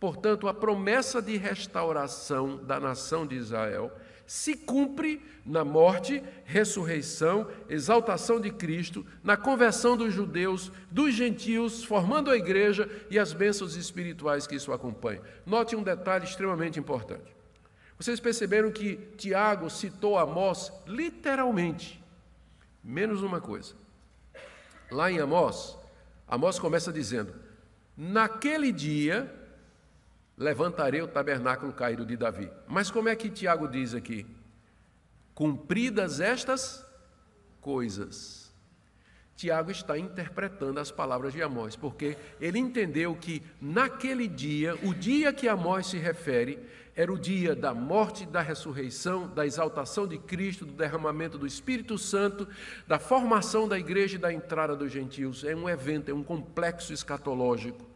Portanto, 0.02 0.50
a 0.50 0.54
promessa 0.54 1.22
de 1.22 1.38
restauração 1.38 2.58
da 2.58 2.78
nação 2.78 3.26
de 3.26 3.36
Israel 3.36 3.90
se 4.30 4.56
cumpre 4.56 5.20
na 5.44 5.66
morte, 5.66 6.22
ressurreição, 6.46 7.50
exaltação 7.68 8.40
de 8.40 8.52
Cristo, 8.52 9.04
na 9.24 9.36
conversão 9.36 9.98
dos 9.98 10.14
judeus, 10.14 10.72
dos 10.92 11.16
gentios, 11.16 11.84
formando 11.84 12.30
a 12.30 12.38
igreja 12.38 12.88
e 13.10 13.18
as 13.18 13.34
bênçãos 13.34 13.76
espirituais 13.76 14.46
que 14.46 14.54
isso 14.54 14.72
acompanha. 14.72 15.20
Note 15.48 15.76
um 15.76 15.82
detalhe 15.82 16.26
extremamente 16.26 16.80
importante. 16.80 17.36
Vocês 17.98 18.20
perceberam 18.20 18.72
que 18.72 18.98
Tiago 19.18 19.68
citou 19.68 20.16
Amós 20.16 20.72
literalmente, 20.86 22.00
menos 22.84 23.24
uma 23.24 23.42
coisa. 23.42 23.74
Lá 24.92 25.12
em 25.12 25.18
Amós, 25.18 25.76
Amós 26.28 26.60
começa 26.60 26.94
dizendo: 26.94 27.34
Naquele 27.98 28.72
dia 28.72 29.39
levantarei 30.40 31.02
o 31.02 31.08
tabernáculo 31.08 31.74
caído 31.74 32.06
de 32.06 32.16
Davi. 32.16 32.50
Mas 32.66 32.90
como 32.90 33.10
é 33.10 33.16
que 33.16 33.30
Tiago 33.30 33.68
diz 33.68 33.94
aqui? 33.94 34.26
Cumpridas 35.36 36.22
estas 36.22 36.86
coisas. 37.60 38.50
Tiago 39.36 39.72
está 39.72 39.98
interpretando 39.98 40.80
as 40.80 40.92
palavras 40.92 41.34
de 41.34 41.42
Amós, 41.42 41.76
porque 41.76 42.18
ele 42.42 42.60
entendeu 42.60 43.16
que 43.16 43.42
naquele 43.62 44.28
dia, 44.28 44.76
o 44.84 44.94
dia 44.94 45.32
que 45.32 45.48
Amós 45.48 45.88
se 45.88 45.98
refere, 45.98 46.60
era 46.94 47.12
o 47.12 47.18
dia 47.18 47.56
da 47.56 47.74
morte, 47.74 48.26
da 48.26 48.42
ressurreição, 48.42 49.30
da 49.30 49.46
exaltação 49.46 50.06
de 50.06 50.18
Cristo, 50.18 50.66
do 50.66 50.74
derramamento 50.74 51.38
do 51.38 51.48
Espírito 51.48 51.98
Santo, 51.98 52.46
da 52.86 53.00
formação 53.00 53.66
da 53.66 53.80
igreja 53.80 54.16
e 54.16 54.20
da 54.20 54.34
entrada 54.34 54.76
dos 54.76 54.92
gentios. 54.92 55.46
É 55.46 55.56
um 55.56 55.70
evento, 55.70 56.10
é 56.10 56.14
um 56.14 56.24
complexo 56.24 56.92
escatológico. 56.92 57.89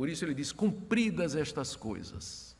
Por 0.00 0.08
isso 0.08 0.24
ele 0.24 0.32
diz: 0.32 0.50
cumpridas 0.50 1.36
estas 1.36 1.76
coisas. 1.76 2.56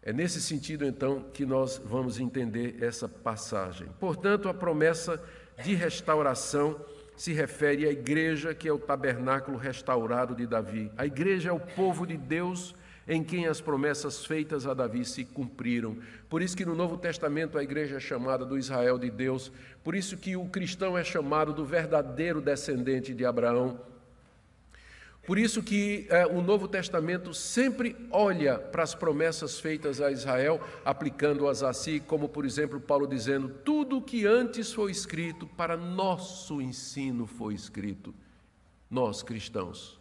É 0.00 0.12
nesse 0.12 0.40
sentido, 0.40 0.84
então, 0.84 1.24
que 1.34 1.44
nós 1.44 1.76
vamos 1.84 2.20
entender 2.20 2.80
essa 2.80 3.08
passagem. 3.08 3.88
Portanto, 3.98 4.48
a 4.48 4.54
promessa 4.54 5.20
de 5.64 5.74
restauração 5.74 6.80
se 7.16 7.32
refere 7.32 7.84
à 7.84 7.90
igreja, 7.90 8.54
que 8.54 8.68
é 8.68 8.72
o 8.72 8.78
tabernáculo 8.78 9.58
restaurado 9.58 10.36
de 10.36 10.46
Davi. 10.46 10.88
A 10.96 11.04
igreja 11.04 11.48
é 11.48 11.52
o 11.52 11.58
povo 11.58 12.06
de 12.06 12.16
Deus 12.16 12.72
em 13.08 13.24
quem 13.24 13.48
as 13.48 13.60
promessas 13.60 14.24
feitas 14.24 14.68
a 14.68 14.72
Davi 14.72 15.04
se 15.04 15.24
cumpriram. 15.24 15.98
Por 16.28 16.42
isso 16.42 16.56
que 16.56 16.64
no 16.64 16.76
Novo 16.76 16.96
Testamento 16.96 17.58
a 17.58 17.64
igreja 17.64 17.96
é 17.96 18.00
chamada 18.00 18.46
do 18.46 18.56
Israel 18.56 18.96
de 19.00 19.10
Deus, 19.10 19.50
por 19.82 19.96
isso 19.96 20.16
que 20.16 20.36
o 20.36 20.44
cristão 20.44 20.96
é 20.96 21.02
chamado 21.02 21.52
do 21.52 21.66
verdadeiro 21.66 22.40
descendente 22.40 23.12
de 23.12 23.24
Abraão. 23.24 23.90
Por 25.26 25.38
isso 25.38 25.62
que 25.62 26.06
é, 26.08 26.26
o 26.26 26.40
Novo 26.40 26.66
Testamento 26.66 27.32
sempre 27.34 27.94
olha 28.10 28.58
para 28.58 28.82
as 28.82 28.94
promessas 28.94 29.60
feitas 29.60 30.00
a 30.00 30.10
Israel, 30.10 30.60
aplicando-as 30.84 31.62
a 31.62 31.72
si, 31.72 32.00
como 32.00 32.28
por 32.28 32.44
exemplo 32.44 32.80
Paulo 32.80 33.06
dizendo: 33.06 33.48
tudo 33.48 33.98
o 33.98 34.02
que 34.02 34.26
antes 34.26 34.72
foi 34.72 34.90
escrito 34.90 35.46
para 35.46 35.76
nosso 35.76 36.60
ensino 36.60 37.26
foi 37.26 37.54
escrito, 37.54 38.14
nós 38.90 39.22
cristãos. 39.22 40.00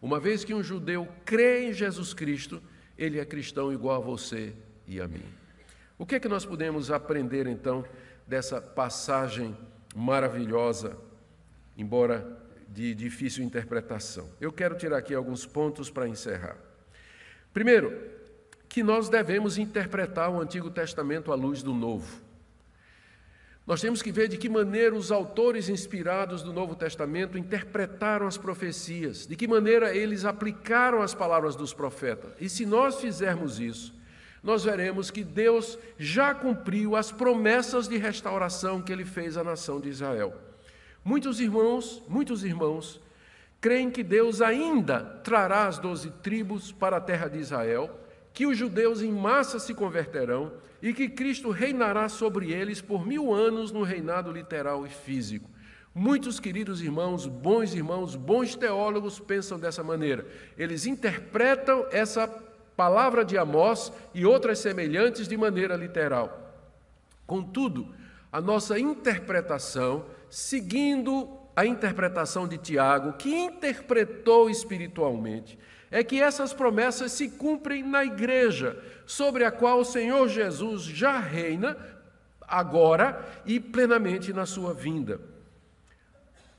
Uma 0.00 0.20
vez 0.20 0.44
que 0.44 0.54
um 0.54 0.62
judeu 0.62 1.08
crê 1.24 1.68
em 1.68 1.72
Jesus 1.72 2.14
Cristo, 2.14 2.62
ele 2.96 3.18
é 3.18 3.24
cristão 3.24 3.72
igual 3.72 3.96
a 3.96 4.04
você 4.04 4.54
e 4.86 5.00
a 5.00 5.08
mim. 5.08 5.24
O 5.98 6.06
que 6.06 6.14
é 6.14 6.20
que 6.20 6.28
nós 6.28 6.44
podemos 6.44 6.90
aprender 6.90 7.46
então 7.46 7.84
dessa 8.26 8.60
passagem 8.60 9.56
maravilhosa, 9.94 10.96
embora 11.76 12.39
de 12.70 12.94
difícil 12.94 13.44
interpretação. 13.44 14.30
Eu 14.40 14.52
quero 14.52 14.76
tirar 14.76 14.98
aqui 14.98 15.12
alguns 15.12 15.44
pontos 15.44 15.90
para 15.90 16.08
encerrar. 16.08 16.56
Primeiro, 17.52 17.92
que 18.68 18.82
nós 18.82 19.08
devemos 19.08 19.58
interpretar 19.58 20.30
o 20.30 20.40
Antigo 20.40 20.70
Testamento 20.70 21.32
à 21.32 21.34
luz 21.34 21.62
do 21.62 21.74
Novo. 21.74 22.22
Nós 23.66 23.80
temos 23.80 24.00
que 24.00 24.12
ver 24.12 24.28
de 24.28 24.36
que 24.36 24.48
maneira 24.48 24.94
os 24.94 25.12
autores 25.12 25.68
inspirados 25.68 26.42
do 26.42 26.52
Novo 26.52 26.74
Testamento 26.74 27.36
interpretaram 27.36 28.26
as 28.26 28.38
profecias, 28.38 29.26
de 29.26 29.36
que 29.36 29.48
maneira 29.48 29.94
eles 29.94 30.24
aplicaram 30.24 31.02
as 31.02 31.14
palavras 31.14 31.56
dos 31.56 31.74
profetas. 31.74 32.32
E 32.40 32.48
se 32.48 32.64
nós 32.64 33.00
fizermos 33.00 33.58
isso, 33.58 33.94
nós 34.42 34.64
veremos 34.64 35.10
que 35.10 35.22
Deus 35.22 35.78
já 35.98 36.34
cumpriu 36.34 36.96
as 36.96 37.12
promessas 37.12 37.88
de 37.88 37.96
restauração 37.96 38.80
que 38.80 38.92
ele 38.92 39.04
fez 39.04 39.36
à 39.36 39.44
nação 39.44 39.80
de 39.80 39.88
Israel. 39.88 40.49
Muitos 41.04 41.40
irmãos, 41.40 42.02
muitos 42.08 42.44
irmãos, 42.44 43.00
creem 43.60 43.90
que 43.90 44.02
Deus 44.02 44.40
ainda 44.42 45.00
trará 45.24 45.66
as 45.66 45.78
doze 45.78 46.10
tribos 46.22 46.72
para 46.72 46.98
a 46.98 47.00
terra 47.00 47.28
de 47.28 47.38
Israel, 47.38 47.98
que 48.32 48.46
os 48.46 48.56
judeus 48.56 49.02
em 49.02 49.12
massa 49.12 49.58
se 49.58 49.74
converterão 49.74 50.52
e 50.82 50.92
que 50.92 51.08
Cristo 51.08 51.50
reinará 51.50 52.08
sobre 52.08 52.52
eles 52.52 52.80
por 52.80 53.06
mil 53.06 53.32
anos 53.32 53.72
no 53.72 53.82
reinado 53.82 54.32
literal 54.32 54.86
e 54.86 54.90
físico. 54.90 55.50
Muitos 55.94 56.38
queridos 56.38 56.80
irmãos, 56.80 57.26
bons 57.26 57.74
irmãos, 57.74 58.14
bons 58.14 58.54
teólogos 58.54 59.18
pensam 59.18 59.58
dessa 59.58 59.82
maneira. 59.82 60.24
Eles 60.56 60.86
interpretam 60.86 61.86
essa 61.90 62.28
palavra 62.76 63.24
de 63.24 63.36
Amós 63.36 63.92
e 64.14 64.24
outras 64.24 64.60
semelhantes 64.60 65.26
de 65.26 65.36
maneira 65.36 65.74
literal. 65.76 66.54
Contudo, 67.26 67.92
a 68.32 68.40
nossa 68.40 68.78
interpretação 68.78 70.06
seguindo 70.30 71.28
a 71.54 71.66
interpretação 71.66 72.48
de 72.48 72.56
Tiago, 72.56 73.14
que 73.14 73.34
interpretou 73.34 74.48
espiritualmente, 74.48 75.58
é 75.90 76.04
que 76.04 76.22
essas 76.22 76.54
promessas 76.54 77.12
se 77.12 77.28
cumprem 77.28 77.82
na 77.82 78.04
igreja, 78.04 78.80
sobre 79.04 79.44
a 79.44 79.50
qual 79.50 79.80
o 79.80 79.84
Senhor 79.84 80.28
Jesus 80.28 80.84
já 80.84 81.18
reina 81.18 81.76
agora 82.40 83.24
e 83.44 83.58
plenamente 83.58 84.32
na 84.32 84.46
sua 84.46 84.72
vinda. 84.72 85.20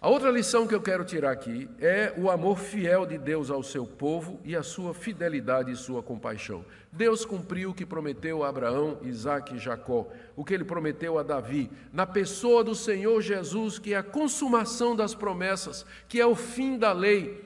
A 0.02 0.10
outra 0.10 0.32
lição 0.32 0.66
que 0.66 0.74
eu 0.74 0.82
quero 0.82 1.06
tirar 1.06 1.30
aqui 1.30 1.70
é 1.80 2.12
o 2.18 2.32
amor 2.32 2.58
fiel 2.58 3.06
de 3.06 3.20
Deus 3.20 3.52
ao 3.52 3.62
seu 3.62 3.86
povo 3.86 4.40
e 4.44 4.56
a 4.56 4.64
sua 4.64 4.96
fidelidade 4.96 5.72
e 5.72 5.76
sua 5.76 6.02
compaixão. 6.02 6.66
Deus 6.92 7.24
cumpriu 7.24 7.70
o 7.70 7.74
que 7.76 7.86
prometeu 7.86 8.44
a 8.44 8.50
Abraão, 8.50 8.98
Isaac 9.04 9.54
e 9.54 9.60
Jacó, 9.60 10.08
o 10.36 10.44
que 10.44 10.56
ele 10.56 10.64
prometeu 10.64 11.20
a 11.20 11.24
Davi, 11.24 11.70
na 11.94 12.08
pessoa 12.08 12.64
do 12.64 12.74
Senhor 12.74 13.22
Jesus, 13.22 13.78
que 13.78 13.94
é 13.94 13.98
a 13.98 14.02
consumação 14.02 14.96
das 14.96 15.14
promessas, 15.14 15.86
que 16.08 16.20
é 16.20 16.26
o 16.26 16.34
fim 16.34 16.80
da 16.80 16.92
lei, 16.92 17.40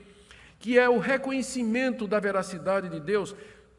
que 0.58 0.80
é 0.80 0.88
o 0.88 0.98
reconhecimento 0.98 2.08
da 2.08 2.22
veracidade 2.22 2.88
de 2.88 3.02
Deus, 3.02 3.36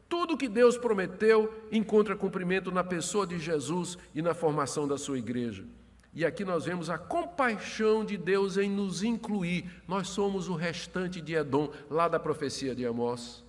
tudo 0.07 0.37
que 0.37 0.47
Deus 0.47 0.77
prometeu 0.77 1.51
encontra 1.71 2.15
cumprimento 2.15 2.71
na 2.71 2.83
pessoa 2.83 3.25
de 3.25 3.39
Jesus 3.39 3.97
e 4.13 4.21
na 4.21 4.35
formação 4.35 4.87
da 4.87 4.99
sua 4.99 5.17
igreja. 5.17 5.65
E 6.13 6.25
aqui 6.25 6.43
nós 6.43 6.65
vemos 6.65 6.89
a 6.89 6.97
compaixão 6.97 8.03
de 8.03 8.17
Deus 8.17 8.57
em 8.57 8.69
nos 8.69 9.03
incluir. 9.03 9.69
Nós 9.87 10.07
somos 10.07 10.47
o 10.47 10.55
restante 10.55 11.21
de 11.21 11.35
Edom, 11.35 11.71
lá 11.89 12.07
da 12.07 12.19
profecia 12.19 12.73
de 12.73 12.85
Amós. 12.85 13.43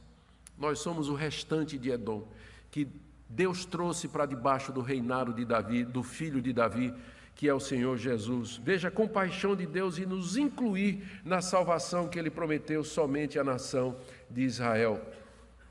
Nós 0.59 0.81
somos 0.81 1.09
o 1.09 1.15
restante 1.15 1.79
de 1.79 1.91
Edom, 1.91 2.27
que 2.71 2.89
Deus 3.29 3.65
trouxe 3.65 4.09
para 4.09 4.27
debaixo 4.27 4.73
do 4.73 4.81
reinado 4.81 5.33
de 5.33 5.45
Davi, 5.45 5.85
do 5.85 6.03
filho 6.03 6.43
de 6.43 6.53
Davi, 6.53 6.93
que 7.35 7.49
é 7.49 7.55
o 7.55 7.61
Senhor 7.61 7.97
Jesus. 7.97 8.61
Veja 8.65 8.89
a 8.89 8.91
compaixão 8.91 9.55
de 9.55 9.65
Deus 9.65 9.97
e 9.97 10.05
nos 10.05 10.37
incluir 10.37 11.21
na 11.25 11.41
salvação 11.41 12.09
que 12.09 12.19
ele 12.19 12.31
prometeu 12.31 12.83
somente 12.83 13.39
à 13.39 13.45
nação 13.45 13.97
de 14.29 14.43
Israel. 14.43 15.01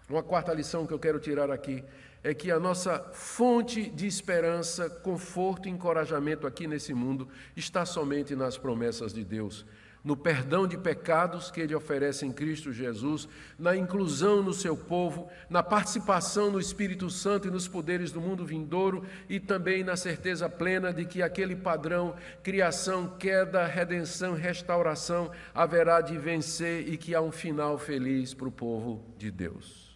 Uma 0.09 0.23
quarta 0.23 0.53
lição 0.53 0.87
que 0.87 0.93
eu 0.93 0.99
quero 0.99 1.19
tirar 1.19 1.51
aqui 1.51 1.83
é 2.27 2.33
que 2.33 2.51
a 2.51 2.59
nossa 2.59 2.99
fonte 3.13 3.89
de 3.89 4.05
esperança, 4.05 4.89
conforto 4.89 5.69
e 5.69 5.71
encorajamento 5.71 6.45
aqui 6.45 6.67
nesse 6.67 6.93
mundo 6.93 7.29
está 7.55 7.85
somente 7.85 8.35
nas 8.35 8.57
promessas 8.57 9.13
de 9.13 9.23
Deus 9.23 9.65
no 10.03 10.15
perdão 10.15 10.65
de 10.65 10.77
pecados 10.77 11.51
que 11.51 11.59
ele 11.59 11.75
oferece 11.75 12.25
em 12.25 12.31
Cristo 12.31 12.71
Jesus, 12.71 13.27
na 13.59 13.75
inclusão 13.75 14.41
no 14.41 14.53
seu 14.53 14.77
povo, 14.77 15.27
na 15.49 15.61
participação 15.61 16.49
no 16.49 16.61
Espírito 16.61 17.09
Santo 17.09 17.49
e 17.49 17.51
nos 17.51 17.67
poderes 17.67 18.09
do 18.09 18.21
mundo 18.21 18.45
vindouro 18.45 19.03
e 19.27 19.37
também 19.37 19.83
na 19.83 19.97
certeza 19.97 20.47
plena 20.47 20.93
de 20.93 21.03
que 21.03 21.21
aquele 21.21 21.57
padrão, 21.57 22.15
criação, 22.41 23.17
queda, 23.19 23.65
redenção, 23.65 24.33
restauração, 24.33 25.29
haverá 25.53 25.99
de 25.99 26.17
vencer 26.17 26.87
e 26.87 26.95
que 26.95 27.13
há 27.13 27.19
um 27.19 27.31
final 27.31 27.77
feliz 27.77 28.33
para 28.33 28.47
o 28.47 28.51
povo 28.51 29.03
de 29.17 29.29
Deus. 29.29 29.86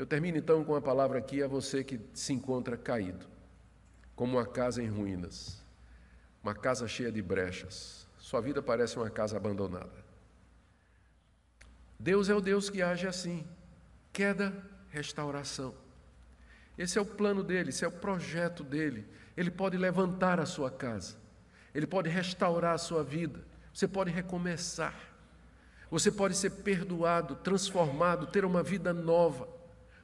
Eu 0.00 0.06
termino 0.06 0.38
então 0.38 0.64
com 0.64 0.74
a 0.74 0.80
palavra 0.80 1.18
aqui 1.18 1.42
a 1.42 1.46
você 1.46 1.84
que 1.84 2.00
se 2.14 2.32
encontra 2.32 2.76
caído, 2.76 3.26
como 4.16 4.38
uma 4.38 4.46
casa 4.46 4.82
em 4.82 4.88
ruínas, 4.88 5.62
uma 6.42 6.54
casa 6.54 6.88
cheia 6.88 7.12
de 7.12 7.20
brechas 7.20 8.00
sua 8.30 8.40
vida 8.40 8.62
parece 8.62 8.96
uma 8.96 9.10
casa 9.10 9.36
abandonada. 9.36 9.90
Deus 11.98 12.28
é 12.28 12.34
o 12.34 12.40
Deus 12.40 12.70
que 12.70 12.80
age 12.80 13.08
assim: 13.08 13.44
queda, 14.12 14.54
restauração. 14.90 15.74
Esse 16.78 16.96
é 16.96 17.02
o 17.02 17.04
plano 17.04 17.42
dele, 17.42 17.70
esse 17.70 17.84
é 17.84 17.88
o 17.88 17.92
projeto 17.92 18.62
dele. 18.62 19.04
Ele 19.36 19.50
pode 19.50 19.76
levantar 19.76 20.38
a 20.38 20.46
sua 20.46 20.70
casa, 20.70 21.16
ele 21.74 21.88
pode 21.88 22.08
restaurar 22.08 22.74
a 22.74 22.78
sua 22.78 23.02
vida, 23.02 23.44
você 23.74 23.88
pode 23.88 24.12
recomeçar, 24.12 24.94
você 25.90 26.12
pode 26.12 26.36
ser 26.36 26.50
perdoado, 26.50 27.34
transformado, 27.34 28.28
ter 28.28 28.44
uma 28.44 28.62
vida 28.62 28.92
nova, 28.92 29.48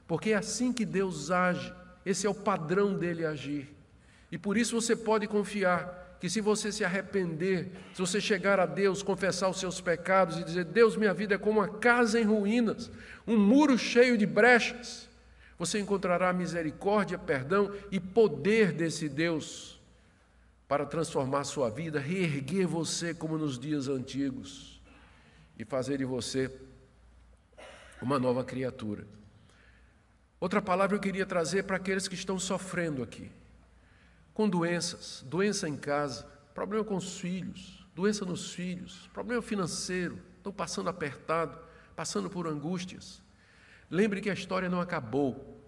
porque 0.07 0.31
é 0.31 0.35
assim 0.35 0.71
que 0.71 0.85
Deus 0.85 1.29
age, 1.29 1.73
esse 2.05 2.25
é 2.25 2.29
o 2.29 2.33
padrão 2.33 2.97
dele 2.97 3.25
agir. 3.25 3.75
E 4.31 4.37
por 4.37 4.57
isso 4.57 4.79
você 4.79 4.95
pode 4.95 5.27
confiar 5.27 6.17
que 6.19 6.29
se 6.29 6.41
você 6.41 6.71
se 6.71 6.83
arrepender, 6.83 7.71
se 7.93 7.99
você 7.99 8.19
chegar 8.19 8.59
a 8.59 8.65
Deus, 8.65 9.03
confessar 9.03 9.49
os 9.49 9.59
seus 9.59 9.79
pecados 9.79 10.37
e 10.37 10.43
dizer: 10.43 10.65
Deus, 10.65 10.95
minha 10.95 11.13
vida 11.13 11.35
é 11.35 11.37
como 11.37 11.59
uma 11.59 11.67
casa 11.67 12.19
em 12.19 12.23
ruínas, 12.23 12.89
um 13.25 13.37
muro 13.37 13.77
cheio 13.77 14.17
de 14.17 14.25
brechas, 14.25 15.07
você 15.59 15.79
encontrará 15.79 16.31
misericórdia, 16.33 17.17
perdão 17.17 17.71
e 17.91 17.99
poder 17.99 18.71
desse 18.71 19.09
Deus 19.09 19.79
para 20.67 20.85
transformar 20.85 21.43
sua 21.43 21.69
vida, 21.69 21.99
reerguer 21.99 22.67
você 22.67 23.13
como 23.13 23.37
nos 23.37 23.57
dias 23.57 23.87
antigos 23.87 24.81
e 25.57 25.63
fazer 25.63 25.97
de 25.97 26.05
você 26.05 26.51
uma 28.01 28.19
nova 28.19 28.43
criatura. 28.43 29.16
Outra 30.39 30.61
palavra 30.61 30.95
eu 30.95 30.99
queria 30.99 31.25
trazer 31.25 31.63
para 31.63 31.77
aqueles 31.77 32.07
que 32.07 32.15
estão 32.15 32.37
sofrendo 32.37 33.01
aqui 33.01 33.31
com 34.37 34.47
doenças, 34.47 35.25
doença 35.25 35.67
em 35.67 35.75
casa, 35.75 36.23
problema 36.53 36.85
com 36.85 36.95
os 36.95 37.19
filhos, 37.19 37.83
doença 37.95 38.23
nos 38.23 38.53
filhos, 38.53 39.09
problema 39.11 39.41
financeiro, 39.41 40.19
estão 40.37 40.53
passando 40.53 40.91
apertado, 40.91 41.57
passando 41.95 42.29
por 42.29 42.45
angústias. 42.45 43.19
Lembre 43.89 44.21
que 44.21 44.29
a 44.29 44.33
história 44.35 44.69
não 44.69 44.79
acabou. 44.79 45.59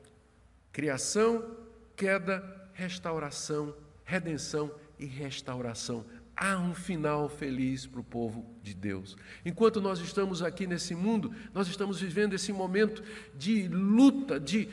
Criação, 0.72 1.58
queda, 1.96 2.70
restauração, 2.74 3.76
redenção 4.06 4.72
e 5.00 5.06
restauração. 5.08 6.06
Há 6.42 6.58
um 6.58 6.74
final 6.74 7.28
feliz 7.28 7.86
para 7.86 8.00
o 8.00 8.04
povo 8.04 8.46
de 8.64 8.74
Deus. 8.74 9.18
Enquanto 9.46 9.82
nós 9.82 10.00
estamos 10.00 10.42
aqui 10.42 10.66
nesse 10.66 10.96
mundo, 10.96 11.34
nós 11.54 11.68
estamos 11.68 12.00
vivendo 12.00 12.34
esse 12.34 12.54
momento 12.54 13.04
de 13.38 13.68
luta, 13.68 14.40
de 14.40 14.70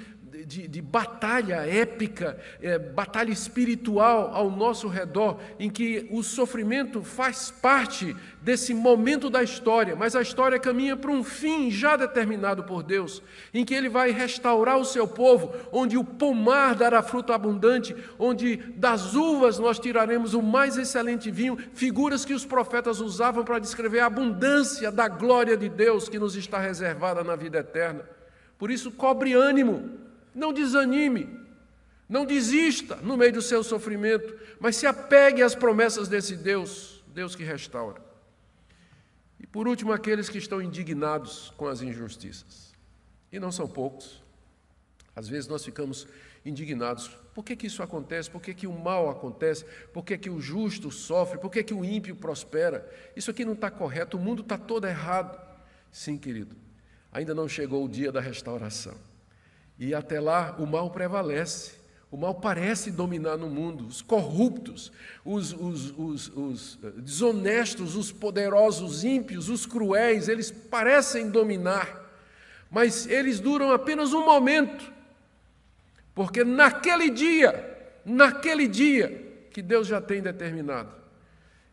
de, 0.47 0.69
de 0.69 0.83
batalha 0.83 1.67
épica, 1.67 2.39
é, 2.61 2.79
batalha 2.79 3.31
espiritual 3.31 4.31
ao 4.35 4.51
nosso 4.51 4.89
redor, 4.89 5.39
em 5.59 5.71
que 5.71 6.07
o 6.11 6.23
sofrimento 6.23 7.03
faz 7.03 7.51
parte 7.51 8.15
desse 8.43 8.75
momento 8.75 9.29
da 9.31 9.43
história, 9.43 9.97
mas 9.97 10.15
a 10.15 10.23
história 10.23 10.59
caminha 10.59 10.97
para 10.97 11.11
um 11.11 11.25
fim 11.25 11.71
já 11.71 11.97
determinado 11.97 12.65
por 12.65 12.83
Deus, 12.83 13.23
em 13.53 13.65
que 13.65 13.75
Ele 13.75 13.89
vai 13.89 14.11
restaurar 14.11 14.79
o 14.79 14.85
seu 14.85 15.07
povo, 15.07 15.55
onde 15.73 15.97
o 15.97 16.05
pomar 16.05 16.75
dará 16.75 17.03
fruto 17.03 17.33
abundante, 17.33 17.95
onde 18.19 18.57
das 18.57 19.15
uvas 19.15 19.59
nós 19.59 19.79
tiraremos 19.79 20.35
o 20.35 20.43
mais 20.43 20.77
excelente 20.77 21.31
vinho, 21.31 21.59
figuras 21.75 22.25
que 22.25 22.35
os 22.35 22.45
profetas 22.45 23.01
usavam 23.01 23.45
para 23.45 23.59
descrever 23.59 24.01
a 24.01 24.07
abundância 24.07 24.91
da 24.91 25.09
glória 25.09 25.57
de 25.57 25.69
Deus 25.69 26.09
que 26.09 26.19
nos 26.19 26.37
está 26.37 26.59
reservada 26.59 27.25
na 27.25 27.37
vida 27.37 27.59
eterna. 27.59 28.05
Por 28.59 28.71
isso, 28.71 28.91
cobre 28.91 29.35
ânimo, 29.35 30.06
não 30.37 30.53
desanime, 30.53 31.29
não 32.09 32.27
desista 32.27 32.97
no 32.97 33.17
meio 33.17 33.33
do 33.33 33.43
seu 33.43 33.65
sofrimento, 33.65 34.39
mas 34.61 34.77
se 34.77 34.87
apegue 34.87 35.43
às 35.43 35.55
promessas 35.55 36.07
desse 36.07 36.37
Deus, 36.37 37.03
Deus 37.09 37.35
que 37.35 37.43
restaura. 37.43 38.01
E 39.41 39.47
por 39.47 39.67
último, 39.67 39.93
aqueles 39.93 40.29
que 40.29 40.39
estão 40.39 40.61
indignados 40.61 41.53
com 41.57 41.67
as 41.67 41.81
injustiças. 41.81 42.75
E 43.33 43.41
não 43.41 43.51
são 43.51 43.67
poucos. 43.67 44.23
Às 45.15 45.27
vezes 45.27 45.49
nós 45.49 45.65
ficamos 45.65 46.07
indignados. 46.45 47.09
Por 47.35 47.45
que, 47.45 47.57
que 47.57 47.67
isso 47.67 47.83
acontece? 47.83 48.31
Por 48.31 48.41
que, 48.41 48.55
que 48.55 48.67
o 48.67 48.79
mal 48.79 49.11
acontece? 49.11 49.65
Por 49.93 50.05
que, 50.05 50.17
que 50.17 50.31
o 50.31 50.41
justo 50.41 50.91
sofre? 50.91 51.39
Por 51.39 51.51
que, 51.51 51.65
que 51.65 51.75
o 51.75 51.85
ímpio 51.85 52.15
prospera? 52.15 52.89
Isso 53.17 53.31
aqui 53.31 53.45
não 53.45 53.55
está 53.55 53.71
correto, 53.71 54.17
o 54.17 54.21
mundo 54.21 54.43
está 54.43 54.57
todo 54.57 54.87
errado. 54.87 55.41
Sim, 55.91 56.19
querido, 56.19 56.55
ainda 57.11 57.35
não 57.35 57.49
chegou 57.49 57.85
o 57.85 57.89
dia 57.89 58.13
da 58.13 58.21
restauração. 58.21 58.97
E 59.79 59.95
até 59.95 60.21
lá 60.21 60.57
o 60.59 60.67
mal 60.67 60.91
prevalece. 60.91 61.77
O 62.11 62.17
mal 62.17 62.35
parece 62.35 62.91
dominar 62.91 63.37
no 63.37 63.49
mundo. 63.49 63.87
Os 63.87 64.01
corruptos, 64.01 64.93
os, 65.25 65.53
os, 65.53 65.91
os, 65.99 66.29
os, 66.29 66.79
eh, 66.83 66.91
desonestos, 67.01 67.97
os 67.97 68.13
poderosos, 68.13 68.91
os 68.91 69.05
ímpios, 69.05 69.49
os 69.49 69.67
cruéis, 69.67 70.29
eles 70.29 70.51
parecem 70.51 71.31
dominar. 71.31 72.05
Mas 72.71 73.07
eles 73.07 73.41
duram 73.41 73.73
apenas 73.73 74.13
um 74.13 74.25
momento. 74.25 74.93
Porque 76.15 76.45
naquele 76.45 77.11
dia, 77.11 77.93
naquele 78.05 78.67
dia 78.67 79.49
que 79.51 79.61
Deus 79.61 79.87
já 79.87 80.01
tem 80.01 80.23
determinado, 80.23 80.91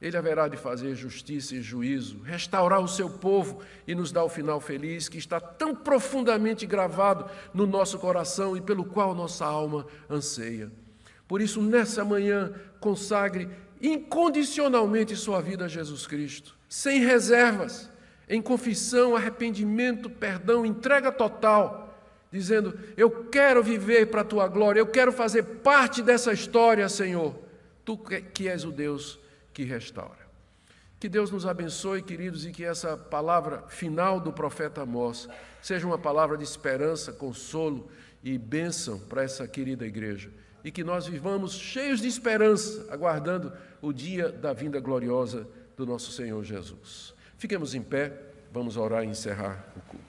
ele 0.03 0.17
haverá 0.17 0.49
de 0.49 0.57
fazer 0.57 0.93
justiça 0.95 1.55
e 1.55 1.61
juízo, 1.61 2.19
restaurar 2.23 2.81
o 2.81 2.89
seu 2.89 3.09
povo 3.09 3.61
e 3.87 3.95
nos 3.95 4.11
dar 4.11 4.25
o 4.25 4.29
final 4.29 4.59
feliz 4.59 5.07
que 5.07 5.17
está 5.17 5.39
tão 5.39 5.73
profundamente 5.73 6.65
gravado 6.65 7.25
no 7.53 7.65
nosso 7.65 7.97
coração 7.97 8.57
e 8.57 8.59
pelo 8.59 8.83
qual 8.83 9.15
nossa 9.15 9.45
alma 9.45 9.87
anseia. 10.09 10.69
Por 11.25 11.41
isso, 11.41 11.61
nessa 11.61 12.03
manhã, 12.03 12.53
consagre 12.81 13.47
incondicionalmente 13.81 15.15
sua 15.15 15.39
vida 15.39 15.65
a 15.65 15.69
Jesus 15.69 16.05
Cristo, 16.05 16.53
sem 16.67 16.99
reservas, 16.99 17.89
em 18.27 18.41
confissão, 18.41 19.15
arrependimento, 19.15 20.09
perdão, 20.09 20.65
entrega 20.65 21.13
total, 21.13 21.97
dizendo: 22.29 22.77
Eu 22.97 23.09
quero 23.27 23.63
viver 23.63 24.07
para 24.07 24.19
a 24.19 24.25
tua 24.25 24.49
glória, 24.49 24.81
eu 24.81 24.87
quero 24.87 25.13
fazer 25.13 25.43
parte 25.43 26.01
dessa 26.01 26.33
história, 26.33 26.89
Senhor. 26.89 27.33
Tu 27.85 27.97
que 28.33 28.49
és 28.49 28.65
o 28.65 28.71
Deus 28.71 29.22
que 29.53 29.63
restaura. 29.63 30.23
Que 30.99 31.09
Deus 31.09 31.29
nos 31.29 31.45
abençoe, 31.45 32.01
queridos, 32.01 32.45
e 32.45 32.51
que 32.51 32.63
essa 32.63 32.95
palavra 32.95 33.63
final 33.67 34.19
do 34.19 34.31
profeta 34.31 34.83
Amós 34.83 35.27
seja 35.61 35.85
uma 35.85 35.97
palavra 35.97 36.37
de 36.37 36.43
esperança, 36.43 37.11
consolo 37.11 37.89
e 38.23 38.37
bênção 38.37 38.99
para 38.99 39.21
essa 39.21 39.45
querida 39.47 39.85
igreja. 39.85 40.31
E 40.63 40.71
que 40.71 40.83
nós 40.83 41.05
vivamos 41.05 41.53
cheios 41.53 41.99
de 41.99 42.07
esperança, 42.07 42.87
aguardando 42.89 43.51
o 43.81 43.91
dia 43.91 44.29
da 44.29 44.53
vinda 44.53 44.79
gloriosa 44.79 45.45
do 45.75 45.85
nosso 45.85 46.11
Senhor 46.13 46.41
Jesus. 46.41 47.13
Fiquemos 47.37 47.75
em 47.75 47.81
pé, 47.81 48.13
vamos 48.49 48.77
orar 48.77 49.03
e 49.03 49.07
encerrar 49.07 49.67
o 49.75 49.81
culto. 49.81 50.02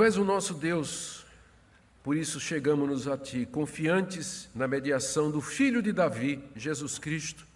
Tu 0.00 0.04
és 0.04 0.16
o 0.16 0.24
nosso 0.24 0.54
Deus 0.54 1.26
Por 2.02 2.16
isso 2.16 2.40
chegamos-nos 2.40 3.06
a 3.06 3.18
Ti, 3.18 3.44
confiantes 3.44 4.48
na 4.54 4.66
mediação 4.66 5.30
do 5.30 5.42
Filho 5.42 5.82
de 5.82 5.92
Davi, 5.92 6.42
Jesus 6.56 6.98
Cristo, 6.98 7.46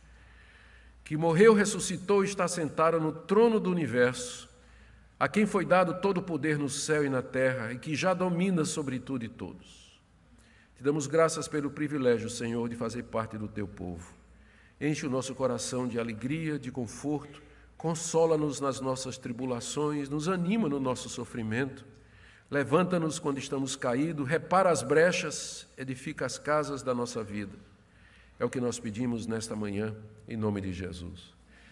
que 1.03 1.17
morreu, 1.17 1.55
ressuscitou 1.55 2.23
e 2.23 2.29
está 2.29 2.47
sentado 2.47 3.01
no 3.01 3.13
trono 3.13 3.59
do 3.59 3.71
universo, 3.71 4.47
a 5.19 5.27
quem 5.27 5.47
foi 5.47 5.65
dado 5.65 6.03
todo 6.03 6.19
o 6.19 6.23
poder 6.23 6.59
no 6.59 6.69
céu 6.69 7.03
e 7.03 7.09
na 7.09 7.23
terra 7.23 7.73
e 7.73 7.79
que 7.79 7.97
já 7.97 8.13
domina 8.13 8.67
sobre 8.67 8.99
tudo 8.99 9.25
e 9.25 9.29
todos. 9.31 9.99
Te 10.77 10.83
damos 10.83 11.07
graças 11.07 11.49
pelo 11.49 11.71
privilégio, 11.71 12.29
Senhor, 12.29 12.69
de 12.69 12.77
fazer 12.77 13.05
parte 13.05 13.39
do 13.39 13.49
Teu 13.49 13.67
povo. 13.67 14.13
Enche 14.79 15.07
o 15.07 15.11
nosso 15.11 15.35
coração 15.35 15.89
de 15.89 15.99
alegria, 15.99 16.59
de 16.59 16.71
conforto, 16.71 17.43
consola-nos 17.79 18.61
nas 18.61 18.83
nossas 18.83 19.17
tribulações, 19.17 20.11
nos 20.11 20.29
anima 20.29 20.69
no 20.69 20.79
nosso 20.79 21.09
sofrimento 21.09 21.94
Levanta-nos 22.55 23.19
quando 23.19 23.39
estamos 23.39 23.75
caídos, 23.75 24.29
repara 24.29 24.71
as 24.71 24.81
brechas, 24.81 25.67
edifica 25.77 26.25
as 26.25 26.39
casas 26.39 26.85
da 26.85 26.95
nossa 26.95 27.21
vida. 27.25 27.59
É 28.39 28.45
o 28.45 28.49
que 28.49 28.61
nós 28.61 28.79
pedimos 28.79 29.27
nesta 29.27 29.57
manhã, 29.57 29.93
em 30.29 30.37
nome 30.37 30.61
de 30.61 30.73
Jesus. 30.73 31.34